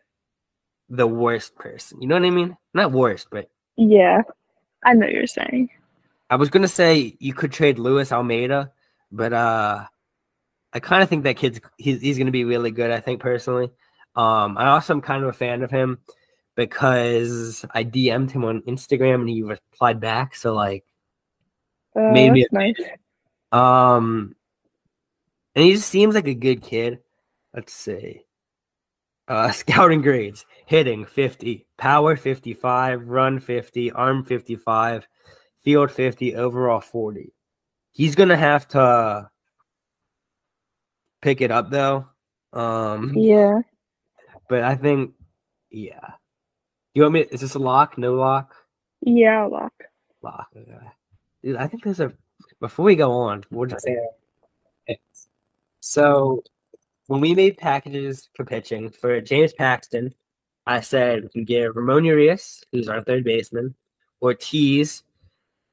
the 0.91 1.07
worst 1.07 1.55
person. 1.55 2.01
You 2.01 2.07
know 2.07 2.15
what 2.15 2.25
I 2.25 2.29
mean? 2.29 2.55
Not 2.73 2.91
worst, 2.91 3.27
but 3.31 3.49
Yeah, 3.77 4.21
I 4.83 4.93
know 4.93 5.05
what 5.05 5.13
you're 5.13 5.25
saying. 5.25 5.69
I 6.29 6.35
was 6.35 6.49
gonna 6.49 6.67
say 6.67 7.15
you 7.19 7.33
could 7.33 7.51
trade 7.51 7.79
Luis 7.79 8.11
Almeida, 8.11 8.71
but 9.11 9.33
uh, 9.33 9.85
I 10.73 10.79
kind 10.79 11.01
of 11.01 11.09
think 11.09 11.23
that 11.23 11.37
kid's 11.37 11.59
he's 11.77 12.01
he's 12.01 12.17
gonna 12.17 12.31
be 12.31 12.43
really 12.45 12.71
good. 12.71 12.91
I 12.91 12.99
think 12.99 13.21
personally. 13.21 13.71
Um, 14.15 14.57
I 14.57 14.67
also 14.67 14.93
am 14.93 15.01
kind 15.01 15.23
of 15.23 15.29
a 15.29 15.33
fan 15.33 15.63
of 15.63 15.71
him 15.71 15.99
because 16.55 17.65
I 17.71 17.83
DM'd 17.85 18.31
him 18.31 18.43
on 18.43 18.61
Instagram 18.63 19.21
and 19.21 19.29
he 19.29 19.41
replied 19.41 20.01
back. 20.01 20.35
So 20.35 20.53
like, 20.53 20.83
Uh, 21.95 22.11
Made 22.11 22.31
me 22.33 22.41
that's 22.51 22.53
nice. 22.53 22.89
um, 23.53 24.35
and 25.55 25.63
he 25.65 25.73
just 25.73 25.87
seems 25.89 26.15
like 26.15 26.27
a 26.27 26.33
good 26.33 26.61
kid. 26.61 26.99
Let's 27.53 27.73
see. 27.73 28.23
Uh, 29.31 29.49
scouting 29.51 30.01
grades: 30.01 30.45
hitting 30.65 31.05
50, 31.05 31.65
power 31.77 32.17
55, 32.17 33.07
run 33.07 33.39
50, 33.39 33.91
arm 33.91 34.25
55, 34.25 35.07
field 35.63 35.89
50, 35.89 36.35
overall 36.35 36.81
40. 36.81 37.33
He's 37.93 38.13
gonna 38.15 38.35
have 38.35 38.67
to 38.69 39.29
pick 41.21 41.39
it 41.39 41.49
up 41.49 41.69
though. 41.69 42.07
Um, 42.51 43.13
Yeah, 43.15 43.61
but 44.49 44.63
I 44.63 44.75
think, 44.75 45.13
yeah. 45.69 46.11
You 46.93 47.03
want 47.03 47.13
me? 47.13 47.21
Is 47.21 47.39
this 47.39 47.55
a 47.55 47.59
lock? 47.59 47.97
No 47.97 48.15
lock? 48.15 48.53
yeah, 48.99 49.45
lock. 49.45 49.73
Lock. 50.21 50.47
Okay. 50.55 50.87
Dude, 51.41 51.55
I 51.55 51.67
think 51.67 51.85
there's 51.85 52.01
a. 52.01 52.11
Before 52.59 52.83
we 52.83 52.97
go 52.97 53.13
on, 53.13 53.45
we'll 53.49 53.69
just 53.69 53.85
say. 53.85 54.99
So, 55.79 56.43
when 57.11 57.19
we 57.19 57.35
made 57.35 57.57
packages 57.57 58.29
for 58.37 58.45
pitching 58.45 58.89
for 58.89 59.19
James 59.19 59.51
Paxton, 59.51 60.15
I 60.65 60.79
said 60.79 61.23
we 61.23 61.27
can 61.27 61.43
give 61.43 61.75
Ramon 61.75 62.05
Urias, 62.05 62.63
who's 62.71 62.87
our 62.87 63.01
third 63.03 63.25
baseman, 63.25 63.75
Ortiz, 64.21 65.03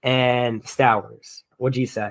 and 0.02 0.64
Stowers. 0.64 1.44
What'd 1.56 1.76
you 1.76 1.86
say? 1.86 2.10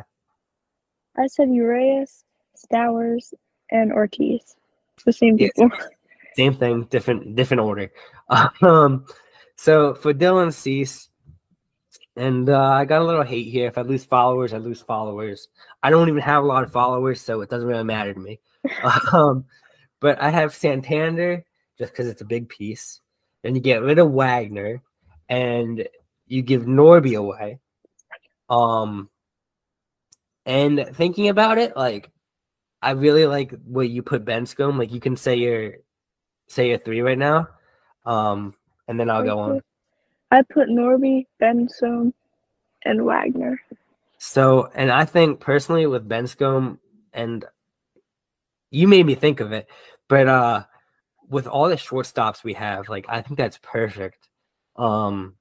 I 1.17 1.28
said 1.28 1.49
Urias, 1.49 2.23
Stowers, 2.55 3.34
and 3.69 3.91
Ortiz. 3.91 4.55
It's 4.95 5.03
the 5.03 5.11
same 5.11 5.38
people. 5.38 5.71
Same 6.38 6.53
thing, 6.53 6.84
different 6.84 7.36
different 7.36 7.61
order. 7.61 7.91
Um, 8.61 9.07
so 9.57 9.93
for 9.93 10.13
Dylan 10.13 10.53
Cease, 10.53 11.09
and 12.15 12.49
uh, 12.49 12.61
I 12.61 12.86
got 12.86 13.01
a 13.01 13.05
little 13.05 13.23
hate 13.23 13.51
here. 13.51 13.67
If 13.67 13.78
I 13.78 13.82
lose 13.82 14.05
followers, 14.05 14.53
I 14.53 14.57
lose 14.57 14.82
followers. 14.82 15.49
I 15.84 15.89
don't 15.89 16.07
even 16.07 16.21
have 16.21 16.43
a 16.43 16.47
lot 16.47 16.63
of 16.63 16.71
followers, 16.71 17.19
so 17.19 17.41
it 17.41 17.49
doesn't 17.49 17.67
really 17.67 17.84
matter 17.84 18.13
to 18.13 18.19
me. 18.19 18.39
um, 19.14 19.45
but 19.99 20.22
I 20.22 20.30
have 20.30 20.55
Santander 20.55 21.43
just 21.78 21.91
because 21.91 22.08
it's 22.08 22.22
a 22.22 22.26
big 22.26 22.49
piece. 22.49 23.01
Then 23.43 23.55
you 23.55 23.62
get 23.62 23.82
rid 23.82 23.99
of 23.99 24.12
Wagner, 24.12 24.82
and 25.30 25.88
you 26.26 26.41
give 26.41 26.64
Norby 26.64 27.18
away. 27.18 27.60
Um, 28.49 29.10
and 30.45 30.89
thinking 30.93 31.30
about 31.30 31.58
it, 31.58 31.76
like 31.76 32.10
I 32.82 32.91
really 32.91 33.26
like 33.26 33.51
what 33.64 33.89
you 33.89 34.01
put 34.01 34.26
Bencosme. 34.26 34.78
Like 34.78 34.91
you 34.91 34.99
can 34.99 35.18
say 35.18 35.36
your 35.36 35.74
say 36.47 36.70
your 36.70 36.78
three 36.78 37.01
right 37.01 37.18
now, 37.18 37.49
um, 38.05 38.53
and 38.88 38.99
then 38.99 39.10
I'll 39.10 39.24
go 39.24 39.39
on. 39.39 39.62
I 40.32 40.41
put 40.41 40.70
Norby, 40.70 41.26
Bencosme, 41.41 42.14
and 42.84 43.05
Wagner. 43.05 43.62
So, 44.18 44.70
and 44.74 44.91
I 44.91 45.05
think 45.05 45.39
personally 45.39 45.86
with 45.86 46.08
Bencosme, 46.08 46.80
and 47.14 47.45
you 48.70 48.88
made 48.88 49.05
me 49.05 49.15
think 49.15 49.39
of 49.39 49.51
it, 49.51 49.68
but 50.07 50.28
uh, 50.28 50.63
with 51.30 51.47
all 51.47 51.70
the 51.70 51.76
shortstops 51.76 52.43
we 52.43 52.53
have, 52.53 52.89
like 52.89 53.05
I 53.09 53.22
think 53.22 53.38
that's 53.38 53.59
perfect. 53.61 54.28
Um, 54.76 55.36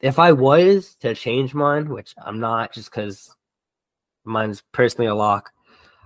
if 0.00 0.18
I 0.18 0.32
was 0.32 0.94
to 1.00 1.14
change 1.14 1.54
mine, 1.54 1.88
which 1.88 2.14
I'm 2.18 2.40
not, 2.40 2.72
just 2.72 2.90
because 2.90 3.34
mine's 4.24 4.62
personally 4.72 5.08
a 5.08 5.14
lock, 5.14 5.50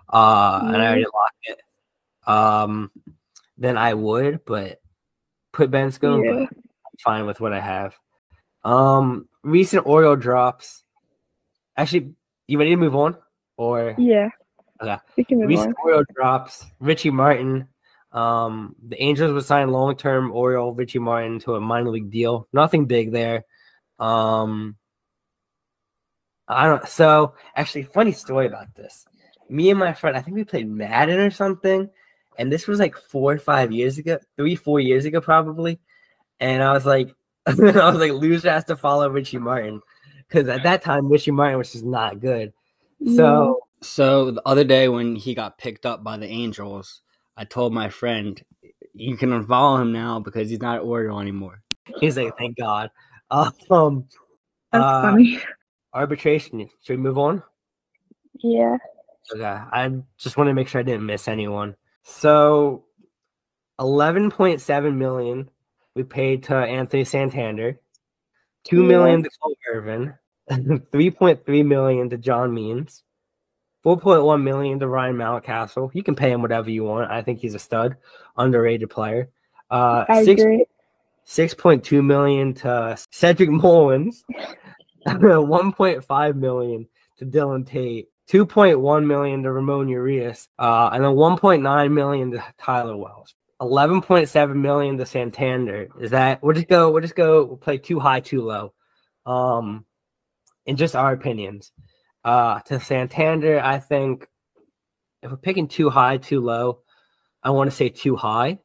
uh, 0.09 0.61
mm-hmm. 0.61 0.75
and 0.75 0.83
I 0.83 0.87
already 0.87 1.05
mm-hmm. 1.05 1.17
locked 1.17 1.45
it, 1.45 2.31
um, 2.31 2.91
then 3.59 3.79
I 3.79 3.95
would, 3.95 4.45
but 4.45 4.81
put 5.53 5.71
Bencosme, 5.71 6.25
yeah. 6.25 6.33
but 6.33 6.41
I'm 6.43 6.99
fine 6.99 7.27
with 7.27 7.41
what 7.41 7.53
I 7.53 7.61
have. 7.61 7.97
Um, 8.65 9.29
recent 9.43 9.87
Oriole 9.87 10.17
drops. 10.17 10.83
Actually, 11.77 12.15
you 12.47 12.59
ready 12.59 12.71
to 12.71 12.77
move 12.77 12.97
on? 12.97 13.17
Or 13.57 13.95
yeah, 13.97 14.29
okay. 14.81 14.97
We 15.17 15.25
can 15.25 15.39
move 15.39 15.49
recent 15.49 15.69
on. 15.69 15.75
Oriole 15.85 16.05
drops. 16.15 16.65
Richie 16.81 17.11
Martin. 17.11 17.69
Um, 18.13 18.75
the 18.87 19.01
Angels 19.03 19.33
would 19.33 19.45
sign 19.45 19.71
long-term 19.71 20.33
Oriole 20.33 20.73
Richie 20.73 20.99
Martin 20.99 21.39
to 21.41 21.55
a 21.57 21.61
minor 21.61 21.91
league 21.91 22.11
deal. 22.11 22.49
Nothing 22.53 22.87
big 22.87 23.13
there. 23.13 23.45
Um, 23.99 24.77
I 26.49 26.67
don't. 26.67 26.89
So 26.89 27.35
actually, 27.55 27.85
funny 27.85 28.13
story 28.13 28.47
about 28.47 28.75
this. 28.75 29.05
Me 29.49 29.71
and 29.71 29.79
my 29.79 29.93
friend, 29.93 30.17
I 30.17 30.23
think 30.23 30.37
we 30.37 30.45
played 30.45 30.69
Madden 30.69 31.21
or 31.21 31.31
something, 31.31 31.91
and 32.39 32.51
this 32.51 32.67
was 32.67 32.79
like 32.79 32.97
four 32.97 33.33
or 33.33 33.39
five 33.39 33.73
years 33.73 33.99
ago, 33.99 34.19
three, 34.37 34.55
four 34.55 34.81
years 34.81 35.05
ago, 35.05 35.21
probably. 35.21 35.79
And 36.41 36.63
I 36.63 36.73
was 36.73 36.87
like, 36.87 37.15
I 37.47 37.53
was 37.53 37.99
like, 37.99 38.13
loser 38.13 38.51
has 38.51 38.65
to 38.65 38.77
follow 38.77 39.09
Richie 39.09 39.39
Martin 39.39 39.81
because 40.29 40.49
at 40.49 40.63
that 40.65 40.83
time 40.83 41.09
Richie 41.09 41.31
Martin 41.31 41.59
was 41.59 41.73
just 41.73 41.85
not 41.85 42.21
good. 42.21 42.53
So, 43.15 43.61
so 43.87 44.31
the 44.31 44.43
other 44.47 44.65
day 44.65 44.89
when 44.89 45.17
he 45.17 45.35
got 45.35 45.59
picked 45.59 45.87
up 45.87 46.03
by 46.03 46.17
the 46.17 46.27
Angels, 46.27 47.03
I 47.37 47.45
told 47.45 47.73
my 47.73 47.89
friend, 47.89 48.43
"You 48.95 49.17
can 49.17 49.31
unfollow 49.31 49.81
him 49.81 49.93
now 49.93 50.21
because 50.21 50.51
he's 50.51 50.61
not 50.61 50.77
at 50.77 50.83
Oriole 50.83 51.21
anymore." 51.21 51.63
He's 52.01 52.17
like, 52.17 52.37
"Thank 52.39 52.57
God." 52.57 52.91
Um, 53.29 54.07
That's 54.71 54.85
uh, 54.85 55.03
funny. 55.03 55.41
Arbitration. 55.93 56.69
Should 56.85 56.97
we 56.97 57.03
move 57.03 57.19
on? 57.19 57.43
Yeah. 58.39 58.77
Okay. 59.35 59.43
I 59.45 59.91
just 60.17 60.37
want 60.37 60.47
to 60.47 60.55
make 60.55 60.69
sure 60.69 60.81
I 60.81 60.85
didn't 60.85 61.07
miss 61.07 61.27
anyone. 61.27 61.75
So, 62.05 62.85
eleven 63.81 64.31
point 64.31 64.61
seven 64.61 64.97
million 64.97 65.51
we 65.97 66.03
paid 66.03 66.45
to 66.45 66.55
Anthony 66.55 67.05
Santander, 67.05 67.81
two 68.65 68.83
yeah. 68.83 68.89
million 68.89 69.23
to 69.23 69.31
Cole 69.43 69.57
Irvin, 69.73 70.15
three 70.93 71.11
point 71.11 71.45
three 71.45 71.63
million 71.63 72.11
to 72.11 72.19
John 72.19 72.55
Means, 72.55 73.03
four 73.87 73.97
point 73.97 74.25
one 74.25 74.43
million 74.43 74.81
to 74.81 74.89
Ryan 74.89 75.15
Mountcastle. 75.15 75.95
You 75.95 76.03
can 76.03 76.17
pay 76.17 76.33
him 76.33 76.43
whatever 76.43 76.69
you 76.69 76.83
want. 76.83 77.09
I 77.09 77.23
think 77.23 77.39
he's 77.39 77.55
a 77.55 77.61
stud, 77.61 77.97
underrated 78.37 78.91
player. 78.91 79.29
Uh, 79.71 80.05
I 80.09 80.25
six, 80.25 80.43
agree. 80.43 80.65
Six 81.25 81.55
point 81.55 81.85
two 81.85 82.03
million 82.03 82.53
to 82.55 82.99
Cedric 83.13 83.49
Mullins, 83.63 84.25
one 85.07 85.73
point 85.73 86.05
five 86.05 86.35
million 86.35 86.89
to 87.19 87.27
Dylan 87.27 87.65
Tate, 87.65 88.09
2.1 88.29 89.07
million 89.07 89.45
to 89.45 89.53
Ramon 89.53 89.89
Urias, 89.89 90.49
uh, 90.59 90.91
and 90.93 91.05
then 91.05 91.13
1.9 91.13 91.93
million 91.93 92.33
to 92.33 92.45
Tyler 92.59 92.97
Wells. 92.97 93.37
11.7 93.61 94.57
million 94.57 94.99
to 94.99 95.07
Santander. 95.07 95.91
Is 96.01 96.11
that 96.11 96.43
we'll 96.43 96.57
just 96.57 96.67
go, 96.67 96.91
we'll 96.91 97.03
just 97.03 97.15
go 97.15 97.45
we'll 97.45 97.57
play 97.57 97.79
too 97.79 98.01
high, 98.01 98.19
too 98.19 98.43
low. 98.43 98.73
Um 99.25 99.85
in 100.67 100.77
just 100.77 100.97
our 100.97 101.13
opinions. 101.13 101.73
Uh 102.27 102.59
to 102.63 102.81
Santander, 102.81 103.61
I 103.61 103.79
think 103.79 104.27
if 105.23 105.31
we're 105.31 105.37
picking 105.37 105.69
too 105.69 105.91
high, 105.91 106.17
too 106.17 106.41
low, 106.41 106.81
I 107.41 107.51
want 107.51 107.71
to 107.71 107.77
say 107.77 107.89
too 107.89 108.17
high. 108.17 108.59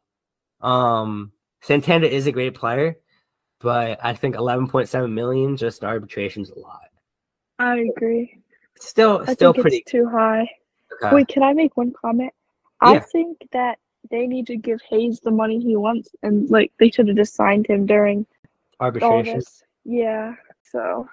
Um 0.62 1.32
Santander 1.62 2.08
is 2.08 2.26
a 2.26 2.32
great 2.32 2.56
player, 2.56 2.98
but 3.60 4.00
I 4.04 4.14
think 4.14 4.36
11.7 4.36 5.12
million 5.12 5.58
just 5.58 5.84
in 5.84 5.88
arbitration's 5.88 6.50
a 6.50 6.58
lot. 6.58 6.90
I 7.60 7.86
agree. 7.96 8.42
Still 8.80 9.24
I 9.28 9.34
still 9.36 9.54
pretty 9.54 9.84
too 9.88 10.10
high. 10.10 10.50
Okay. 10.94 11.16
Wait, 11.16 11.28
can 11.28 11.44
I 11.44 11.54
make 11.54 11.78
one 11.78 11.94
comment? 11.94 12.34
Yeah. 12.82 12.90
I 12.90 13.00
think 13.00 13.38
that 13.52 13.78
they 14.10 14.26
need 14.26 14.48
to 14.48 14.58
give 14.58 14.82
Hayes 14.90 15.20
the 15.20 15.30
money 15.30 15.60
he 15.60 15.76
wants, 15.76 16.10
and 16.24 16.50
like 16.50 16.72
they 16.80 16.90
should 16.90 17.08
have 17.10 17.18
just 17.18 17.36
signed 17.36 17.68
him 17.68 17.86
during 17.86 18.26
arbitration. 18.80 19.44
Yeah. 19.86 20.34
So. 20.64 21.08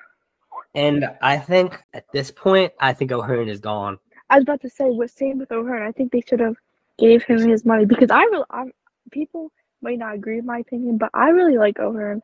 And 0.74 1.08
I 1.22 1.38
think 1.38 1.82
at 1.94 2.04
this 2.12 2.30
point, 2.30 2.72
I 2.80 2.92
think 2.92 3.10
O'Hearn 3.10 3.48
is 3.48 3.60
gone. 3.60 3.98
I 4.30 4.36
was 4.36 4.42
about 4.42 4.60
to 4.60 4.70
say, 4.70 4.84
what 4.90 5.10
same 5.10 5.38
with 5.38 5.50
O'Hearn? 5.50 5.86
I 5.86 5.92
think 5.92 6.12
they 6.12 6.20
should 6.20 6.40
have 6.40 6.56
gave 6.98 7.22
him 7.22 7.48
his 7.48 7.64
money 7.64 7.86
because 7.86 8.10
I 8.10 8.22
really, 8.24 8.44
I'm, 8.50 8.72
people 9.10 9.50
might 9.80 9.98
not 9.98 10.14
agree 10.14 10.36
with 10.36 10.44
my 10.44 10.58
opinion, 10.58 10.98
but 10.98 11.10
I 11.14 11.30
really 11.30 11.56
like 11.56 11.78
O'Hearn, 11.78 12.22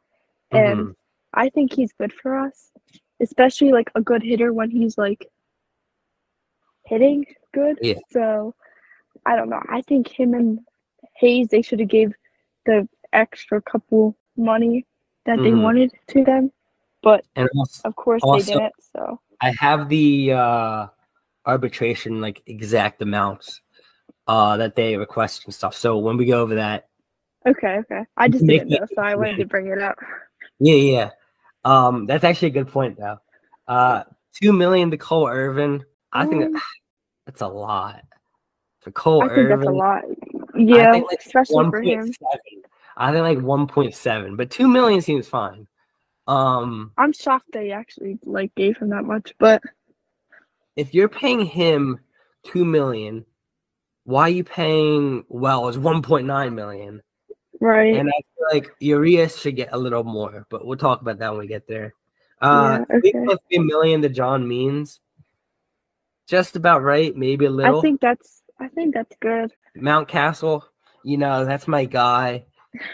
and 0.50 0.78
mm-hmm. 0.78 0.90
I 1.32 1.48
think 1.48 1.72
he's 1.72 1.92
good 1.92 2.12
for 2.12 2.36
us, 2.36 2.70
especially 3.20 3.72
like 3.72 3.90
a 3.94 4.00
good 4.00 4.22
hitter 4.22 4.52
when 4.52 4.70
he's 4.70 4.98
like 4.98 5.26
hitting 6.84 7.24
good. 7.52 7.78
Yeah. 7.80 7.94
So 8.10 8.54
I 9.24 9.36
don't 9.36 9.48
know. 9.48 9.62
I 9.70 9.82
think 9.82 10.08
him 10.08 10.34
and 10.34 10.58
Hayes 11.16 11.48
they 11.48 11.62
should 11.62 11.80
have 11.80 11.88
gave 11.88 12.12
the 12.66 12.88
extra 13.12 13.62
couple 13.62 14.16
money 14.36 14.84
that 15.26 15.38
mm-hmm. 15.38 15.44
they 15.44 15.62
wanted 15.62 15.92
to 16.08 16.24
them, 16.24 16.52
but 17.04 17.24
also, 17.56 17.88
of 17.88 17.96
course 17.96 18.22
also, 18.22 18.44
they 18.44 18.52
didn't. 18.52 18.72
So 18.94 19.20
I 19.40 19.54
have 19.58 19.88
the 19.88 20.32
uh, 20.32 20.86
arbitration 21.46 22.20
like 22.20 22.42
exact 22.46 23.02
amounts 23.02 23.60
uh, 24.26 24.56
that 24.56 24.74
they 24.74 24.96
request 24.96 25.44
and 25.44 25.54
stuff. 25.54 25.74
So 25.74 25.98
when 25.98 26.16
we 26.16 26.24
go 26.24 26.40
over 26.40 26.56
that, 26.56 26.88
okay, 27.46 27.78
okay, 27.78 28.04
I 28.16 28.28
just 28.28 28.46
didn't 28.46 28.70
know, 28.70 28.86
so 28.94 29.02
I 29.02 29.14
wanted 29.14 29.36
to 29.36 29.46
bring 29.46 29.68
it 29.68 29.80
up. 29.80 29.98
Yeah, 30.58 30.74
yeah. 30.74 31.10
Um, 31.64 32.06
that's 32.06 32.24
actually 32.24 32.48
a 32.48 32.52
good 32.52 32.68
point 32.68 32.98
though. 32.98 33.18
Uh, 33.68 34.04
two 34.40 34.52
million 34.52 34.90
to 34.90 34.96
Cole 34.96 35.28
Irvin. 35.28 35.84
I 36.12 36.26
think 36.26 36.52
that, 36.52 36.62
that's 37.26 37.42
a 37.42 37.48
lot. 37.48 38.02
For 38.80 38.90
Cole 38.90 39.24
I 39.24 39.34
think 39.34 39.48
that's 39.48 39.66
a 39.66 39.70
lot. 39.70 40.02
Yeah, 40.56 40.92
like 40.92 41.04
especially 41.24 41.56
1. 41.56 41.70
for 41.70 41.82
him. 41.82 42.02
7. 42.02 42.12
I 42.96 43.12
think 43.12 43.22
like 43.22 43.38
1.7, 43.38 44.36
but 44.36 44.50
2 44.50 44.68
million 44.68 45.00
seems 45.00 45.26
fine. 45.26 45.66
Um 46.26 46.92
I'm 46.96 47.12
shocked 47.12 47.52
they 47.52 47.70
actually 47.70 48.18
like 48.24 48.54
gave 48.54 48.78
him 48.78 48.90
that 48.90 49.04
much, 49.04 49.34
but 49.38 49.62
if 50.76 50.94
you're 50.94 51.08
paying 51.08 51.44
him 51.44 52.00
2 52.44 52.64
million, 52.64 53.24
why 54.04 54.22
are 54.22 54.30
you 54.30 54.44
paying 54.44 55.24
Wells 55.28 55.76
1.9 55.76 56.54
million? 56.54 57.02
Right. 57.60 57.94
And 57.94 58.08
I 58.08 58.12
feel 58.12 58.46
like 58.52 58.70
Urias 58.80 59.38
should 59.38 59.56
get 59.56 59.70
a 59.72 59.78
little 59.78 60.04
more, 60.04 60.46
but 60.50 60.66
we'll 60.66 60.76
talk 60.76 61.00
about 61.00 61.18
that 61.18 61.30
when 61.30 61.40
we 61.40 61.46
get 61.46 61.66
there. 61.68 61.94
Uh, 62.40 62.80
yeah, 62.90 62.96
okay. 62.96 63.36
3 63.48 63.58
million 63.60 64.02
to 64.02 64.08
John 64.08 64.46
Means. 64.46 65.00
Just 66.26 66.56
about 66.56 66.82
right, 66.82 67.14
maybe 67.14 67.44
a 67.44 67.50
little. 67.50 67.78
I 67.78 67.82
think 67.82 68.00
that's 68.00 68.42
I 68.58 68.68
think 68.68 68.94
that's 68.94 69.14
good. 69.20 69.52
Mountcastle, 69.76 70.62
you 71.04 71.18
know, 71.18 71.44
that's 71.44 71.68
my 71.68 71.84
guy. 71.84 72.46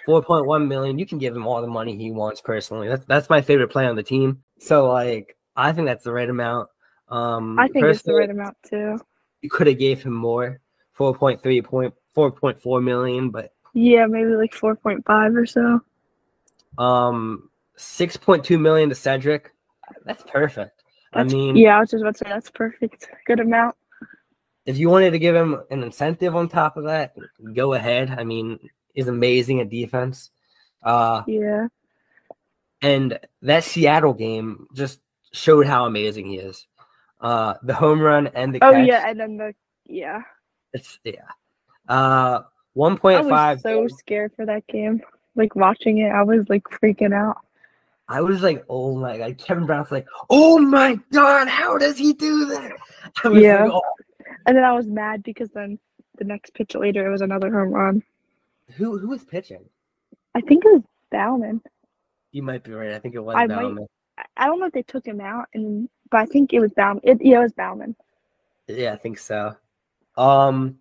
4.1 0.07 0.67
million. 0.69 0.99
You 0.99 1.07
can 1.07 1.19
give 1.19 1.35
him 1.35 1.47
all 1.47 1.61
the 1.61 1.69
money 1.69 1.97
he 1.97 2.11
wants 2.11 2.41
personally. 2.41 2.89
That's 2.89 3.05
that's 3.07 3.31
my 3.31 3.41
favorite 3.41 3.69
play 3.69 3.87
on 3.87 3.97
the 3.97 4.03
team. 4.03 4.43
So 4.59 4.89
like 4.89 5.37
I 5.57 5.73
think 5.73 5.87
that's 5.87 6.05
the 6.05 6.13
right 6.13 6.29
amount. 6.29 6.69
Um, 7.09 7.59
I 7.59 7.69
think 7.69 7.85
it's 7.87 8.03
the 8.03 8.15
right 8.15 8.31
amount 8.31 8.57
too. 8.69 8.99
You 9.43 9.51
could 9.51 9.67
have 9.67 9.79
gave 9.79 10.03
him 10.03 10.13
more, 10.13 10.61
4.3 10.99 11.65
point, 11.65 11.95
4.4 12.17 12.83
million, 12.85 13.31
but 13.31 13.53
Yeah, 13.75 14.07
maybe 14.07 14.31
like 14.35 14.55
four 14.55 14.77
point 14.77 15.05
five 15.07 15.35
or 15.35 15.47
so. 15.47 15.81
um, 16.79 17.51
6.2 17.79 18.61
million 18.61 18.89
to 18.91 18.95
Cedric. 18.95 19.53
That's 20.05 20.23
perfect. 20.25 20.83
That's, 21.13 21.33
I 21.33 21.37
mean, 21.37 21.57
yeah, 21.57 21.77
I 21.77 21.81
was 21.81 21.91
just 21.91 22.03
about 22.03 22.15
to 22.17 22.25
say 22.25 22.31
that's 22.31 22.51
perfect. 22.51 23.09
Good 23.27 23.41
amount. 23.41 23.75
if 24.67 24.79
you 24.79 24.89
wanted 24.89 25.11
to 25.13 25.19
give 25.19 25.35
him 25.35 25.61
an 25.71 25.83
incentive 25.83 26.37
on 26.37 26.49
top 26.49 26.77
of 26.77 26.85
that, 26.85 27.15
go 27.55 27.73
ahead. 27.75 28.11
I 28.17 28.23
mean, 28.23 28.59
he's 29.01 29.09
amazing 29.09 29.61
at 29.61 29.71
defense. 29.71 30.31
Uh, 30.83 31.23
Yeah. 31.27 31.69
and 32.83 33.19
that 33.43 33.65
Seattle 33.65 34.13
game 34.15 34.67
just 34.75 35.01
showed 35.33 35.67
how 35.67 35.87
amazing 35.87 36.27
he 36.27 36.37
is. 36.37 36.67
Uh, 37.21 37.55
the 37.63 37.75
home 37.75 38.01
run 38.01 38.27
and 38.29 38.55
the 38.55 38.59
Oh 38.63 38.73
catch. 38.73 38.87
yeah, 38.87 39.09
and 39.09 39.19
then 39.19 39.37
the 39.39 39.55
yeah. 39.87 40.23
It's 40.73 40.99
yeah. 41.05 41.29
Uh, 41.89 42.43
one 42.75 42.97
point 42.99 43.29
five. 43.29 43.59
I 43.59 43.63
point 43.63 43.83
was 43.83 43.93
five. 43.93 43.93
so 43.93 43.97
scared 43.97 44.33
for 44.37 44.47
that 44.47 44.67
game. 44.67 45.03
Like 45.37 45.55
watching 45.57 45.99
it, 45.99 46.11
I 46.11 46.23
was 46.23 46.49
like 46.49 46.65
freaking 46.65 47.15
out. 47.15 47.39
I 48.09 48.21
was 48.23 48.43
like, 48.43 48.65
oh 48.69 48.97
my 48.99 49.19
god. 49.19 49.39
Kevin 49.39 49.67
Brown's 49.67 49.91
like, 49.91 50.07
oh 50.31 50.59
my 50.59 50.99
god, 51.13 51.49
how 51.49 51.77
does 51.79 51.97
he 51.99 52.13
do 52.13 52.47
that? 52.47 52.73
Yeah. 53.25 53.65
like, 53.65 53.73
oh. 53.73 53.83
And 54.47 54.57
then 54.57 54.65
I 54.65 54.73
was 54.73 54.87
mad 54.87 55.23
because 55.23 55.51
then 55.51 55.79
the 56.19 56.25
next 56.25 56.55
pitch 56.55 56.75
later 56.75 57.07
it 57.07 57.11
was 57.11 57.21
another 57.21 57.51
home 57.53 57.71
run. 57.71 58.03
Who 58.77 58.99
who 58.99 59.09
was 59.09 59.25
pitching? 59.25 59.65
I 60.35 60.41
think 60.41 60.65
it 60.65 60.73
was 60.73 60.83
Baumann. 61.11 61.61
You 62.33 62.43
might 62.43 62.63
be 62.63 62.73
right. 62.73 62.93
I 62.93 62.99
think 62.99 63.15
it 63.15 63.21
was 63.21 63.37
I 63.37 63.47
Baumann. 63.47 63.79
I- 63.85 63.87
I 64.37 64.47
don't 64.47 64.61
know 64.61 64.67
if 64.67 64.73
they 64.73 64.83
took 64.83 65.07
him 65.07 65.21
out, 65.21 65.47
and 65.55 65.89
but 66.11 66.21
I 66.21 66.27
think 66.27 66.53
it 66.53 66.61
was 66.61 66.73
Baumann. 66.73 67.01
It, 67.05 67.19
yeah, 67.23 67.39
it 67.39 67.43
was 67.43 67.53
Baumann. 67.53 67.97
Yeah, 68.69 68.93
I 68.93 68.97
think 68.97 69.19
so. 69.19 69.57
Um, 70.17 70.79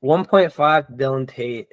one 0.00 0.24
point 0.24 0.52
five. 0.52 0.86
Dylan 0.88 1.28
Tate. 1.28 1.68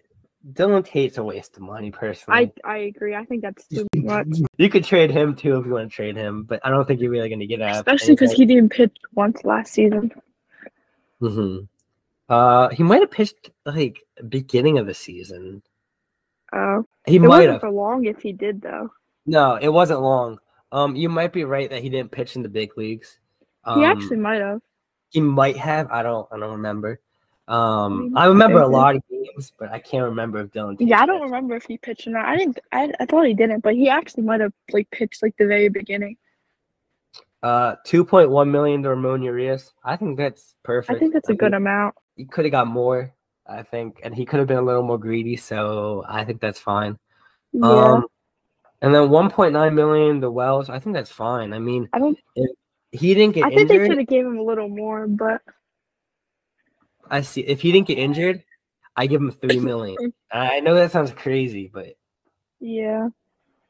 Dylan 0.53 0.83
Tate's 0.85 1.17
a 1.17 1.23
waste 1.23 1.57
of 1.57 1.63
money, 1.63 1.91
personally. 1.91 2.51
I 2.65 2.69
I 2.69 2.77
agree. 2.77 3.15
I 3.15 3.25
think 3.25 3.41
that's 3.43 3.67
too 3.67 3.85
much, 3.95 4.27
You 4.57 4.69
could 4.69 4.83
trade 4.83 5.09
him 5.11 5.35
too 5.35 5.57
if 5.57 5.65
you 5.65 5.71
want 5.71 5.89
to 5.89 5.95
trade 5.95 6.15
him, 6.15 6.43
but 6.43 6.59
I 6.63 6.69
don't 6.69 6.87
think 6.87 6.99
you're 6.99 7.09
really 7.11 7.29
going 7.29 7.39
to 7.39 7.47
get 7.47 7.61
out. 7.61 7.75
especially 7.77 8.13
because 8.13 8.31
he 8.33 8.45
didn't 8.45 8.69
pitch 8.71 8.95
once 9.13 9.43
last 9.43 9.73
season. 9.73 10.11
hmm 11.19 11.57
Uh, 12.27 12.69
he 12.69 12.83
might 12.83 13.01
have 13.01 13.11
pitched 13.11 13.51
like 13.65 14.03
beginning 14.29 14.77
of 14.79 14.87
the 14.87 14.93
season. 14.93 15.61
Uh, 16.51 16.81
He 17.05 17.17
it 17.17 17.19
might 17.21 17.27
wasn't 17.27 17.51
have. 17.53 17.61
for 17.61 17.69
long 17.71 18.05
if 18.05 18.19
he 18.21 18.33
did 18.33 18.61
though. 18.61 18.91
No, 19.25 19.55
it 19.61 19.69
wasn't 19.69 20.01
long. 20.01 20.39
Um, 20.71 20.95
you 20.95 21.09
might 21.09 21.33
be 21.33 21.43
right 21.43 21.69
that 21.69 21.81
he 21.81 21.89
didn't 21.89 22.11
pitch 22.11 22.35
in 22.35 22.41
the 22.43 22.49
big 22.49 22.77
leagues. 22.77 23.19
Um, 23.63 23.79
He 23.79 23.85
actually 23.85 24.17
might 24.17 24.41
have. 24.41 24.61
he 25.11 25.21
might 25.21 25.57
have. 25.57 25.89
I 25.91 26.03
don't. 26.03 26.27
I 26.31 26.37
don't 26.39 26.51
remember. 26.53 26.99
Um, 27.47 28.13
I 28.17 28.25
remember 28.25 28.61
a 28.61 28.67
lot 28.67 28.95
of 28.95 29.03
games, 29.07 29.51
but 29.59 29.71
I 29.71 29.77
can't 29.77 30.05
remember 30.05 30.39
if 30.41 30.49
Dylan. 30.51 30.77
Yeah, 30.79 31.01
I 31.01 31.05
don't 31.05 31.19
pitched. 31.19 31.25
remember 31.31 31.55
if 31.55 31.65
he 31.65 31.77
pitched 31.77 32.07
or 32.07 32.11
not. 32.11 32.25
I 32.25 32.37
didn't. 32.37 32.59
I, 32.71 32.91
I 32.99 33.05
thought 33.05 33.27
he 33.27 33.35
didn't, 33.35 33.59
but 33.61 33.75
he 33.75 33.87
actually 33.89 34.23
might 34.23 34.41
have 34.41 34.53
like 34.71 34.89
pitched 34.89 35.21
like 35.21 35.35
the 35.37 35.45
very 35.45 35.69
beginning. 35.69 36.17
Uh, 37.43 37.75
two 37.85 38.03
point 38.03 38.31
one 38.31 38.51
million 38.51 38.81
to 38.83 38.89
Ramon 38.89 39.21
Urias. 39.21 39.73
I 39.83 39.95
think 39.95 40.17
that's 40.17 40.55
perfect. 40.63 40.95
I 40.95 40.99
think 40.99 41.13
that's 41.13 41.29
a 41.29 41.35
good 41.35 41.51
mean, 41.51 41.61
amount. 41.61 41.93
He 42.15 42.25
could 42.25 42.45
have 42.45 42.51
got 42.51 42.67
more. 42.67 43.13
I 43.47 43.61
think, 43.61 43.99
and 44.03 44.15
he 44.15 44.25
could 44.25 44.39
have 44.39 44.47
been 44.47 44.57
a 44.57 44.61
little 44.63 44.81
more 44.81 44.97
greedy. 44.97 45.35
So 45.35 46.03
I 46.07 46.23
think 46.25 46.41
that's 46.41 46.59
fine. 46.59 46.97
Yeah, 47.51 47.69
Um, 47.69 48.07
and 48.81 48.93
then 48.93 49.09
1.9 49.09 49.73
million 49.73 50.19
the 50.19 50.31
Wells. 50.31 50.69
I 50.69 50.79
think 50.79 50.95
that's 50.95 51.11
fine. 51.11 51.53
I 51.53 51.59
mean, 51.59 51.87
I 51.93 51.99
don't. 51.99 52.17
he 52.91 53.13
didn't 53.13 53.35
get 53.35 53.45
injured. 53.45 53.53
I 53.53 53.55
think 53.55 53.69
they 53.69 53.87
should 53.87 53.97
have 53.99 54.07
gave 54.07 54.25
him 54.25 54.37
a 54.37 54.43
little 54.43 54.69
more, 54.69 55.07
but 55.07 55.41
I 57.09 57.21
see. 57.21 57.41
If 57.41 57.61
he 57.61 57.71
didn't 57.71 57.87
get 57.87 57.97
injured, 57.97 58.43
I 58.95 59.07
give 59.07 59.21
him 59.21 59.31
three 59.31 59.59
million. 59.59 60.13
I 60.31 60.59
know 60.59 60.75
that 60.75 60.91
sounds 60.91 61.11
crazy, 61.11 61.69
but 61.73 61.95
yeah, 62.59 63.09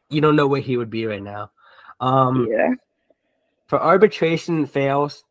you 0.10 0.22
don't 0.22 0.36
know 0.36 0.48
where 0.48 0.62
he 0.62 0.78
would 0.78 0.90
be 0.90 1.06
right 1.06 1.24
now. 1.24 1.52
Um, 2.00 2.48
yeah. 2.50 2.72
for 3.68 3.82
arbitration 3.82 4.66
fails, 4.66 5.24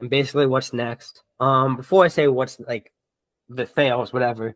and 0.00 0.10
basically 0.10 0.46
what's 0.46 0.72
next. 0.72 1.22
Um, 1.40 1.76
before 1.76 2.04
I 2.04 2.08
say 2.08 2.28
what's 2.28 2.60
like 2.60 2.92
the 3.48 3.66
fails, 3.66 4.12
whatever. 4.12 4.54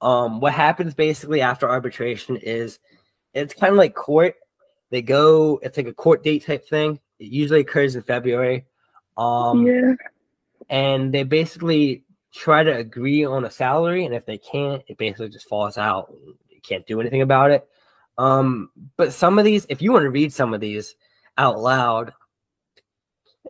Um, 0.00 0.40
what 0.40 0.52
happens 0.52 0.94
basically 0.94 1.40
after 1.40 1.68
arbitration 1.68 2.36
is 2.36 2.78
it's 3.34 3.54
kind 3.54 3.72
of 3.72 3.78
like 3.78 3.94
court. 3.94 4.34
They 4.90 5.02
go. 5.02 5.58
It's 5.62 5.76
like 5.76 5.86
a 5.86 5.94
court 5.94 6.22
date 6.22 6.46
type 6.46 6.68
thing. 6.68 7.00
It 7.18 7.32
usually 7.32 7.60
occurs 7.60 7.96
in 7.96 8.02
February. 8.02 8.66
Um, 9.16 9.66
yeah, 9.66 9.94
and 10.68 11.12
they 11.12 11.22
basically 11.22 12.04
try 12.32 12.62
to 12.62 12.76
agree 12.76 13.24
on 13.24 13.44
a 13.44 13.50
salary 13.50 14.04
and 14.04 14.14
if 14.14 14.26
they 14.26 14.36
can't 14.36 14.82
it 14.88 14.98
basically 14.98 15.28
just 15.28 15.48
falls 15.48 15.78
out 15.78 16.12
you 16.50 16.60
can't 16.62 16.86
do 16.86 17.00
anything 17.00 17.22
about 17.22 17.50
it 17.50 17.66
um 18.18 18.68
but 18.96 19.12
some 19.12 19.38
of 19.38 19.44
these 19.44 19.66
if 19.70 19.80
you 19.80 19.90
want 19.90 20.02
to 20.02 20.10
read 20.10 20.32
some 20.32 20.52
of 20.52 20.60
these 20.60 20.96
out 21.38 21.58
loud 21.58 22.12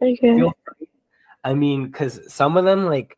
okay. 0.00 0.16
feel. 0.16 0.52
I 1.46 1.54
mean 1.54 1.86
because 1.86 2.20
some 2.32 2.56
of 2.56 2.64
them 2.64 2.84
like 2.86 3.16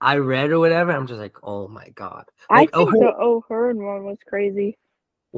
i 0.00 0.16
read 0.16 0.50
or 0.50 0.58
whatever 0.60 0.92
i'm 0.92 1.06
just 1.06 1.20
like 1.20 1.36
oh 1.42 1.66
my 1.68 1.88
god 1.90 2.24
I 2.48 2.60
think 2.60 2.70
oh 2.74 2.86
the 2.86 3.12
O'Hearn 3.18 3.84
one 3.84 4.04
was 4.04 4.18
crazy. 4.26 4.78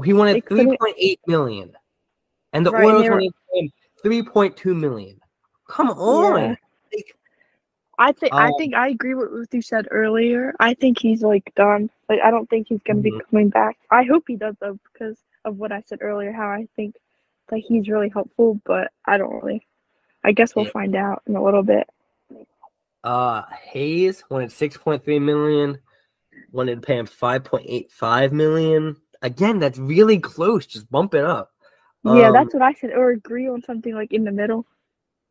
he 0.05 0.13
wanted 0.13 0.45
they 0.51 0.63
3.8 0.65 1.19
million 1.27 1.73
and 2.53 2.65
the 2.67 2.71
Right, 2.71 2.85
orioles 2.85 3.09
wanted 3.09 3.33
3.2 4.05 4.79
million 4.79 5.19
come 5.69 5.91
on 5.91 6.41
Yeah. 6.41 6.55
Like, 6.95 7.17
I 7.99 8.13
think 8.13 8.33
I 8.35 8.47
Um, 8.47 8.55
think 8.59 8.75
I 8.75 8.89
agree 8.89 9.15
with 9.15 9.31
what 9.33 9.53
you 9.53 9.61
said 9.63 9.89
earlier. 9.91 10.55
I 10.61 10.75
think 10.75 10.99
he's 11.01 11.23
like 11.23 11.53
done. 11.57 11.91
Like 12.09 12.21
I 12.23 12.31
don't 12.31 12.49
think 12.49 12.69
he's 12.69 12.83
gonna 12.87 13.01
Mhm. 13.01 13.05
be 13.05 13.21
coming 13.31 13.49
back. 13.49 13.77
I 13.91 14.05
hope 14.05 14.25
he 14.29 14.37
does 14.37 14.55
though 14.61 14.79
because 14.93 15.19
of 15.45 15.59
what 15.59 15.73
I 15.73 15.81
said 15.87 15.99
earlier. 16.03 16.31
How 16.33 16.47
I 16.49 16.69
think 16.77 16.95
that 17.49 17.59
he's 17.59 17.89
really 17.89 18.09
helpful, 18.09 18.61
but 18.65 18.93
I 19.07 19.17
don't 19.19 19.35
really. 19.43 19.67
I 20.25 20.33
guess 20.33 20.55
we'll 20.55 20.67
Yeah. 20.67 20.71
find 20.73 20.95
out 20.95 21.23
in 21.27 21.37
a 21.37 21.43
little 21.43 21.63
bit. 21.63 21.89
Uh, 23.05 23.43
Hayes 23.71 24.25
wanted 24.31 24.51
6.3 24.51 25.23
million, 25.23 25.79
wanted 26.53 26.77
to 26.77 26.87
pay 26.87 26.97
him 26.99 27.07
5.85 27.07 28.33
million. 28.33 28.97
Again, 29.23 29.59
that's 29.59 29.79
really 29.79 30.19
close. 30.19 30.67
Just 30.67 30.91
bump 30.91 31.15
it 31.15 31.25
up. 31.25 31.51
yeah, 32.05 32.29
Um, 32.29 32.33
that's 32.33 32.55
what 32.55 32.63
I 32.63 32.73
said. 32.75 32.91
Or 32.93 33.11
agree 33.11 33.49
on 33.49 33.63
something 33.63 33.95
like 33.95 34.13
in 34.13 34.25
the 34.25 34.33
middle. 34.33 34.67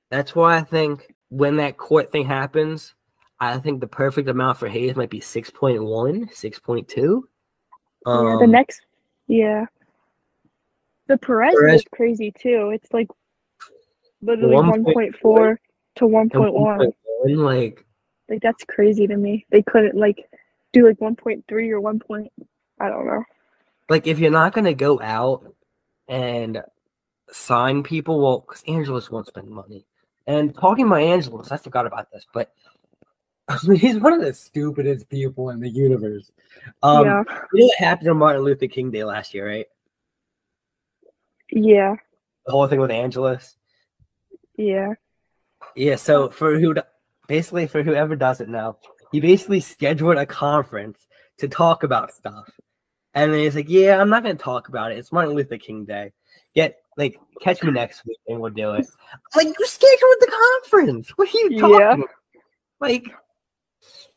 That's 0.09 0.35
why 0.35 0.57
I 0.57 0.61
think 0.61 1.13
when 1.29 1.57
that 1.57 1.77
court 1.77 2.11
thing 2.11 2.25
happens, 2.25 2.93
I 3.39 3.57
think 3.59 3.81
the 3.81 3.87
perfect 3.87 4.29
amount 4.29 4.57
for 4.57 4.67
Hayes 4.67 4.95
might 4.95 5.09
be 5.09 5.19
6.1, 5.19 5.79
6.2. 6.33 7.21
Um, 8.05 8.25
yeah, 8.27 8.37
the 8.39 8.47
next. 8.47 8.81
Yeah. 9.27 9.65
The 11.07 11.17
Perez, 11.17 11.53
Perez- 11.53 11.81
is 11.81 11.85
crazy 11.93 12.33
too. 12.37 12.71
It's 12.73 12.91
like 12.91 13.07
literally 14.21 14.55
1.4 14.55 14.61
one 14.69 14.93
point 14.93 15.15
four 15.17 15.59
to 15.97 16.07
one 16.07 16.23
and 16.23 16.31
point 16.31 16.53
one. 16.53 16.79
1.1, 17.25 17.37
like, 17.37 17.85
Like 18.29 18.41
that's 18.41 18.63
crazy 18.65 19.07
to 19.07 19.17
me. 19.17 19.45
They 19.49 19.61
couldn't 19.61 19.95
like 19.95 20.29
do 20.73 20.85
like 20.87 20.99
one 21.01 21.15
point 21.15 21.45
three 21.47 21.69
or 21.71 21.79
one 21.79 21.99
point. 21.99 22.31
I 22.79 22.89
don't 22.89 23.05
know. 23.07 23.23
like 23.89 24.07
if 24.07 24.19
you're 24.19 24.31
not 24.31 24.53
gonna 24.53 24.73
go 24.73 24.99
out 25.01 25.53
and 26.07 26.61
sign 27.31 27.83
people, 27.83 28.21
well, 28.21 28.39
because 28.39 28.63
Angelos 28.67 29.11
won't 29.11 29.27
spend 29.27 29.49
money. 29.49 29.85
And 30.27 30.53
talking 30.55 30.85
about 30.85 31.01
Angelos, 31.01 31.51
I 31.51 31.57
forgot 31.57 31.85
about 31.87 32.11
this, 32.11 32.25
but 32.33 32.51
he's 33.75 33.97
one 33.97 34.13
of 34.13 34.21
the 34.21 34.33
stupidest 34.33 35.09
people 35.09 35.49
in 35.51 35.59
the 35.61 35.69
universe. 35.69 36.31
Um, 36.83 37.05
yeah, 37.05 37.23
you 37.53 37.59
know 37.61 37.65
what 37.65 37.77
happened 37.79 38.09
on 38.09 38.17
Martin 38.17 38.43
Luther 38.43 38.67
King 38.67 38.91
Day 38.91 39.03
last 39.05 39.33
year, 39.33 39.47
right? 39.47 39.65
yeah, 41.51 41.95
The 42.45 42.51
whole 42.51 42.67
thing 42.67 42.79
with 42.81 42.91
Angelos. 42.91 43.55
yeah. 44.57 44.93
Yeah. 45.75 45.95
So 45.95 46.29
for 46.29 46.59
who, 46.59 46.75
basically 47.27 47.67
for 47.67 47.83
whoever 47.83 48.15
doesn't 48.15 48.49
know, 48.49 48.77
he 49.11 49.19
basically 49.19 49.59
scheduled 49.59 50.17
a 50.17 50.25
conference 50.25 51.05
to 51.37 51.47
talk 51.47 51.83
about 51.83 52.13
stuff, 52.13 52.49
and 53.13 53.31
then 53.31 53.39
he's 53.39 53.55
like, 53.55 53.69
"Yeah, 53.69 53.99
I'm 53.99 54.09
not 54.09 54.23
gonna 54.23 54.35
talk 54.35 54.69
about 54.69 54.91
it. 54.91 54.97
It's 54.97 55.11
Martin 55.11 55.35
Luther 55.35 55.57
King 55.57 55.85
Day. 55.85 56.11
Get 56.55 56.77
like 56.97 57.19
catch 57.41 57.61
me 57.63 57.71
next 57.71 58.05
week 58.05 58.17
and 58.27 58.39
we'll 58.39 58.51
do 58.51 58.71
it." 58.73 58.87
Like 59.35 59.47
you 59.47 59.65
scheduled 59.65 60.15
the 60.19 60.61
conference. 60.63 61.09
What 61.15 61.33
are 61.33 61.37
you 61.37 61.59
talking? 61.59 61.79
Yeah. 61.79 61.93
about? 61.93 62.09
Like, 62.79 63.11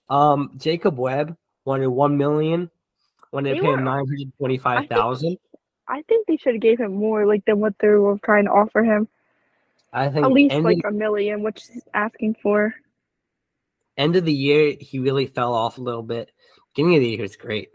um, 0.09 0.53
Jacob 0.57 0.99
Webb 0.99 1.37
wanted 1.65 1.89
one 1.89 2.17
million. 2.17 2.71
Wanted 3.33 3.51
to 3.51 3.55
They 3.57 3.61
pay 3.61 3.73
him 3.73 3.85
nine 3.85 4.07
hundred 4.07 4.33
twenty-five 4.39 4.89
thousand. 4.89 5.39
I 5.87 6.03
think 6.03 6.27
they 6.27 6.37
should 6.37 6.55
have 6.55 6.63
gave 6.63 6.81
him 6.81 6.95
more 6.95 7.27
like 7.27 7.45
than 7.45 7.61
what 7.61 7.75
they 7.81 7.89
were 7.89 8.19
trying 8.25 8.45
to 8.45 8.51
offer 8.51 8.83
him. 8.83 9.09
I 9.93 10.09
think 10.09 10.25
At 10.25 10.33
least 10.33 10.55
like 10.57 10.79
of, 10.85 10.93
a 10.93 10.97
million, 10.97 11.43
which 11.43 11.67
he's 11.73 11.83
asking 11.95 12.37
for. 12.43 12.75
end 13.97 14.17
of 14.17 14.25
the 14.25 14.33
year 14.33 14.77
he 14.81 14.99
really 14.99 15.27
fell 15.27 15.53
off 15.53 15.79
a 15.79 15.83
little 15.83 16.03
bit. 16.03 16.31
Beginning 16.75 16.97
of 16.97 17.03
the 17.03 17.09
year 17.09 17.25
is 17.25 17.37
great. 17.37 17.71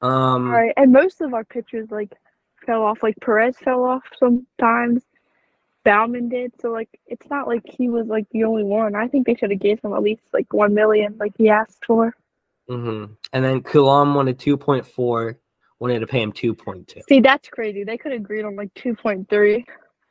Um, 0.00 0.46
All 0.46 0.52
right, 0.52 0.72
and 0.76 0.92
most 0.92 1.20
of 1.20 1.34
our 1.34 1.44
pitchers 1.44 1.90
like 1.90 2.12
fell 2.64 2.82
off. 2.84 3.02
Like 3.02 3.16
Perez 3.20 3.56
fell 3.58 3.84
off 3.84 4.04
sometimes. 4.18 5.02
Baumann 5.84 6.28
did. 6.28 6.52
So 6.60 6.70
like, 6.70 6.88
it's 7.06 7.28
not 7.30 7.48
like 7.48 7.62
he 7.64 7.88
was 7.88 8.06
like 8.06 8.26
the 8.30 8.44
only 8.44 8.62
one. 8.62 8.94
I 8.94 9.08
think 9.08 9.26
they 9.26 9.34
should 9.34 9.50
have 9.50 9.60
gave 9.60 9.80
him 9.82 9.92
at 9.94 10.02
least 10.02 10.22
like 10.32 10.52
one 10.52 10.74
million, 10.74 11.16
like 11.18 11.32
he 11.36 11.48
asked 11.48 11.84
for. 11.86 12.14
Mm-hmm. 12.68 13.12
And 13.32 13.44
then 13.44 13.62
Coulombe 13.62 14.14
wanted 14.14 14.38
two 14.38 14.56
point 14.56 14.86
four. 14.86 15.38
Wanted 15.80 16.00
to 16.00 16.06
pay 16.06 16.20
him 16.20 16.32
two 16.32 16.54
point 16.54 16.88
two. 16.88 17.00
See, 17.08 17.20
that's 17.20 17.48
crazy. 17.48 17.84
They 17.84 17.96
could 17.96 18.12
have 18.12 18.20
agreed 18.20 18.44
on 18.44 18.56
like 18.56 18.72
two 18.74 18.94
point 18.94 19.28
three. 19.30 19.64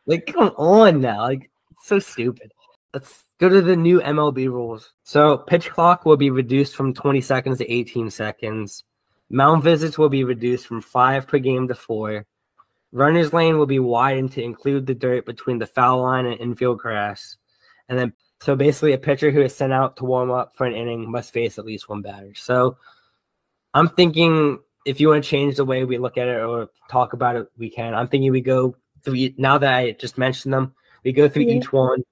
Like, 0.08 0.26
come 0.26 0.53
on 0.58 1.01
now. 1.01 1.22
Like, 1.24 1.51
so 1.84 1.99
stupid. 1.99 2.51
Let's 2.93 3.26
go 3.39 3.49
to 3.49 3.62
the 3.62 3.76
new 3.76 3.99
MLB 3.99 4.47
rules. 4.47 4.93
So, 5.03 5.38
pitch 5.38 5.70
clock 5.70 6.05
will 6.05 6.18
be 6.18 6.32
reduced 6.32 6.76
from 6.76 6.93
20 6.93 7.22
seconds 7.22 7.58
to 7.60 7.72
18 7.72 8.10
seconds. 8.10 8.86
Mound 9.30 9.62
visits 9.62 9.97
will 9.97 10.10
be 10.10 10.24
reduced 10.24 10.66
from 10.66 10.82
five 10.82 11.28
per 11.28 11.38
game 11.38 11.68
to 11.68 11.76
four. 11.76 12.26
Runner's 12.93 13.34
lane 13.34 13.58
will 13.58 13.66
be 13.66 13.80
widened 13.80 14.32
to 14.32 14.41
include 14.41 14.88
the 14.88 14.95
dirt 14.95 15.26
between 15.26 15.60
the 15.60 15.68
foul 15.68 16.01
line 16.01 16.26
and 16.26 16.39
infield 16.39 16.80
grass. 16.80 17.36
And 17.89 17.99
then, 17.99 18.14
so 18.41 18.55
basically, 18.55 18.93
a 18.93 18.97
pitcher 18.97 19.30
who 19.30 19.41
is 19.41 19.53
sent 19.53 19.74
out 19.74 19.97
to 19.97 20.05
warm 20.05 20.32
up 20.32 20.55
for 20.55 20.66
an 20.66 20.74
inning 20.74 21.12
must 21.12 21.34
face 21.34 21.60
at 21.60 21.66
least 21.66 21.89
one 21.89 22.01
batter. 22.01 22.34
So, 22.34 22.78
I'm 23.74 23.89
thinking 23.89 24.60
if 24.86 25.01
you 25.01 25.10
want 25.10 25.22
to 25.22 25.30
change 25.30 25.58
the 25.58 25.66
way 25.66 25.84
we 25.84 25.97
look 25.97 26.18
at 26.18 26.30
it 26.30 26.39
or 26.39 26.70
talk 26.89 27.12
about 27.12 27.36
it, 27.36 27.47
we 27.58 27.70
can. 27.70 27.93
I'm 27.93 28.08
thinking 28.08 28.32
we 28.32 28.39
go 28.39 28.78
through 29.04 29.30
now 29.38 29.58
that 29.58 29.74
I 29.74 29.91
just 29.91 30.18
mentioned 30.18 30.54
them, 30.54 30.74
we 31.04 31.12
go 31.12 31.28
through 31.30 31.43
Yeah. 31.43 31.56
each 31.56 31.72
one 31.72 32.04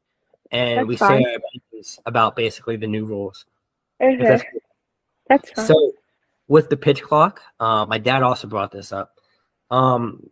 and 0.52 0.80
That's 0.80 0.88
we 0.88 0.96
fine. 0.98 1.24
say 1.24 1.98
about 2.06 2.36
basically 2.36 2.76
the 2.78 2.88
new 2.88 3.06
rules. 3.06 3.46
Okay, 4.02 4.18
that's 4.24 4.44
cool. 4.44 4.60
that's 5.28 5.52
fine. 5.52 5.66
So 5.66 5.94
with 6.48 6.70
the 6.70 6.78
pitch 6.78 7.02
clock, 7.02 7.42
uh, 7.60 7.86
my 7.86 7.98
dad 7.98 8.24
also 8.24 8.48
brought 8.48 8.72
this 8.72 8.92
up. 8.92 9.20
Um, 9.72 10.30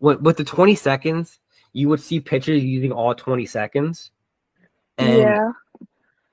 with, 0.00 0.20
with 0.20 0.36
the 0.36 0.44
20 0.44 0.74
seconds, 0.74 1.38
you 1.72 1.88
would 1.88 2.00
see 2.00 2.20
pitchers 2.20 2.62
using 2.62 2.92
all 2.92 3.14
20 3.14 3.46
seconds. 3.46 4.10
And 4.98 5.18
yeah, 5.18 5.52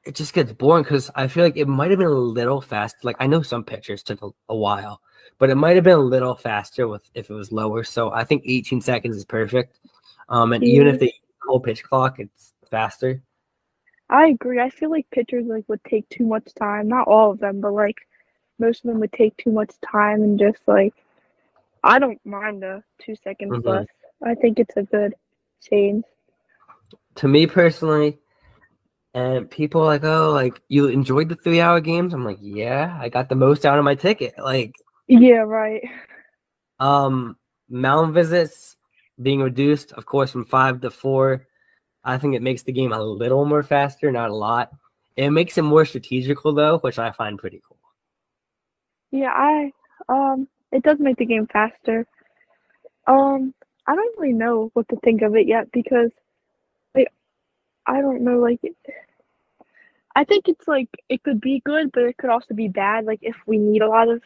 it 0.04 0.16
just 0.16 0.34
gets 0.34 0.52
boring 0.52 0.84
because 0.84 1.10
I 1.16 1.28
feel 1.28 1.44
like 1.44 1.58
it 1.58 1.68
might 1.68 1.90
have 1.92 2.00
been 2.00 2.08
a 2.08 2.12
little 2.12 2.62
fast. 2.62 3.04
Like 3.04 3.16
I 3.20 3.28
know 3.28 3.42
some 3.42 3.64
pitchers 3.64 4.04
took 4.04 4.22
a, 4.22 4.30
a 4.50 4.56
while, 4.56 5.02
but 5.38 5.50
it 5.50 5.56
might 5.56 5.76
have 5.76 5.84
been 5.84 5.94
a 5.98 5.98
little 5.98 6.36
faster 6.36 6.88
with 6.88 7.10
if 7.14 7.30
it 7.30 7.34
was 7.34 7.52
lower. 7.52 7.84
So 7.84 8.12
I 8.12 8.24
think 8.24 8.44
18 8.46 8.82
seconds 8.82 9.16
is 9.16 9.26
perfect. 9.26 9.80
Um, 10.30 10.54
and 10.54 10.64
even 10.64 10.88
if 10.88 11.00
they 11.00 11.14
whole 11.48 11.60
pitch 11.60 11.84
clock, 11.84 12.20
it's 12.20 12.54
faster. 12.70 13.22
I 14.10 14.28
agree. 14.28 14.60
I 14.60 14.70
feel 14.70 14.90
like 14.90 15.10
pitchers 15.12 15.46
like 15.48 15.68
would 15.68 15.84
take 15.84 16.08
too 16.10 16.26
much 16.26 16.54
time. 16.54 16.88
Not 16.88 17.08
all 17.08 17.32
of 17.32 17.40
them, 17.40 17.62
but 17.62 17.74
like 17.74 17.98
most 18.60 18.84
of 18.84 18.90
them 18.92 19.00
would 19.00 19.14
take 19.14 19.36
too 19.38 19.52
much 19.52 19.74
time 19.82 20.22
and 20.22 20.40
just 20.40 20.60
like 20.68 20.94
I 21.84 22.00
don't 22.00 22.24
mind 22.26 22.62
the 22.62 22.84
two 23.00 23.16
seconds 23.16 23.54
Mhm. 23.54 23.66
less. 23.66 23.88
I 24.24 24.36
think 24.36 24.60
it's 24.60 24.78
a 24.78 24.84
good 24.84 25.16
change. 25.62 26.06
To 27.16 27.28
me 27.28 27.48
personally, 27.48 28.20
and 29.14 29.50
people 29.50 29.82
are 29.82 29.86
like, 29.86 30.04
oh, 30.04 30.32
like 30.32 30.62
you 30.70 30.88
enjoyed 30.88 31.30
the 31.30 31.36
three 31.36 31.60
hour 31.60 31.80
games. 31.82 32.14
I'm 32.14 32.24
like, 32.24 32.38
yeah, 32.40 32.98
I 33.00 33.10
got 33.10 33.30
the 33.30 33.36
most 33.36 33.66
out 33.66 33.80
of 33.80 33.84
my 33.86 33.96
ticket. 33.96 34.36
Like, 34.38 34.76
Yeah, 35.12 35.40
right. 35.40 35.84
Um, 36.80 37.36
mound 37.70 38.14
visits 38.14 38.78
being 39.22 39.42
reduced, 39.42 39.92
of 39.92 40.06
course, 40.06 40.32
from 40.32 40.46
five 40.46 40.80
to 40.82 40.90
four. 40.90 41.48
I 42.06 42.18
think 42.18 42.34
it 42.34 42.42
makes 42.42 42.64
the 42.64 42.72
game 42.72 42.94
a 42.94 43.04
little 43.04 43.44
more 43.44 43.62
faster, 43.62 44.10
not 44.10 44.30
a 44.30 44.36
lot. 44.36 44.72
It 45.18 45.32
makes 45.32 45.58
it 45.58 45.64
more 45.64 45.84
strategical 45.84 46.54
though, 46.54 46.80
which 46.80 46.98
I 46.98 47.12
find 47.12 47.38
pretty 47.38 47.62
cool. 47.68 47.78
Yeah, 49.12 49.34
I 49.36 49.74
um 50.08 50.48
it 50.72 50.82
does 50.82 50.98
make 51.00 51.18
the 51.18 51.26
game 51.26 51.46
faster. 51.52 52.08
Um 53.06 53.54
I 53.86 53.96
don't 53.96 54.18
really 54.18 54.34
know 54.34 54.72
what 54.74 54.88
to 54.90 54.96
think 55.04 55.24
of 55.24 55.36
it 55.36 55.46
yet 55.46 55.70
because 55.74 56.12
like 56.96 57.12
I 57.86 58.00
don't 58.00 58.22
know 58.22 58.40
like 58.40 58.62
I 60.16 60.24
think 60.24 60.48
it's 60.48 60.70
like 60.70 60.88
it 61.10 61.22
could 61.22 61.42
be 61.42 61.62
good, 61.66 61.92
but 61.92 62.04
it 62.04 62.16
could 62.16 62.30
also 62.30 62.54
be 62.54 62.70
bad 62.70 63.04
like 63.04 63.20
if 63.22 63.36
we 63.46 63.58
need 63.58 63.82
a 63.82 63.90
lot 63.90 64.08
of 64.08 64.22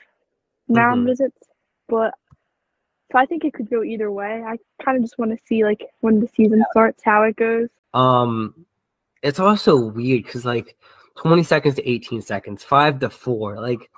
mound 0.68 1.04
Mhm. 1.04 1.08
visits. 1.08 1.38
But 1.88 2.14
so 3.12 3.18
I 3.20 3.26
think 3.26 3.46
it 3.46 3.54
could 3.54 3.70
go 3.70 3.84
either 3.84 4.12
way. 4.12 4.44
I 4.44 4.58
kind 4.84 4.98
of 4.98 5.04
just 5.04 5.18
want 5.18 5.32
to 5.32 5.46
see 5.46 5.64
like 5.64 5.86
when 6.02 6.20
the 6.20 6.28
season 6.28 6.64
starts 6.72 7.04
how 7.04 7.24
it 7.24 7.36
goes. 7.36 7.70
Um, 7.94 8.66
it's 9.22 9.40
also 9.40 9.78
weird 9.78 10.24
because 10.24 10.46
like 10.46 10.76
20 11.16 11.44
seconds 11.44 11.76
to 11.76 11.90
18 11.90 12.22
seconds, 12.22 12.64
five 12.64 13.00
to 13.00 13.10
four, 13.10 13.60
like 13.60 13.90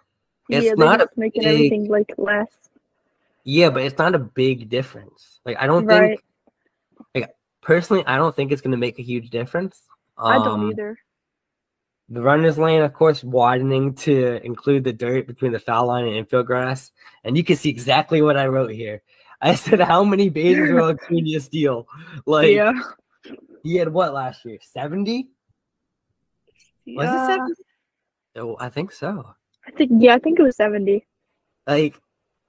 It's 0.50 0.66
yeah, 0.66 0.74
not 0.76 1.02
a 1.02 1.10
making 1.16 1.44
big- 1.44 1.52
everything 1.54 1.88
like 1.90 2.14
less. 2.18 2.48
yeah, 3.44 3.70
but 3.70 3.84
it's 3.84 3.98
not 3.98 4.14
a 4.16 4.20
big 4.20 4.70
difference. 4.70 5.40
Like 5.46 5.58
I 5.60 5.66
don't 5.68 5.86
Right. 5.86 6.20
think, 6.20 6.24
like 7.16 7.36
personally, 7.62 8.04
I 8.06 8.18
don't 8.18 8.36
think 8.36 8.52
it's 8.52 8.62
gonna 8.62 8.78
make 8.78 9.00
a 9.00 9.04
huge 9.04 9.30
difference. 9.30 9.84
I 10.18 10.36
don't 10.38 10.62
Um, 10.62 10.70
either. 10.72 10.98
The 12.10 12.22
runner's 12.22 12.58
lane, 12.58 12.82
of 12.82 12.94
course, 12.94 13.24
widening 13.24 13.94
to 13.96 14.44
include 14.46 14.84
the 14.86 14.94
dirt 14.94 15.28
between 15.28 15.52
the 15.52 15.60
foul 15.60 15.88
line 15.88 16.06
and 16.06 16.16
infield 16.16 16.46
grass. 16.46 16.92
And 17.24 17.36
you 17.36 17.44
can 17.44 17.58
see 17.58 17.70
exactly 17.70 18.22
what 18.22 18.38
I 18.38 18.48
wrote 18.48 18.72
here. 18.72 19.02
I 19.42 19.56
said, 19.64 19.82
How 19.82 20.04
many 20.04 20.30
bases 20.30 20.72
will 20.72 20.90
Acuna 20.92 21.40
steal? 21.40 21.88
Like, 22.26 22.56
yeah. 22.56 22.72
he 23.64 23.76
had 23.76 23.92
what 23.92 24.14
last 24.14 24.46
year? 24.46 24.58
70? 24.62 25.30
Was 26.88 27.10
it 27.10 27.34
70? 27.34 27.54
Oh, 28.38 28.56
I 28.60 28.70
think 28.70 28.92
so. 28.92 29.34
I 29.68 29.72
think 29.72 29.92
yeah, 30.00 30.16
I 30.16 30.20
think 30.20 30.40
it 30.40 30.44
was 30.44 30.56
seventy. 30.56 31.06
Like, 31.66 31.96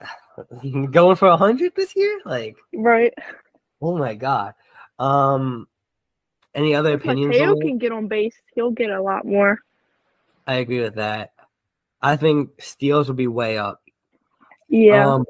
going 0.90 1.16
for 1.16 1.28
100 1.28 1.72
this 1.74 1.96
year? 1.96 2.20
Like, 2.24 2.56
Right. 2.72 3.12
oh 3.82 3.96
my 3.96 4.14
God. 4.14 4.54
Um, 4.98 5.66
any 6.54 6.74
other 6.74 6.94
If 6.94 7.00
opinions? 7.00 7.36
Mateo 7.36 7.56
can 7.58 7.78
get 7.78 7.92
on 7.92 8.08
base, 8.08 8.34
he'll 8.54 8.70
get 8.70 8.90
a 8.90 9.02
lot 9.02 9.24
more. 9.24 9.58
I 10.46 10.54
agree 10.54 10.80
with 10.80 10.94
that. 10.94 11.32
I 12.00 12.16
think 12.16 12.50
steals 12.60 13.08
will 13.08 13.14
be 13.14 13.26
way 13.26 13.58
up. 13.58 13.82
Yeah. 14.68 15.14
Um, 15.14 15.24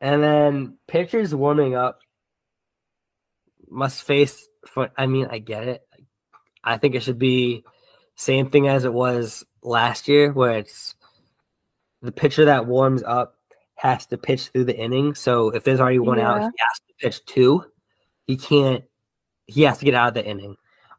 and 0.00 0.22
then 0.22 0.78
pitchers 0.86 1.34
warming 1.34 1.74
up 1.74 2.00
must 3.70 4.02
face. 4.02 4.46
For 4.66 4.90
I 4.96 5.06
mean, 5.06 5.28
I 5.30 5.38
get 5.38 5.68
it. 5.68 5.86
I 6.62 6.76
think 6.78 6.94
it 6.94 7.02
should 7.02 7.18
be 7.18 7.64
same 8.14 8.50
thing 8.50 8.68
as 8.68 8.84
it 8.84 8.92
was 8.92 9.44
last 9.62 10.08
year, 10.08 10.32
where 10.32 10.58
it's 10.58 10.94
the 12.02 12.12
pitcher 12.12 12.46
that 12.46 12.66
warms 12.66 13.02
up 13.02 13.36
has 13.76 14.06
to 14.06 14.18
pitch 14.18 14.48
through 14.48 14.64
the 14.64 14.76
inning. 14.76 15.14
So 15.14 15.50
if 15.50 15.64
there's 15.64 15.80
already 15.80 15.98
one 15.98 16.20
out, 16.20 16.40
he 16.40 16.44
has 16.44 16.80
to 16.86 16.94
pitch 16.98 17.24
two. 17.26 17.64
He 18.26 18.36
can't. 18.36 18.84
He 19.46 19.62
has 19.62 19.78
to 19.78 19.84
get 19.84 19.94
out 19.94 20.08
of 20.08 20.14
the 20.14 20.24
inning. 20.24 20.56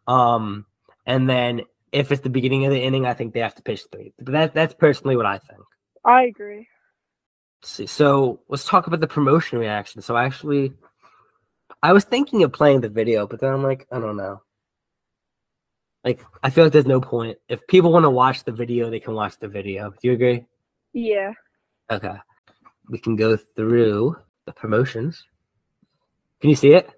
Um, 0.07 0.65
and 1.05 1.29
then 1.29 1.61
if 1.91 2.11
it's 2.11 2.21
the 2.21 2.29
beginning 2.29 2.65
of 2.65 2.71
the 2.71 2.81
inning, 2.81 3.05
I 3.05 3.13
think 3.13 3.33
they 3.33 3.39
have 3.39 3.55
to 3.55 3.61
pitch 3.61 3.83
three. 3.91 4.13
But 4.17 4.31
that 4.33 4.53
that's 4.53 4.73
personally 4.73 5.15
what 5.15 5.25
I 5.25 5.37
think. 5.37 5.61
I 6.03 6.23
agree. 6.23 6.67
Let's 7.61 7.71
see. 7.71 7.87
So 7.87 8.41
let's 8.47 8.65
talk 8.65 8.87
about 8.87 8.99
the 8.99 9.07
promotion 9.07 9.57
reaction. 9.57 10.01
So 10.01 10.17
actually, 10.17 10.73
I 11.81 11.93
was 11.93 12.03
thinking 12.03 12.43
of 12.43 12.51
playing 12.51 12.81
the 12.81 12.89
video, 12.89 13.27
but 13.27 13.39
then 13.39 13.53
I'm 13.53 13.63
like, 13.63 13.87
I 13.91 13.99
don't 13.99 14.17
know. 14.17 14.41
Like, 16.03 16.19
I 16.43 16.51
feel 16.51 16.65
like 16.65 16.73
there's 16.73 16.85
no 16.85 17.01
point. 17.01 17.37
If 17.49 17.65
people 17.67 17.91
want 17.91 18.03
to 18.03 18.11
watch 18.11 18.43
the 18.43 18.51
video, 18.51 18.91
they 18.91 18.99
can 18.99 19.15
watch 19.15 19.39
the 19.39 19.47
video. 19.47 19.89
Do 19.89 20.07
you 20.07 20.13
agree? 20.13 20.45
Yeah. 20.93 21.33
Okay. 21.89 22.13
We 22.89 22.99
can 22.99 23.15
go 23.15 23.35
through 23.35 24.15
the 24.45 24.51
promotions. 24.51 25.23
Can 26.41 26.51
you 26.51 26.55
see 26.55 26.73
it? 26.73 26.89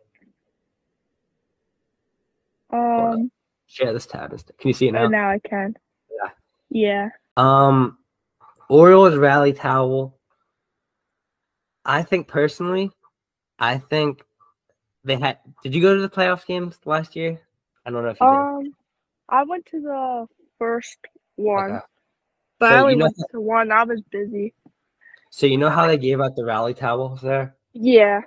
Um 2.72 3.32
Share 3.68 3.92
this 3.94 4.06
tab. 4.06 4.30
Can 4.32 4.68
you 4.70 4.74
see 4.74 4.88
it 4.88 4.94
now? 4.94 5.08
now 5.08 5.30
I 5.30 5.40
can. 5.40 5.76
Yeah. 6.10 6.30
Yeah. 6.70 7.10
Um, 7.36 7.98
Orioles 8.70 9.16
rally 9.18 9.52
towel. 9.54 10.18
I 11.86 12.04
think 12.04 12.28
personally, 12.28 12.92
I 13.60 13.78
think 13.78 14.24
they 15.04 15.18
had. 15.18 15.40
Did 15.64 15.76
you 15.76 15.82
go 15.82 15.96
to 15.96 16.02
the 16.02 16.10
playoff 16.10 16.46
games 16.46 16.80
last 16.86 17.16
year? 17.16 17.42
I 17.86 17.92
don't 17.92 18.04
know 18.04 18.10
if 18.10 18.20
you 18.20 18.26
did 18.28 18.34
Um 18.34 18.76
I 19.30 19.44
went 19.44 19.66
to 19.68 19.82
the 19.82 20.28
first 20.58 20.98
one. 21.36 21.72
Okay. 21.72 21.86
But 22.60 22.70
So 22.70 22.76
I 22.76 22.80
only 22.80 22.94
you 22.94 23.00
know- 23.00 23.06
went 23.06 23.18
to 23.32 23.42
one. 23.42 23.72
I 23.72 23.84
was 23.84 24.02
busy. 24.12 24.54
So 25.30 25.46
you 25.46 25.58
know 25.58 25.70
how 25.70 25.88
they 25.88 25.98
gave 25.98 26.22
out 26.22 26.36
the 26.38 26.46
rally 26.46 26.74
towels 26.74 27.22
there? 27.22 27.56
Yeah. 27.74 28.22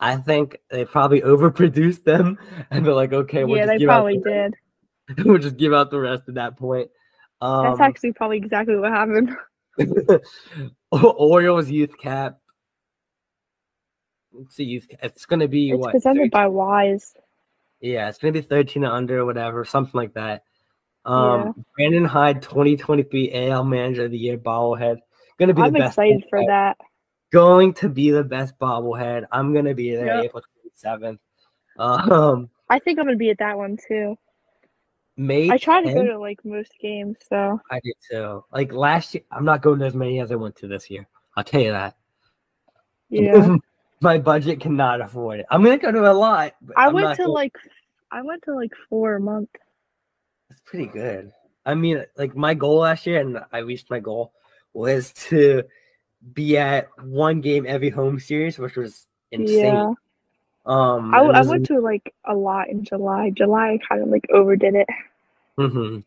I 0.00 0.16
think 0.16 0.58
they 0.70 0.84
probably 0.84 1.20
overproduced 1.22 2.04
them, 2.04 2.38
and 2.70 2.84
they're 2.84 2.94
like, 2.94 3.12
okay, 3.12 3.44
we'll 3.44 3.56
yeah, 3.56 3.64
just 3.64 3.72
they 3.72 3.78
give 3.78 3.88
probably 3.88 4.16
out 4.18 4.24
the, 4.24 4.52
did. 5.16 5.26
we'll 5.26 5.38
just 5.38 5.56
give 5.56 5.72
out 5.72 5.90
the 5.90 6.00
rest 6.00 6.24
at 6.28 6.34
that 6.34 6.56
point. 6.56 6.90
Um, 7.40 7.64
That's 7.64 7.80
actually 7.80 8.12
probably 8.12 8.38
exactly 8.38 8.76
what 8.76 8.90
happened. 8.90 9.36
Orioles 10.92 11.70
youth 11.70 11.96
cap. 11.98 12.38
Let's 14.32 14.56
see, 14.56 14.64
youth. 14.64 14.86
It's 15.02 15.24
gonna 15.26 15.48
be 15.48 15.70
It's 15.70 15.78
what? 15.78 15.92
presented 15.92 16.30
by 16.30 16.46
Weis. 16.46 17.12
Yeah, 17.80 18.08
it's 18.08 18.18
gonna 18.18 18.32
be 18.32 18.40
13 18.40 18.84
and 18.84 18.92
under 18.92 19.20
or 19.20 19.24
whatever, 19.24 19.64
something 19.64 19.96
like 19.96 20.14
that. 20.14 20.42
Um 21.04 21.64
Brandon 21.76 22.04
Hyde, 22.04 22.42
2023 22.42 23.32
AL 23.50 23.64
Manager 23.64 24.06
of 24.06 24.10
the 24.10 24.18
Year 24.18 24.36
bobblehead. 24.36 24.98
Gonna 25.38 25.54
be 25.54 25.62
I'm 25.62 25.72
the 25.72 25.78
best. 25.78 25.92
excited 25.92 26.24
for 26.28 26.44
that. 26.46 26.76
Going 27.30 27.74
to 27.74 27.88
be 27.88 28.10
the 28.10 28.24
best 28.24 28.58
bobblehead. 28.58 29.24
I'm 29.32 29.52
gonna 29.54 29.74
be 29.74 29.94
there 29.94 30.06
Yeah. 30.06 30.20
April 30.22 30.42
27th. 30.84 31.18
Um, 31.78 32.48
I 32.70 32.78
think 32.78 32.98
I'm 32.98 33.04
gonna 33.06 33.16
be 33.16 33.30
at 33.30 33.38
that 33.38 33.56
one 33.56 33.76
too. 33.88 34.16
May 35.16 35.50
I 35.50 35.58
try 35.58 35.82
to 35.82 35.92
go 35.92 36.06
to 36.06 36.18
like 36.18 36.44
most 36.44 36.72
games, 36.80 37.16
so 37.28 37.60
I 37.70 37.80
did 37.80 37.94
too. 38.10 38.44
Like 38.52 38.72
last 38.72 39.14
year, 39.14 39.24
I'm 39.32 39.44
not 39.44 39.62
going 39.62 39.80
to 39.80 39.86
as 39.86 39.94
many 39.94 40.20
as 40.20 40.30
I 40.32 40.36
went 40.36 40.56
to 40.56 40.68
this 40.68 40.88
year. 40.90 41.06
I'll 41.36 41.44
tell 41.44 41.60
you 41.60 41.72
that. 41.72 41.96
yeah. 43.08 43.56
My 44.00 44.16
budget 44.16 44.60
cannot 44.60 45.00
afford 45.00 45.40
it. 45.40 45.46
I'm 45.50 45.64
gonna 45.64 45.76
go 45.76 45.90
to 45.90 46.08
a 46.10 46.14
lot. 46.14 46.54
But 46.62 46.78
I 46.78 46.86
I'm 46.86 46.94
went 46.94 47.16
to 47.16 47.24
going- 47.24 47.34
like 47.34 47.56
I 48.12 48.22
went 48.22 48.44
to 48.44 48.54
like 48.54 48.70
four 48.88 49.16
a 49.16 49.20
month. 49.20 49.50
That's 50.48 50.62
pretty 50.62 50.86
good. 50.86 51.32
I 51.66 51.74
mean, 51.74 52.04
like 52.16 52.34
my 52.36 52.54
goal 52.54 52.78
last 52.78 53.06
year, 53.06 53.20
and 53.20 53.40
I 53.52 53.58
reached 53.58 53.90
my 53.90 53.98
goal, 53.98 54.32
was 54.72 55.12
to 55.28 55.64
be 56.34 56.56
at 56.58 56.88
one 57.02 57.40
game 57.40 57.66
every 57.66 57.90
home 57.90 58.18
series, 58.18 58.58
which 58.58 58.76
was 58.76 59.06
insane. 59.30 59.74
Yeah. 59.74 59.94
Um, 60.66 61.14
I, 61.14 61.20
I 61.24 61.42
went 61.42 61.66
to 61.66 61.80
like 61.80 62.14
a 62.24 62.34
lot 62.34 62.68
in 62.68 62.84
July. 62.84 63.30
July 63.30 63.78
kind 63.88 64.02
of 64.02 64.08
like 64.08 64.26
overdid 64.32 64.74
it. 64.74 64.86
hmm 65.56 65.98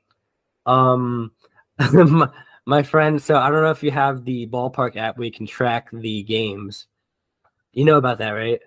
Um, 0.65 1.31
my, 1.93 2.29
my 2.65 2.83
friend. 2.83 3.21
So 3.21 3.35
I 3.37 3.49
don't 3.49 3.63
know 3.63 3.71
if 3.71 3.83
you 3.83 3.91
have 3.91 4.25
the 4.25 4.47
ballpark 4.47 4.95
app 4.97 5.17
where 5.17 5.25
you 5.25 5.31
can 5.31 5.47
track 5.47 5.89
the 5.91 6.23
games. 6.23 6.87
You 7.73 7.85
know 7.85 7.97
about 7.97 8.19
that, 8.19 8.31
right? 8.31 8.59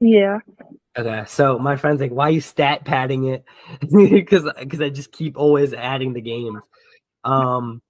Yeah. 0.00 0.40
Okay. 0.96 1.24
So 1.26 1.58
my 1.58 1.76
friend's 1.76 2.00
like, 2.00 2.12
"Why 2.12 2.28
are 2.28 2.30
you 2.30 2.40
stat 2.40 2.84
padding 2.84 3.24
it?" 3.24 3.44
Because 3.90 4.48
because 4.58 4.80
I 4.80 4.90
just 4.90 5.12
keep 5.12 5.36
always 5.36 5.74
adding 5.74 6.12
the 6.12 6.20
games. 6.20 6.62
Um, 7.24 7.82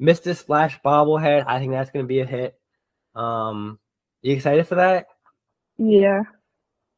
Mr. 0.00 0.36
Splash 0.36 0.80
bobblehead. 0.82 1.44
I 1.46 1.58
think 1.58 1.72
that's 1.72 1.90
gonna 1.90 2.04
be 2.04 2.20
a 2.20 2.26
hit. 2.26 2.58
Um, 3.14 3.78
you 4.22 4.34
excited 4.34 4.66
for 4.66 4.76
that? 4.76 5.06
Yeah. 5.76 6.22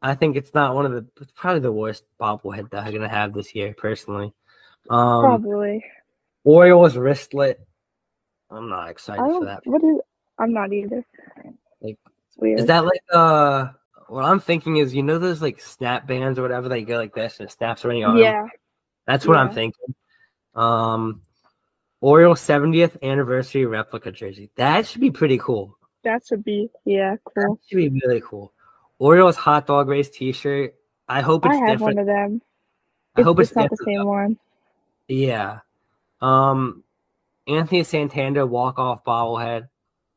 I 0.03 0.15
think 0.15 0.37
it's 0.37 0.55
not 0.55 0.75
one 0.75 0.87
of 0.87 0.93
the 0.93 1.07
it's 1.21 1.33
probably 1.33 1.61
the 1.61 1.73
worst 1.73 2.05
bobblehead 2.21 2.71
that 2.71 2.85
I'm 2.85 2.93
gonna 2.93 3.09
have 3.09 3.35
this 3.35 3.55
year 3.55 3.75
personally. 3.77 4.33
Um, 4.89 5.23
Probably. 5.23 5.85
Orioles 6.45 6.97
wristlet. 6.97 7.57
I'm 8.51 8.69
not 8.69 8.91
excited 8.91 9.23
for 9.23 9.45
that. 9.45 9.61
what 9.65 9.83
is 9.85 10.01
I'm 10.39 10.53
not 10.53 10.73
either. 10.73 11.05
Like, 11.83 11.99
it's 12.29 12.37
weird. 12.39 12.61
Is 12.61 12.67
that 12.67 12.85
like 12.85 13.03
uh? 13.13 13.69
What 14.09 14.25
I'm 14.25 14.41
thinking 14.41 14.79
is, 14.79 14.93
you 14.93 15.05
know, 15.05 15.21
those 15.21 15.41
like 15.41 15.61
snap 15.61 16.09
bands 16.09 16.37
or 16.37 16.43
whatever 16.43 16.69
that 16.71 16.81
you 16.81 16.87
go 16.87 16.97
like 16.97 17.15
this 17.15 17.39
and 17.39 17.49
it 17.49 17.53
snaps 17.53 17.85
around 17.85 17.99
your 17.99 18.09
arm. 18.09 18.19
yeah. 18.19 18.47
That's 19.07 19.25
what 19.25 19.37
I'm 19.37 19.53
thinking. 19.53 19.95
Um, 20.57 21.23
Oriole 22.01 22.35
70th 22.35 23.01
anniversary 23.03 23.67
replica 23.67 24.11
jersey. 24.11 24.51
That 24.57 24.87
should 24.87 25.01
be 25.01 25.11
pretty 25.11 25.39
cool. 25.39 25.77
That 26.03 26.23
should 26.27 26.43
be 26.45 26.71
yeah, 26.85 27.17
That 27.37 27.45
cool. 27.47 27.61
should 27.67 27.77
be 27.77 28.01
really 28.05 28.23
cool. 28.25 28.53
Orioles 28.99 29.37
hot 29.37 29.67
dog 29.67 29.89
race 29.89 30.09
T-shirt. 30.09 30.75
I 31.09 31.21
hope 31.21 31.45
it's 31.45 31.55
I 31.55 31.59
it's 31.59 31.69
have 31.69 31.79
different. 31.79 31.97
one 31.97 31.99
of 31.99 32.07
them. 32.07 32.43
I 33.17 33.23
hope 33.23 33.41
it's, 33.41 33.51
it's 33.51 33.57
not 33.57 33.71
the 33.71 33.85
same 33.85 34.07
one. 34.07 34.39
Yeah. 35.09 35.61
Um, 36.21 36.85
Anthony 37.49 37.83
Santander 37.83 38.47
walk 38.47 38.79
off 38.79 39.05
bobblehead. 39.05 39.69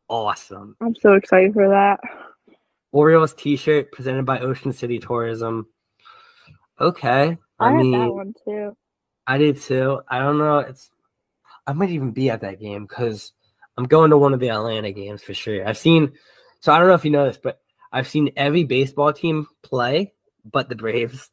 Awesome. 0.07 0.75
I'm 0.79 0.95
so 0.95 1.13
excited 1.13 1.53
for 1.53 1.67
that. 1.69 1.99
Orioles 2.91 3.34
T-shirt 3.34 3.91
presented 3.91 4.25
by 4.25 4.39
Ocean 4.39 4.71
City 4.71 4.99
Tourism. 4.99 5.67
Okay. 6.79 7.38
I, 7.59 7.65
I, 7.65 7.71
have 7.71 7.81
mean, 7.81 7.91
that 7.99 8.13
one 8.13 8.34
too. 8.45 8.77
I 9.25 9.38
did 9.38 9.59
too. 9.59 10.01
I 10.07 10.19
don't 10.19 10.38
know. 10.38 10.59
It's 10.59 10.89
I 11.66 11.74
might 11.74 11.89
even 11.91 12.11
be 12.11 12.30
at 12.30 12.41
that 12.41 12.59
game 12.59 12.86
because 12.86 13.32
I'm 13.78 13.86
going 13.86 14.09
to 14.11 14.18
one 14.18 14.34
of 14.34 14.39
the 14.39 14.49
Atlanta 14.49 14.91
games 14.91 15.24
for 15.24 15.34
sure. 15.34 15.68
I've 15.68 15.78
seen 15.78 16.14
so 16.59 16.72
I 16.74 16.80
don't 16.80 16.88
know 16.88 16.93
if 16.93 17.05
you 17.05 17.11
know 17.11 17.26
this, 17.26 17.38
but 17.41 17.59
I've 17.91 18.07
seen 18.07 18.32
every 18.36 18.64
baseball 18.64 19.14
team 19.14 19.47
play 19.61 20.14
but 20.51 20.68
the 20.70 20.76
Braves. 20.76 21.30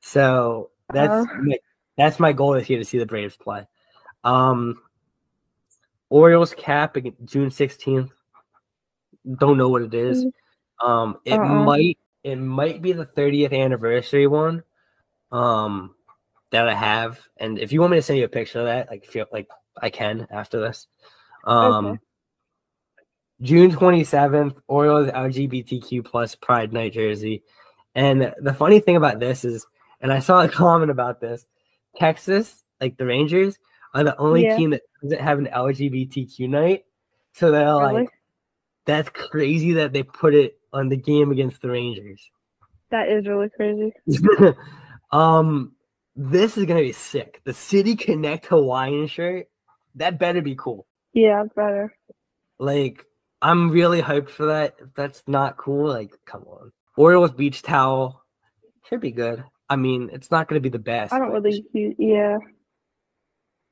So 0.00 0.70
that's 0.92 1.12
Oh. 1.12 1.26
my, 1.42 1.58
that's 1.96 2.20
my 2.20 2.32
goal 2.32 2.52
this 2.52 2.68
year 2.70 2.78
to 2.78 2.84
see 2.84 2.98
the 2.98 3.06
Braves 3.06 3.36
play. 3.36 3.66
Um 4.22 4.80
Orioles 6.10 6.54
cap 6.54 6.96
June 7.24 7.50
16th. 7.50 8.10
Don't 9.38 9.56
know 9.58 9.68
what 9.68 9.82
it 9.82 9.94
is. 9.94 10.26
Um 10.80 11.18
it 11.24 11.32
Uh-uh. 11.38 11.64
might 11.64 11.98
it 12.22 12.36
might 12.36 12.80
be 12.80 12.92
the 12.92 13.04
30th 13.06 13.52
anniversary 13.52 14.26
one. 14.26 14.62
Um 15.32 15.94
that 16.50 16.68
I 16.68 16.74
have. 16.74 17.18
And 17.38 17.58
if 17.58 17.72
you 17.72 17.80
want 17.80 17.90
me 17.90 17.98
to 17.98 18.02
send 18.02 18.18
you 18.18 18.24
a 18.24 18.28
picture 18.28 18.60
of 18.60 18.66
that, 18.66 18.88
like 18.88 19.04
feel 19.06 19.26
like 19.32 19.48
I 19.80 19.90
can 19.90 20.26
after 20.30 20.60
this. 20.60 20.86
Um 21.44 21.86
Okay. 21.86 21.98
June 23.42 23.72
27th, 23.72 24.56
Orioles 24.68 25.08
LGBTQ 25.10 26.04
plus 26.04 26.34
Pride 26.34 26.72
Night 26.72 26.92
jersey. 26.92 27.42
And 27.94 28.32
the 28.40 28.54
funny 28.54 28.80
thing 28.80 28.96
about 28.96 29.18
this 29.20 29.44
is, 29.44 29.66
and 30.00 30.12
I 30.12 30.20
saw 30.20 30.42
a 30.44 30.48
comment 30.62 30.90
about 30.90 31.20
this, 31.20 31.46
Texas, 31.96 32.62
like 32.80 32.96
the 32.96 33.06
Rangers, 33.06 33.58
are 33.92 34.04
the 34.04 34.16
only 34.18 34.44
Yeah. 34.44 34.56
team 34.56 34.70
that 34.70 34.82
doesn't 35.02 35.20
have 35.20 35.38
an 35.38 35.48
LGBTQ 35.48 36.48
night. 36.48 36.84
So 37.32 37.50
they're 37.50 37.64
Really? 37.66 37.92
like, 37.94 38.08
that's 38.86 39.08
crazy 39.08 39.72
that 39.74 39.92
they 39.92 40.04
put 40.04 40.34
it 40.34 40.58
on 40.72 40.88
the 40.88 40.96
game 40.96 41.30
against 41.32 41.60
the 41.60 41.70
Rangers. 41.70 42.30
That 42.90 43.08
is 43.08 43.26
really 43.26 43.48
crazy. 43.50 43.92
um, 45.10 45.74
this 46.14 46.56
is 46.56 46.64
gonna 46.66 46.80
be 46.80 46.92
sick. 46.92 47.40
The 47.44 47.52
City 47.52 47.96
Connect 47.96 48.46
Hawaiian 48.46 49.06
shirt, 49.08 49.48
that 49.96 50.18
better 50.18 50.42
be 50.42 50.54
cool. 50.56 50.86
Yeah, 51.12 51.44
better. 51.54 51.94
Like, 52.58 53.04
I'm 53.40 53.70
really 53.70 54.02
hyped 54.02 54.30
for 54.30 54.46
that. 54.46 54.76
If 54.80 54.94
that's 54.94 55.22
not 55.26 55.56
cool, 55.56 55.88
like, 55.88 56.12
come 56.26 56.44
on. 56.44 56.72
Orioles 56.96 57.32
beach 57.32 57.62
towel 57.62 58.22
should 58.88 59.00
be 59.00 59.10
good. 59.10 59.44
I 59.68 59.76
mean, 59.76 60.10
it's 60.12 60.30
not 60.30 60.48
gonna 60.48 60.60
be 60.60 60.68
the 60.68 60.78
best. 60.78 61.12
I 61.12 61.18
don't 61.18 61.32
really 61.32 61.64
use 61.72 61.94
yeah. 61.98 62.38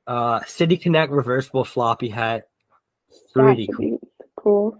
Uh, 0.05 0.41
City 0.45 0.75
Connect 0.75 1.11
reversible 1.11 1.63
floppy 1.63 2.09
hat, 2.09 2.47
pretty 3.33 3.67
cool. 3.67 3.99
cool. 4.35 4.77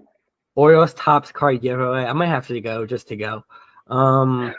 Orioles 0.55 0.93
Topps 0.93 1.31
card 1.31 1.61
giveaway. 1.61 2.03
I 2.03 2.13
might 2.13 2.27
have 2.27 2.47
to 2.47 2.61
go 2.61 2.85
just 2.85 3.07
to 3.07 3.15
go. 3.15 3.43
Um, 3.87 4.53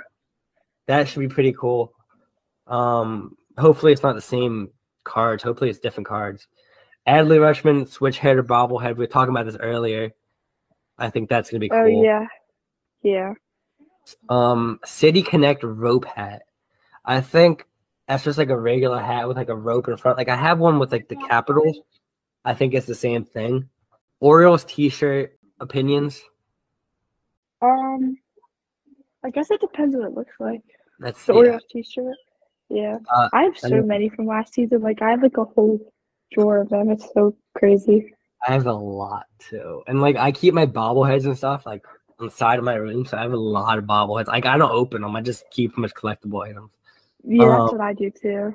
that 0.87 1.09
should 1.09 1.21
be 1.21 1.29
pretty 1.29 1.53
cool. 1.53 1.93
Um, 2.67 3.37
hopefully 3.59 3.93
it's 3.93 4.03
not 4.03 4.15
the 4.15 4.21
same 4.21 4.71
cards. 5.05 5.43
Hopefully 5.43 5.71
it's 5.71 5.79
different 5.79 6.09
cards. 6.09 6.47
Adley 7.07 7.39
Rutschman 7.39 7.87
switch 7.89 8.19
head 8.19 8.37
or 8.37 8.43
bobblehead. 8.43 8.97
We 8.97 9.05
were 9.05 9.07
talking 9.07 9.31
about 9.35 9.47
this 9.47 9.57
earlier. 9.61 10.13
I 10.99 11.11
think 11.11 11.29
that's 11.29 11.51
gonna 11.51 11.61
be 11.61 11.69
cool. 11.69 11.79
Oh 11.79 11.85
yeah. 11.87 12.27
Yeah. 13.03 13.35
Um, 14.29 14.81
City 14.85 15.23
Connect 15.23 15.63
rope 15.63 16.05
hat. 16.07 16.43
I 17.05 17.21
think 17.21 17.67
that's 18.09 18.25
just 18.25 18.39
like 18.39 18.51
a 18.51 18.59
regular 18.59 19.01
hat 19.01 19.27
with 19.29 19.37
like 19.37 19.49
a 19.49 19.57
rope 19.57 19.89
in 19.89 19.97
front. 19.97 20.17
Like 20.19 20.29
I 20.29 20.37
have 20.37 20.59
one 20.59 20.79
with 20.79 20.93
like 20.93 21.09
the 21.09 21.17
capitals. 21.17 21.79
I 22.45 22.55
think 22.55 22.75
it's 22.75 22.87
the 22.87 22.95
same 22.95 23.25
thing. 23.25 23.69
Orioles 24.21 24.65
T-shirt 24.65 25.39
opinions. 25.61 26.23
Um 27.63 28.19
I 29.23 29.31
guess 29.31 29.51
it 29.51 29.61
depends 29.61 29.97
what 29.97 30.07
it 30.07 30.15
looks 30.15 30.35
like. 30.39 30.63
That's 31.01 31.25
The 31.25 31.33
yeah. 31.33 31.39
Orioles 31.39 31.65
t-shirt. 31.71 32.17
Yeah. 32.69 32.99
Uh, 33.13 33.29
I 33.33 33.43
have 33.45 33.55
I 33.57 33.59
so 33.59 33.69
know- 33.69 33.83
many 33.83 34.09
from 34.09 34.27
last 34.27 34.55
season. 34.55 34.81
Like 34.83 35.03
I 35.03 35.11
have 35.11 35.23
like 35.23 35.37
a 35.39 35.45
whole 35.45 35.81
drawer 36.33 36.59
of 36.59 36.69
them. 36.69 36.91
It's 36.91 37.07
so 37.15 37.35
crazy. 37.57 38.15
I 38.47 38.53
have 38.53 38.67
a 38.67 38.73
lot 38.73 39.27
too, 39.39 39.83
and 39.87 40.01
like 40.01 40.17
I 40.17 40.31
keep 40.33 40.53
my 40.55 40.67
bobbleheads 40.67 41.25
and 41.25 41.37
stuff 41.37 41.65
like 41.65 41.85
on 42.21 42.27
the 42.27 42.33
side 42.33 42.59
of 42.59 42.65
my 42.65 42.75
room, 42.75 43.07
so 43.07 43.17
I 43.17 43.23
have 43.23 43.33
a 43.33 43.37
lot 43.37 43.79
of 43.79 43.85
bobbleheads. 43.85 44.27
Like 44.27 44.47
I 44.47 44.59
don't 44.59 44.71
open 44.71 45.03
them; 45.03 45.17
I 45.17 45.23
just 45.23 45.51
keep 45.51 45.75
them 45.75 45.85
as 45.85 45.93
collectible 45.93 46.47
items. 46.47 46.71
Yeah, 47.25 47.45
Um, 47.45 47.51
that's 47.61 47.73
what 47.73 47.81
I 47.81 47.93
do 47.95 48.11
too. 48.11 48.55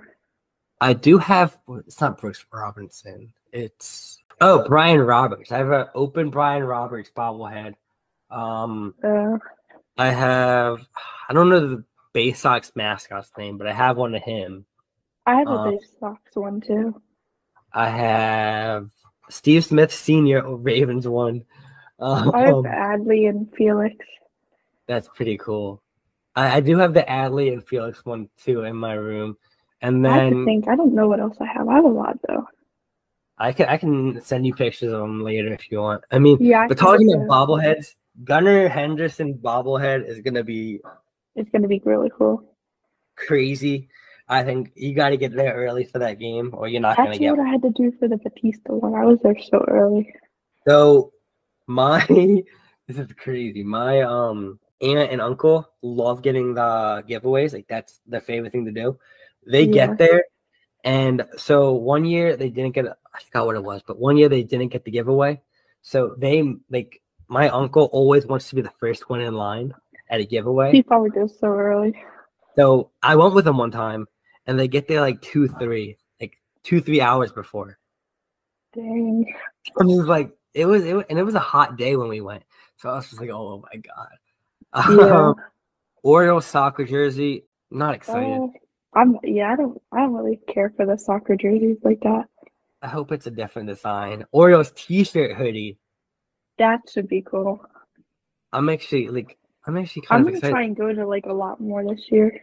I 0.81 0.93
do 0.93 1.17
have. 1.17 1.57
It's 1.87 1.99
not 1.99 2.19
Brooks 2.21 2.45
Robinson. 2.53 3.33
It's 3.51 4.19
oh 4.41 4.63
Brian 4.67 5.01
Roberts. 5.01 5.51
I 5.51 5.57
have 5.57 5.71
an 5.71 5.87
open 5.95 6.29
Brian 6.29 6.63
Roberts 6.63 7.11
bobblehead. 7.15 7.73
Um, 8.29 8.93
Uh, 9.03 9.37
I 9.97 10.11
have. 10.11 10.85
I 11.27 11.33
don't 11.33 11.49
know 11.49 11.67
the 11.67 11.83
Baysox 12.13 12.75
mascot's 12.75 13.31
name, 13.37 13.57
but 13.57 13.67
I 13.67 13.73
have 13.73 13.97
one 13.97 14.13
of 14.13 14.21
him. 14.21 14.65
I 15.25 15.35
have 15.35 15.47
a 15.47 15.51
Uh, 15.51 15.71
Baysox 15.71 16.17
one 16.35 16.61
too. 16.61 17.01
I 17.73 17.89
have 17.89 18.89
Steve 19.29 19.65
Smith 19.65 19.93
Senior 19.93 20.55
Ravens 20.55 21.07
one. 21.07 21.43
Um, 21.99 22.31
I 22.33 22.39
have 22.41 22.55
Adley 22.65 23.29
and 23.29 23.51
Felix. 23.55 23.95
That's 24.87 25.07
pretty 25.09 25.37
cool. 25.37 25.81
I, 26.35 26.57
I 26.57 26.59
do 26.61 26.77
have 26.77 26.93
the 26.93 27.03
Adley 27.03 27.51
and 27.51 27.65
Felix 27.67 28.05
one 28.05 28.29
too 28.37 28.63
in 28.63 28.75
my 28.75 28.93
room, 28.93 29.37
and 29.81 30.03
then 30.03 30.41
I 30.41 30.45
think. 30.45 30.67
I 30.67 30.75
don't 30.75 30.93
know 30.93 31.07
what 31.07 31.19
else 31.19 31.37
I 31.39 31.45
have. 31.45 31.67
I 31.67 31.75
have 31.75 31.85
a 31.85 31.89
lot 31.89 32.17
though. 32.27 32.47
I 33.37 33.53
can 33.53 33.69
I 33.69 33.77
can 33.77 34.21
send 34.21 34.45
you 34.45 34.53
pictures 34.53 34.91
of 34.91 34.99
them 34.99 35.23
later 35.23 35.53
if 35.53 35.71
you 35.71 35.79
want. 35.79 36.03
I 36.11 36.19
mean, 36.19 36.37
Yeah, 36.39 36.61
I 36.61 36.67
but 36.67 36.77
talking 36.77 37.13
about 37.13 37.49
bobbleheads, 37.49 37.95
Gunnar 38.23 38.67
Henderson 38.67 39.35
bobblehead 39.35 40.07
is 40.07 40.19
gonna 40.19 40.43
be 40.43 40.79
It's 41.35 41.49
gonna 41.51 41.67
be 41.67 41.81
really 41.85 42.11
cool. 42.17 42.43
crazy. 43.15 43.87
I 44.29 44.43
think 44.43 44.71
you 44.75 44.93
got 44.93 45.09
to 45.09 45.17
get 45.17 45.35
there 45.35 45.55
early 45.55 45.83
for 45.85 45.97
that 45.99 46.19
game, 46.19 46.51
or 46.53 46.67
you're 46.67 46.81
not 46.81 46.97
gonna 46.97 47.09
That's 47.09 47.19
get. 47.19 47.31
what 47.31 47.39
I 47.39 47.49
had 47.49 47.61
to 47.63 47.71
do 47.71 47.91
for 47.97 48.07
the 48.07 48.17
Bautista 48.17 48.73
one. 48.73 48.93
I 48.93 49.03
was 49.05 49.19
there 49.21 49.35
so 49.39 49.65
early. 49.67 50.13
So 50.67 51.11
my 51.65 52.05
this 52.87 52.97
is 52.97 53.11
crazy. 53.13 53.63
My 53.63 54.01
um 54.01 54.59
aunt 54.81 55.11
and 55.11 55.19
uncle 55.19 55.67
love 55.81 56.21
getting 56.21 56.53
the 56.53 57.03
giveaways. 57.09 57.53
Like 57.53 57.67
that's 57.67 57.99
their 58.05 58.21
favorite 58.21 58.51
thing 58.51 58.65
to 58.65 58.71
do. 58.71 58.99
They 59.47 59.65
Yeah. 59.65 59.87
get 59.87 59.97
there, 59.97 60.23
and 60.83 61.25
so 61.35 61.73
one 61.73 62.05
year 62.05 62.37
they 62.37 62.49
didn't 62.49 62.75
get. 62.75 62.85
I 62.85 63.19
forgot 63.25 63.47
what 63.47 63.55
it 63.55 63.63
was, 63.63 63.81
but 63.85 63.97
one 63.97 64.15
year 64.15 64.29
they 64.29 64.43
didn't 64.43 64.69
get 64.69 64.85
the 64.85 64.91
giveaway. 64.91 65.41
So 65.81 66.13
they 66.19 66.43
like 66.69 67.01
my 67.29 67.49
uncle 67.49 67.85
always 67.91 68.27
wants 68.27 68.49
to 68.49 68.55
be 68.55 68.61
the 68.61 68.73
first 68.79 69.09
one 69.09 69.21
in 69.21 69.33
line 69.33 69.73
at 70.09 70.19
a 70.19 70.25
giveaway. 70.25 70.71
He 70.71 70.83
probably 70.83 71.09
goes 71.09 71.37
so 71.39 71.47
early. 71.47 71.95
So 72.55 72.91
I 73.01 73.15
went 73.15 73.33
with 73.33 73.45
them 73.45 73.57
one 73.57 73.71
time, 73.71 74.07
and 74.49 74.59
they 74.59 74.67
get 74.67 74.87
there 74.87 74.99
like 74.99 75.21
two, 75.21 75.47
three, 75.47 75.95
like 76.19 76.33
two, 76.63 76.81
three 76.81 77.01
hours 77.01 77.31
before. 77.31 77.77
Dang. 78.73 79.31
And 79.77 79.91
it 79.91 79.95
was 79.95 80.07
like 80.07 80.31
it 80.55 80.65
was, 80.65 80.83
it 80.83 80.95
was, 80.95 81.05
and 81.07 81.19
it 81.19 81.23
was 81.23 81.35
a 81.35 81.39
hot 81.39 81.77
day 81.77 81.95
when 81.95 82.09
we 82.09 82.19
went. 82.19 82.41
So 82.77 82.89
I 82.89 82.95
was 82.95 83.07
just 83.07 83.21
like, 83.21 83.29
oh 83.29 83.63
my 83.71 83.79
god. 83.79 84.97
Yeah. 84.97 85.27
Um, 85.27 85.35
Orioles 86.01 86.47
soccer 86.47 86.83
jersey, 86.83 87.45
not 87.69 87.93
excited. 87.93 88.27
Oh, 88.27 88.51
I'm 88.95 89.19
yeah. 89.23 89.53
I 89.53 89.55
don't. 89.55 89.79
I 89.91 89.97
don't 89.99 90.13
really 90.13 90.39
care 90.47 90.73
for 90.75 90.85
the 90.85 90.97
soccer 90.97 91.35
jerseys 91.35 91.77
like 91.83 91.99
that. 92.01 92.25
I 92.81 92.87
hope 92.87 93.11
it's 93.11 93.27
a 93.27 93.31
different 93.31 93.67
design. 93.67 94.25
Orioles 94.31 94.71
t-shirt 94.75 95.37
hoodie. 95.37 95.77
That 96.57 96.79
should 96.91 97.07
be 97.07 97.21
cool. 97.21 97.63
I'm 98.51 98.69
actually 98.69 99.09
like, 99.09 99.37
I'm 99.67 99.77
actually 99.77 100.03
kind 100.03 100.21
of 100.21 100.25
like. 100.25 100.35
I'm 100.35 100.39
gonna 100.41 100.51
excited. 100.51 100.53
try 100.53 100.63
and 100.63 100.75
go 100.75 100.93
to 100.93 101.07
like 101.07 101.25
a 101.27 101.33
lot 101.33 101.61
more 101.61 101.83
this 101.83 102.07
year. 102.09 102.41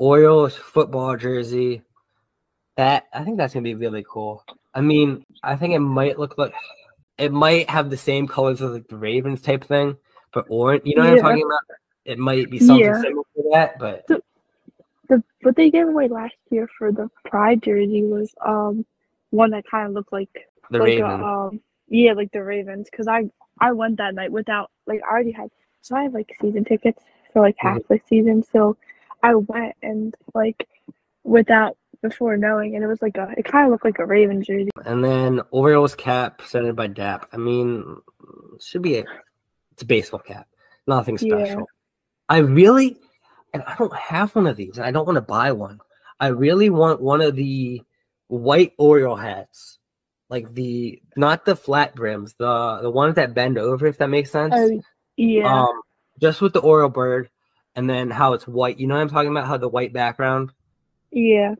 Orioles 0.00 0.56
football 0.56 1.16
jersey. 1.16 1.82
That 2.76 3.04
I 3.12 3.22
think 3.22 3.36
that's 3.36 3.52
gonna 3.52 3.64
be 3.64 3.74
really 3.74 4.04
cool. 4.08 4.42
I 4.74 4.80
mean, 4.80 5.24
I 5.42 5.56
think 5.56 5.74
it 5.74 5.78
might 5.80 6.18
look 6.18 6.38
like 6.38 6.54
it 7.18 7.32
might 7.32 7.68
have 7.68 7.90
the 7.90 7.96
same 7.98 8.26
colors 8.26 8.62
as 8.62 8.70
like 8.70 8.88
the 8.88 8.96
Ravens 8.96 9.42
type 9.42 9.62
thing, 9.62 9.96
but 10.32 10.46
orange. 10.48 10.82
You 10.86 10.94
know 10.96 11.02
what 11.02 11.10
I'm 11.10 11.18
talking 11.18 11.42
about? 11.44 11.60
It 12.06 12.18
might 12.18 12.50
be 12.50 12.58
something 12.58 12.86
Yeah. 12.86 13.02
similar 13.02 13.24
to 13.36 13.50
that, 13.52 13.78
but 13.78 14.06
The 15.08 15.22
what 15.42 15.56
they 15.56 15.70
gave 15.70 15.88
away 15.88 16.08
last 16.08 16.36
year 16.50 16.68
for 16.78 16.92
the 16.92 17.10
Pride 17.26 17.62
jersey 17.62 18.04
was 18.04 18.34
um 18.40 18.86
one 19.30 19.50
that 19.50 19.64
kind 19.70 19.86
of 19.88 19.92
looked 19.92 20.12
like 20.12 20.48
the 20.70 20.78
like 20.78 20.98
Ravens. 20.98 21.22
um 21.24 21.60
yeah 21.88 22.12
like 22.12 22.30
the 22.32 22.42
Ravens 22.42 22.88
because 22.90 23.08
I 23.08 23.28
I 23.58 23.72
went 23.72 23.98
that 23.98 24.14
night 24.14 24.32
without 24.32 24.70
like 24.86 25.00
I 25.06 25.10
already 25.10 25.32
had 25.32 25.50
so 25.82 25.96
I 25.96 26.04
have 26.04 26.14
like 26.14 26.34
season 26.40 26.64
tickets 26.64 27.02
for 27.32 27.42
like 27.42 27.56
half 27.58 27.82
the 27.88 28.00
season 28.08 28.42
so 28.42 28.76
I 29.22 29.34
went 29.34 29.74
and 29.82 30.14
like 30.34 30.66
without 31.24 31.76
before 32.02 32.36
knowing 32.36 32.74
and 32.74 32.82
it 32.82 32.86
was 32.86 33.02
like 33.02 33.16
a 33.18 33.34
it 33.36 33.44
kind 33.44 33.66
of 33.66 33.72
looked 33.72 33.84
like 33.84 33.98
a 33.98 34.06
Raven 34.06 34.42
jersey 34.42 34.70
And 34.86 35.04
then 35.04 35.42
Orioles 35.50 35.94
cap 35.94 36.38
presented 36.38 36.74
by 36.74 36.86
DAP. 36.86 37.28
I 37.32 37.36
mean, 37.36 37.96
should 38.60 38.82
be 38.82 38.98
a 38.98 39.04
it's 39.72 39.82
a 39.82 39.86
baseball 39.86 40.20
cap, 40.20 40.46
nothing 40.86 41.18
Yeah. 41.20 41.44
special. 41.44 41.66
I 42.28 42.38
really, 42.38 42.96
and 43.52 43.62
I 43.64 43.74
don't 43.76 43.94
have 43.94 44.34
one 44.36 44.46
of 44.46 44.56
these, 44.56 44.76
and 44.78 44.86
I 44.86 44.92
don't 44.92 45.04
want 45.06 45.16
to 45.16 45.20
buy 45.22 45.52
one. 45.52 45.80
I 46.20 46.28
really 46.28 46.70
want 46.70 47.00
one 47.02 47.20
of 47.20 47.34
the 47.34 47.82
white 48.28 48.72
Oriole 48.78 49.16
hats, 49.16 49.78
like 50.28 50.52
the 50.54 51.02
not 51.16 51.44
the 51.44 51.56
flat 51.56 51.94
brims, 51.94 52.34
the 52.34 52.78
the 52.82 52.90
ones 52.90 53.16
that 53.16 53.34
bend 53.34 53.58
over, 53.58 53.86
if 53.86 53.98
that 53.98 54.08
makes 54.08 54.30
sense. 54.30 54.54
oh 54.56 54.80
yeah 55.16 55.62
Um, 55.64 55.80
just 56.20 56.40
with 56.40 56.52
the 56.52 56.60
Oriole 56.60 56.88
bird, 56.88 57.28
and 57.74 57.88
then 57.88 58.10
how 58.10 58.32
it's 58.34 58.46
white. 58.46 58.78
You 58.78 58.86
know 58.86 58.94
what 58.96 59.02
I'm 59.02 59.08
talking 59.10 59.30
about? 59.30 59.46
How 59.46 59.56
the 59.56 59.68
white 59.68 59.92
background. 59.92 60.52
yeah 61.10 61.54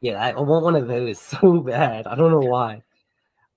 Yeah, 0.00 0.22
I 0.22 0.38
want 0.40 0.64
one 0.64 0.76
of 0.76 0.88
those 0.88 1.20
so 1.32 1.60
bad. 1.60 2.06
I 2.06 2.14
don't 2.14 2.30
know 2.30 2.40
why. 2.48 2.82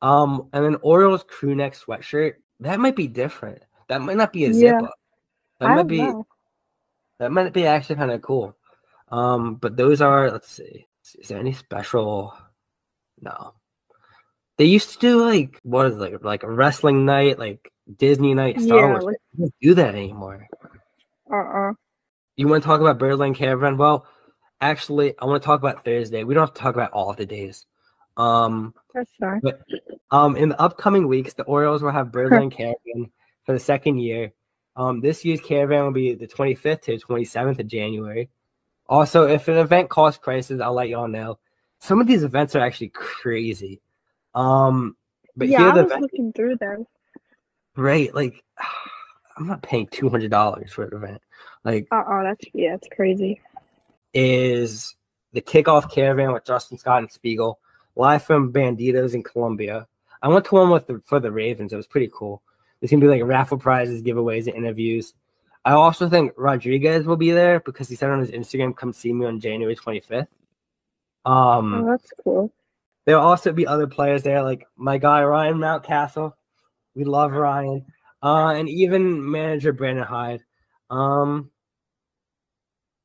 Um, 0.01 0.49
and 0.53 0.63
then 0.63 0.77
Orioles 0.81 1.23
crew 1.23 1.55
neck 1.55 1.73
sweatshirt. 1.75 2.35
That 2.61 2.79
might 2.79 2.95
be 2.95 3.07
different. 3.07 3.61
That 3.87 4.01
might 4.01 4.17
not 4.17 4.31
be 4.33 4.45
a 4.45 4.53
zip 4.53 4.75
Yeah. 4.79 4.87
up. 4.87 4.93
That 5.59 5.69
I 5.69 5.75
might 5.75 5.87
be 5.87 5.97
know 5.97 6.25
that 7.19 7.31
might 7.33 7.51
be 7.51 7.65
actually 7.65 7.97
kind 7.97 8.11
of 8.11 8.21
cool. 8.21 8.55
Um, 9.09 9.55
but 9.55 9.75
those 9.75 9.99
are 10.01 10.31
let's 10.31 10.49
see. 10.49 10.87
Is 11.17 11.27
there 11.27 11.39
any 11.39 11.53
special? 11.53 12.33
No. 13.21 13.53
They 14.57 14.65
used 14.65 14.91
to 14.93 14.99
do 14.99 15.25
like 15.25 15.59
what 15.63 15.87
is 15.87 15.95
it, 15.97 15.99
like 15.99 16.23
like 16.23 16.43
a 16.43 16.51
wrestling 16.51 17.05
night, 17.05 17.39
like 17.39 17.71
Disney 17.97 18.33
night, 18.33 18.61
Star 18.61 18.77
yeah 18.77 18.87
Wars. 18.87 19.03
like 19.03 19.17
They 19.33 19.41
don't 19.43 19.53
do 19.61 19.73
that 19.75 19.95
anymore. 19.95 20.47
uh 21.31 21.35
uh 21.35 21.73
You 22.39 22.47
want 22.47 22.63
to 22.63 22.67
talk 22.67 22.79
about 22.79 22.97
Birdland 22.97 23.35
Caravan? 23.35 23.75
Well, 23.75 24.07
actually, 24.61 25.13
I 25.19 25.25
want 25.25 25.43
to 25.43 25.45
talk 25.45 25.59
about 25.59 25.83
Thursday. 25.83 26.23
We 26.23 26.33
don't 26.33 26.47
have 26.47 26.53
to 26.53 26.61
talk 26.61 26.73
about 26.73 26.93
all 26.93 27.09
of 27.09 27.17
the 27.17 27.25
days. 27.25 27.65
Um, 28.15 28.73
that's 28.93 29.11
fine 29.19 29.41
um, 30.11 30.37
in 30.37 30.47
the 30.47 30.61
upcoming 30.61 31.09
weeks, 31.09 31.33
the 31.33 31.43
Orioles 31.43 31.83
will 31.83 31.91
have 31.91 32.11
Birdland 32.13 32.53
Caravan 32.53 33.11
for 33.45 33.51
the 33.51 33.59
second 33.59 33.99
year. 33.99 34.31
Um, 34.77 35.01
this 35.01 35.25
year's 35.25 35.41
caravan 35.41 35.83
will 35.83 35.91
be 35.91 36.13
the 36.13 36.27
25th 36.27 36.83
to 36.83 36.97
27th 36.97 37.59
of 37.59 37.67
January. 37.67 38.29
Also, 38.87 39.27
if 39.27 39.49
an 39.49 39.57
event 39.57 39.89
costs 39.89 40.21
prices, 40.23 40.61
I'll 40.61 40.73
let 40.73 40.87
y'all 40.87 41.09
know. 41.09 41.39
Some 41.79 41.99
of 41.99 42.07
these 42.07 42.23
events 42.23 42.55
are 42.55 42.61
actually 42.61 42.89
crazy. 42.89 43.81
Um, 44.33 44.95
but 45.35 45.49
yeah 45.49 45.73
I 45.73 45.81
was 45.81 45.91
looking 45.99 46.31
through 46.31 46.55
them 46.55 46.87
right? 47.75 48.13
Like, 48.13 48.43
I'm 49.39 49.47
not 49.47 49.63
paying 49.63 49.87
$200 49.87 50.69
for 50.69 50.83
an 50.83 50.93
event. 50.93 51.21
Like, 51.63 51.87
uh 51.91 51.95
uh 51.95 52.23
that's 52.23 52.45
yeah 52.53 52.75
it's 52.75 52.87
crazy 52.95 53.41
is 54.13 54.95
the 55.33 55.41
kickoff 55.41 55.91
caravan 55.91 56.33
with 56.33 56.45
Justin 56.45 56.77
Scott 56.77 56.99
and 56.99 57.11
Spiegel, 57.11 57.59
live 57.95 58.23
from 58.23 58.51
Banditos 58.51 59.13
in 59.13 59.23
Columbia. 59.23 59.87
I 60.21 60.27
went 60.27 60.45
to 60.45 60.55
one 60.55 60.69
with 60.69 60.87
the, 60.87 61.01
for 61.05 61.19
the 61.19 61.31
Ravens. 61.31 61.71
It 61.71 61.77
was 61.77 61.87
pretty 61.87 62.09
cool. 62.13 62.41
There's 62.79 62.91
gonna 62.91 63.01
be 63.01 63.07
like 63.07 63.23
raffle 63.23 63.57
prizes, 63.57 64.01
giveaways, 64.01 64.47
and 64.47 64.55
interviews. 64.55 65.13
I 65.65 65.73
also 65.73 66.09
think 66.09 66.33
Rodriguez 66.37 67.05
will 67.05 67.17
be 67.17 67.31
there 67.31 67.59
because 67.59 67.89
he 67.89 67.95
said 67.95 68.09
on 68.09 68.19
his 68.19 68.31
Instagram, 68.31 68.75
"Come 68.75 68.93
see 68.93 69.13
me 69.13 69.25
on 69.25 69.39
January 69.39 69.75
25th." 69.75 70.27
Um, 71.25 71.73
oh 71.73 71.85
that's 71.85 72.11
cool 72.23 72.51
There'll 73.05 73.25
also 73.25 73.51
be 73.51 73.67
other 73.67 73.87
players 73.87 74.23
there, 74.23 74.43
like 74.43 74.67
my 74.77 74.97
guy 74.97 75.23
Ryan 75.23 75.55
Mountcastle. 75.55 76.33
We 76.95 77.03
love 77.03 77.31
Ryan, 77.31 77.85
uh, 78.23 78.49
and 78.49 78.69
even 78.69 79.29
manager 79.29 79.73
Brandon 79.73 80.05
Hyde. 80.05 80.41
Um, 80.89 81.51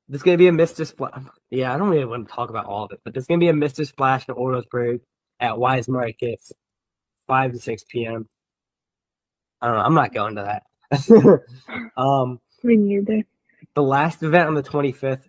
there's 0.08 0.22
gonna 0.22 0.38
be 0.38 0.48
a 0.48 0.52
Mr. 0.52 0.86
Splash. 0.86 1.22
Yeah, 1.50 1.74
I 1.74 1.78
don't 1.78 1.88
really 1.88 2.04
want 2.04 2.28
to 2.28 2.34
talk 2.34 2.50
about 2.50 2.66
all 2.66 2.84
of 2.84 2.92
it, 2.92 3.00
but 3.04 3.14
there's 3.14 3.26
gonna 3.26 3.38
be 3.38 3.48
a 3.48 3.52
Mr. 3.52 3.86
Splash 3.86 4.28
in 4.28 4.34
Orlesburg 4.34 5.00
at 5.40 5.54
Weis 5.54 5.88
Markets, 5.88 6.52
five 7.26 7.52
to 7.52 7.58
six 7.58 7.84
p.m. 7.84 8.28
I 9.60 9.68
don't 9.68 9.76
know. 9.76 9.82
I'm 9.82 9.94
not 9.94 10.12
going 10.12 10.34
to 10.36 10.42
that. 10.42 11.40
um, 11.96 12.38
me 12.62 12.76
neither 12.76 13.22
the 13.74 13.82
last 13.82 14.22
event 14.22 14.48
on 14.48 14.54
the 14.54 14.62
25th. 14.62 15.22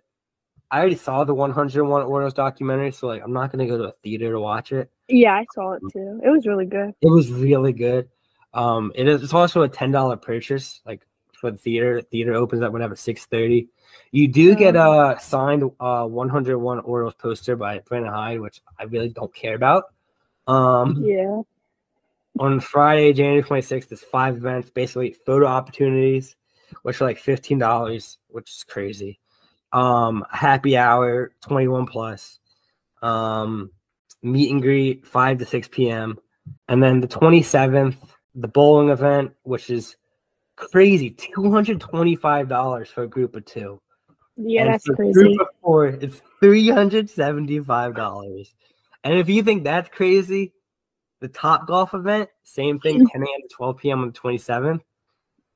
I 0.71 0.79
already 0.79 0.95
saw 0.95 1.23
the 1.23 1.33
101 1.33 2.03
Orioles 2.03 2.33
documentary, 2.33 2.91
so 2.91 3.07
like 3.07 3.21
I'm 3.23 3.33
not 3.33 3.51
gonna 3.51 3.67
go 3.67 3.77
to 3.77 3.86
a 3.86 3.91
theater 4.03 4.31
to 4.31 4.39
watch 4.39 4.71
it. 4.71 4.89
yeah 5.07 5.33
I 5.33 5.45
saw 5.53 5.73
it 5.73 5.81
too 5.91 6.19
it 6.23 6.29
was 6.29 6.45
really 6.47 6.65
good 6.65 6.93
It 7.01 7.09
was 7.09 7.31
really 7.31 7.73
good. 7.73 8.09
Um, 8.56 8.91
it 8.95 9.08
is 9.08 9.22
it's 9.22 9.34
also 9.34 9.62
a 9.62 9.70
ten 9.70 9.91
dollar 9.91 10.18
purchase, 10.18 10.82
like 10.86 11.06
for 11.34 11.51
the 11.51 11.58
theater. 11.58 12.01
Theater 12.01 12.34
opens 12.34 12.64
at 12.64 12.72
whatever 12.72 12.95
six 12.95 13.26
thirty. 13.26 13.68
You 14.12 14.28
do 14.28 14.56
get 14.56 14.76
a 14.76 15.18
signed 15.20 15.64
uh 15.80 16.06
101 16.06 16.80
Orioles 16.80 17.14
poster 17.16 17.56
by 17.56 17.80
Brandon 17.80 18.12
Hyde, 18.12 18.39
which 18.39 18.62
I 18.80 18.84
really 18.84 19.10
don't 19.10 19.34
care 19.34 19.56
about. 19.56 19.86
Um, 20.47 21.03
yeah 21.03 21.41
on 22.39 22.60
Friday, 22.60 23.14
January 23.14 23.41
26th, 23.43 23.89
there's 23.89 24.01
five 24.01 24.36
events, 24.36 24.70
basically 24.70 25.16
photo 25.26 25.45
opportunities, 25.45 26.36
which 26.82 27.01
are 27.01 27.06
like 27.06 27.18
fifteen 27.18 27.58
dollars, 27.58 28.18
which 28.28 28.49
is 28.49 28.64
crazy. 28.64 29.20
Um, 29.72 30.26
happy 30.32 30.78
hour, 30.78 31.32
21 31.41 31.86
plus. 31.86 32.39
Um, 33.01 33.72
meet 34.24 34.51
and 34.51 34.62
greet, 34.62 35.06
5 35.06 35.39
to 35.39 35.45
6 35.45 35.68
p.m. 35.68 36.18
And 36.70 36.82
then 36.82 37.01
the 37.01 37.10
27th, 37.10 37.97
the 38.36 38.47
bowling 38.47 38.89
event, 38.89 39.31
which 39.43 39.69
is 39.69 39.95
crazy, 40.55 41.11
$225 41.11 42.88
for 42.88 43.03
a 43.03 43.07
group 43.07 43.36
of 43.36 43.45
two. 43.45 43.81
yeah 44.38 44.63
And 44.63 44.73
that's 44.73 44.86
crazy 44.86 45.13
Group 45.13 45.41
of 45.41 45.47
four, 45.61 45.88
it's 45.88 46.21
$375. 46.41 48.53
And 49.03 49.17
if 49.17 49.29
you 49.29 49.43
think 49.43 49.63
that's 49.63 49.89
crazy, 49.89 50.53
the 51.21 51.27
top 51.27 51.67
golf 51.67 51.93
event, 51.93 52.29
same 52.43 52.79
thing, 52.79 53.07
10 53.11 53.21
a.m. 53.21 53.41
to 53.41 53.55
12 53.55 53.77
p.m. 53.77 54.01
on 54.01 54.11
the 54.11 54.19
27th. 54.19 54.81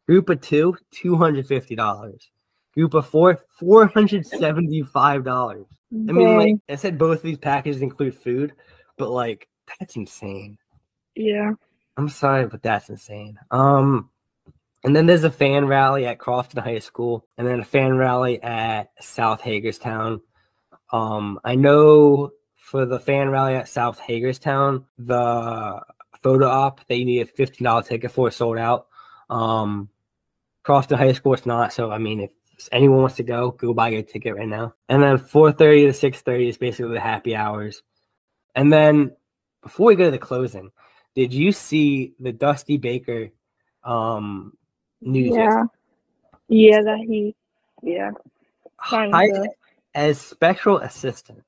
Group 0.08 0.30
of 0.30 0.42
two, 0.42 0.76
$250. 0.94 2.30
Group 2.74 2.94
of 2.94 3.08
four, 3.08 3.40
$475. 3.62 5.66
I 5.92 6.12
mean, 6.12 6.38
like. 6.38 6.56
I 6.70 6.76
said, 6.76 6.98
both 6.98 7.18
of 7.18 7.24
these 7.24 7.38
packages 7.38 7.82
include 7.82 8.16
food, 8.16 8.54
but 8.98 9.10
like 9.10 9.48
that's 9.80 9.96
insane. 9.96 10.58
yeah 11.16 11.52
I'm 12.00 12.08
sorry, 12.08 12.48
but 12.48 12.64
that's 12.64 12.90
insane. 12.90 13.38
Um, 13.52 14.10
and 14.86 14.96
then 14.96 15.06
there's 15.06 15.26
a 15.26 15.30
fan 15.30 15.66
rally 15.66 16.06
at 16.06 16.18
Crofton 16.18 16.64
High 16.64 16.80
School, 16.80 17.28
and 17.38 17.46
then 17.46 17.60
a 17.60 17.66
fan 17.66 17.98
rally 17.98 18.42
at 18.42 18.92
South 19.02 19.42
Hagerstown. 19.42 20.22
Um, 20.94 21.42
I 21.44 21.56
know 21.56 22.32
for 22.56 22.86
the 22.86 23.02
fan 23.02 23.32
rally 23.32 23.56
at 23.56 23.68
South 23.68 24.00
Hagerstown, 24.00 24.86
the 24.98 25.82
photo 26.24 26.48
op 26.48 26.88
that 26.88 26.96
you 26.96 27.04
need 27.04 27.20
a 27.20 27.26
fifteen 27.26 27.66
dollar 27.66 27.84
ticket 27.84 28.12
for 28.12 28.32
sold 28.32 28.58
out. 28.58 28.88
Um, 29.30 29.90
Crofton 30.64 30.98
High 30.98 31.12
School, 31.12 31.34
it's 31.34 31.46
not. 31.46 31.74
So 31.74 31.92
I 31.92 31.98
mean, 31.98 32.22
if 32.22 32.32
anyone 32.72 33.02
wants 33.02 33.18
to 33.18 33.24
go, 33.24 33.52
go 33.52 33.74
buy 33.74 33.90
your 33.90 34.04
ticket 34.04 34.38
right 34.38 34.48
now. 34.48 34.74
And 34.88 35.04
then 35.04 35.18
4:30 35.18 35.88
to 35.88 35.94
6:30 35.94 36.48
is 36.48 36.58
basically 36.58 36.94
the 36.94 37.02
happy 37.02 37.36
hours. 37.36 37.84
And 38.56 38.72
then 38.72 39.18
before 39.62 39.88
we 39.88 39.96
go 39.96 40.06
to 40.06 40.12
the 40.12 40.18
closing, 40.18 40.72
did 41.20 41.34
you 41.34 41.52
see 41.52 42.14
the 42.18 42.32
Dusty 42.32 42.78
Baker 42.78 43.30
um 43.84 44.54
news? 45.02 45.36
Yeah. 45.36 45.64
Yeah, 46.48 46.82
that 46.82 47.00
he 47.00 47.36
yeah. 47.84 48.12
Hired 48.78 49.50
as 49.94 50.18
special 50.18 50.78
assistant. 50.78 51.44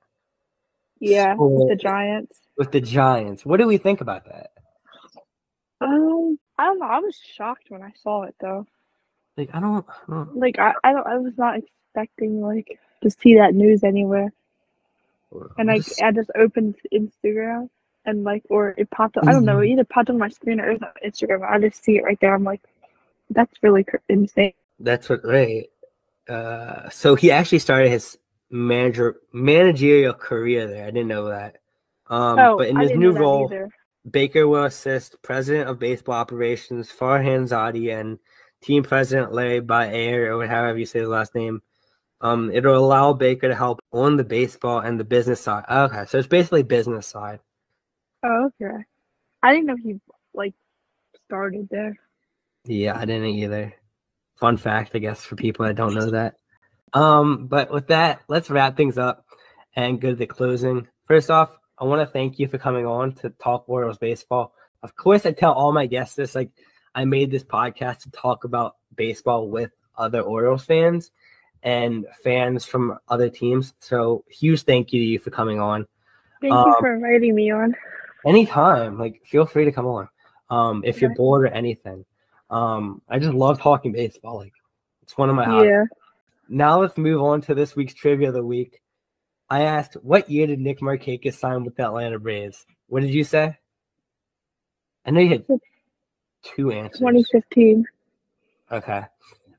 Yeah, 1.00 1.36
with 1.38 1.70
the 1.70 1.78
Giants. 1.78 2.42
With 2.58 2.74
the 2.74 2.82
Giants. 2.82 3.46
What 3.46 3.62
do 3.62 3.66
we 3.66 3.78
think 3.78 4.02
about 4.02 4.26
that? 4.26 4.52
Um, 5.80 6.38
I 6.60 6.66
don't 6.66 6.80
know. 6.80 6.88
I 6.88 7.00
was 7.00 7.16
shocked 7.16 7.68
when 7.70 7.82
I 7.82 7.94
saw 8.04 8.24
it 8.24 8.36
though. 8.42 8.68
Like 9.38 9.52
I 9.54 9.62
don't, 9.62 9.86
I 9.88 10.12
don't 10.12 10.36
like 10.36 10.60
I, 10.60 10.74
I 10.84 10.92
don't 10.92 11.08
I 11.08 11.18
was 11.18 11.38
not 11.38 11.60
expecting 11.60 12.42
like 12.42 12.78
to 13.04 13.10
see 13.10 13.36
that 13.36 13.56
news 13.56 13.86
anywhere. 13.86 14.34
And 15.58 15.72
I 15.72 15.78
just, 15.78 16.02
I 16.02 16.12
just 16.12 16.30
opened 16.36 16.76
Instagram 16.94 17.70
and 18.06 18.24
like 18.24 18.44
or 18.50 18.74
it 18.78 18.90
popped 18.92 19.18
up. 19.18 19.28
I 19.28 19.32
don't 19.32 19.46
know. 19.46 19.60
It 19.60 19.66
mm-hmm. 19.66 19.74
either 19.74 19.84
popped 19.86 20.10
on 20.10 20.18
my 20.18 20.30
screen 20.30 20.60
or 20.60 20.72
it 20.72 20.84
on 20.84 20.90
Instagram. 21.06 21.50
I 21.50 21.60
just 21.60 21.84
see 21.84 21.98
it 21.98 22.04
right 22.04 22.18
there. 22.20 22.34
I'm 22.34 22.44
like, 22.44 22.62
that's 23.30 23.52
really 23.62 23.86
insane. 24.10 24.54
That's 24.80 25.10
what 25.10 25.22
right. 25.24 25.70
Uh, 26.28 26.90
so 26.90 27.16
he 27.16 27.32
actually 27.32 27.60
started 27.60 27.90
his 27.90 28.18
manager 28.50 29.18
managerial 29.34 30.14
career 30.14 30.68
there. 30.68 30.84
I 30.86 30.92
didn't 30.92 31.08
know 31.08 31.30
that. 31.30 31.58
Um, 32.08 32.40
oh, 32.40 32.58
but 32.58 32.68
in 32.68 32.78
his 32.78 32.92
new 32.92 33.12
role, 33.12 33.48
either. 33.52 33.70
Baker 34.10 34.48
will 34.48 34.66
assist 34.66 35.22
President 35.22 35.70
of 35.70 35.80
Baseball 35.80 36.16
Operations 36.16 36.92
Farhan 36.92 37.48
Zaidi 37.48 37.98
and 37.98 38.20
Team 38.62 38.84
President 38.84 39.32
Larry 39.32 39.60
Baer, 39.60 40.34
or 40.34 40.46
however 40.46 40.78
you 40.78 40.86
say 40.86 41.00
his 41.00 41.08
last 41.08 41.36
name. 41.36 41.62
Um, 42.20 42.52
it'll 42.52 42.78
allow 42.78 43.14
Baker 43.14 43.48
to 43.48 43.56
help 43.56 43.80
on 43.92 44.16
the 44.16 44.24
baseball 44.24 44.80
and 44.80 45.00
the 45.00 45.04
business 45.04 45.42
side. 45.42 45.66
Okay, 45.70 46.06
so 46.08 46.20
it's 46.20 46.28
basically 46.28 46.62
business 46.62 47.08
side. 47.08 47.40
Oh, 48.24 48.52
okay. 48.62 48.84
I 49.44 49.54
didn't 49.54 49.68
know 49.68 49.76
he 49.76 50.00
like 50.34 50.54
started 51.26 51.68
there. 51.70 51.98
Yeah, 52.66 52.98
I 52.98 53.06
didn't 53.06 53.26
either. 53.26 53.74
Fun 54.40 54.58
fact, 54.58 54.92
I 54.96 55.00
guess, 55.00 55.24
for 55.24 55.36
people 55.36 55.66
that 55.66 55.76
don't 55.76 55.94
know 55.94 56.12
that. 56.12 56.36
Um, 56.94 57.48
but 57.48 57.72
with 57.72 57.88
that, 57.88 58.22
let's 58.28 58.50
wrap 58.50 58.76
things 58.76 58.98
up 58.98 59.26
and 59.76 60.02
go 60.02 60.10
to 60.10 60.16
the 60.16 60.26
closing. 60.26 60.88
First 61.06 61.32
off, 61.32 61.58
I 61.78 61.86
want 61.86 62.02
to 62.02 62.12
thank 62.12 62.40
you 62.40 62.48
for 62.48 62.58
coming 62.58 62.86
on 62.86 63.14
to 63.16 63.30
talk 63.30 63.66
Orioles 63.68 63.98
baseball. 63.98 64.54
Of 64.84 64.96
course, 64.96 65.26
I 65.26 65.32
tell 65.32 65.54
all 65.54 65.72
my 65.72 65.86
guests 65.86 66.16
this. 66.16 66.36
Like, 66.36 66.52
I 66.94 67.06
made 67.06 67.32
this 67.32 67.44
podcast 67.44 68.00
to 68.00 68.12
talk 68.12 68.44
about 68.44 68.76
baseball 68.96 69.50
with 69.50 69.72
other 69.98 70.22
Orioles 70.22 70.66
fans 70.66 71.12
and 71.64 72.06
fans 72.24 72.66
from 72.66 72.98
other 73.08 73.30
teams. 73.30 73.74
So, 73.80 74.26
huge 74.30 74.64
thank 74.64 74.92
you 74.92 75.00
to 75.02 75.06
you 75.06 75.20
for 75.20 75.30
coming 75.32 75.60
on. 75.60 75.88
Thank 76.42 76.54
um, 76.54 76.68
you 76.68 76.76
for 76.80 76.94
inviting 76.94 77.36
me 77.36 77.52
on. 77.52 77.76
Anytime, 78.26 79.00
like, 79.00 79.22
feel 79.26 79.46
free 79.46 79.66
to 79.66 79.72
come 79.72 79.88
on. 79.88 80.08
Um, 80.50 80.84
if 80.86 81.02
you're 81.02 81.16
bored 81.16 81.46
or 81.46 81.48
anything. 81.48 82.06
Um, 82.50 83.02
I 83.08 83.20
just 83.20 83.34
love 83.34 83.62
talking 83.62 83.94
baseball. 83.94 84.38
Like, 84.38 84.54
it's 85.02 85.18
one 85.18 85.30
of 85.30 85.36
my 85.36 85.46
hobbies. 85.46 85.70
Yeah. 85.70 85.84
Now 86.50 86.82
let's 86.82 86.98
move 86.98 87.22
on 87.22 87.42
to 87.44 87.56
this 87.56 87.76
week's 87.76 87.94
trivia 87.94 88.28
of 88.28 88.34
the 88.34 88.44
week. 88.44 88.82
I 89.50 89.62
asked, 89.62 89.96
what 90.02 90.30
year 90.30 90.48
did 90.48 90.60
Nick 90.60 90.80
Markakis 90.80 91.36
sign 91.36 91.64
with 91.64 91.76
the 91.76 91.84
Atlanta 91.84 92.20
Braves? 92.20 92.66
What 92.88 93.02
did 93.02 93.14
you 93.14 93.24
say? 93.24 93.58
I 95.06 95.12
know 95.12 95.22
you 95.22 95.30
had 95.30 95.46
two 96.44 96.72
answers. 96.72 97.00
2015. 97.00 97.86
Okay. 98.72 99.04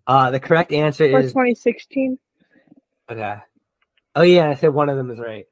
Uh, 0.06 0.30
the 0.30 0.40
correct 0.40 0.72
answer 0.72 1.04
or 1.04 1.20
is 1.20 1.32
2016. 1.32 2.18
Okay. 3.10 3.36
Oh 4.14 4.22
yeah, 4.22 4.50
I 4.50 4.54
said 4.54 4.74
one 4.74 4.88
of 4.88 4.96
them 4.96 5.10
is 5.10 5.18
right. 5.18 5.46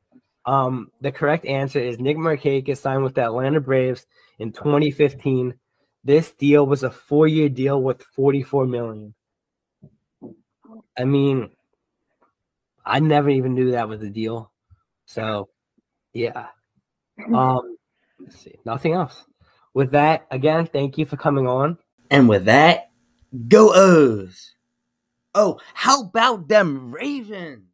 Um, 0.47 0.91
the 1.01 1.13
correct 1.13 1.45
answer 1.45 1.79
is 1.79 1.99
Nick 1.99 2.17
Markakis 2.17 2.79
signed 2.79 3.05
with 3.05 3.15
the 3.15 3.25
Atlanta 3.25 3.61
Braves 3.61 4.07
in 4.39 4.53
2015. 4.53 5.55
This 6.03 6.33
deal 6.33 6.67
was 6.67 6.83
a 6.83 6.91
four-year 6.91 7.49
deal 7.51 7.83
with 7.83 8.03
44 8.03 8.67
million. 8.67 9.15
I 10.99 11.05
mean, 11.05 11.51
I 12.85 13.01
never 13.01 13.29
even 13.29 13.55
knew 13.55 13.73
that 13.73 13.89
was 13.89 14.03
a 14.03 14.11
deal. 14.11 14.51
So, 15.07 15.49
yeah. 16.13 16.47
Um, 17.35 17.77
let's 18.19 18.41
see. 18.41 18.55
Nothing 18.65 18.95
else. 18.95 19.27
With 19.75 19.91
that, 19.91 20.27
again, 20.31 20.65
thank 20.65 20.97
you 20.97 21.05
for 21.05 21.19
coming 21.19 21.47
on. 21.47 21.77
And 22.11 22.31
with 22.31 22.47
that, 22.47 22.91
go 23.47 23.73
O's. 23.75 24.55
Oh, 25.35 25.61
how 25.75 26.01
about 26.03 26.49
them 26.49 26.91
Ravens? 26.93 27.69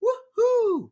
Woohoo! 0.00 0.90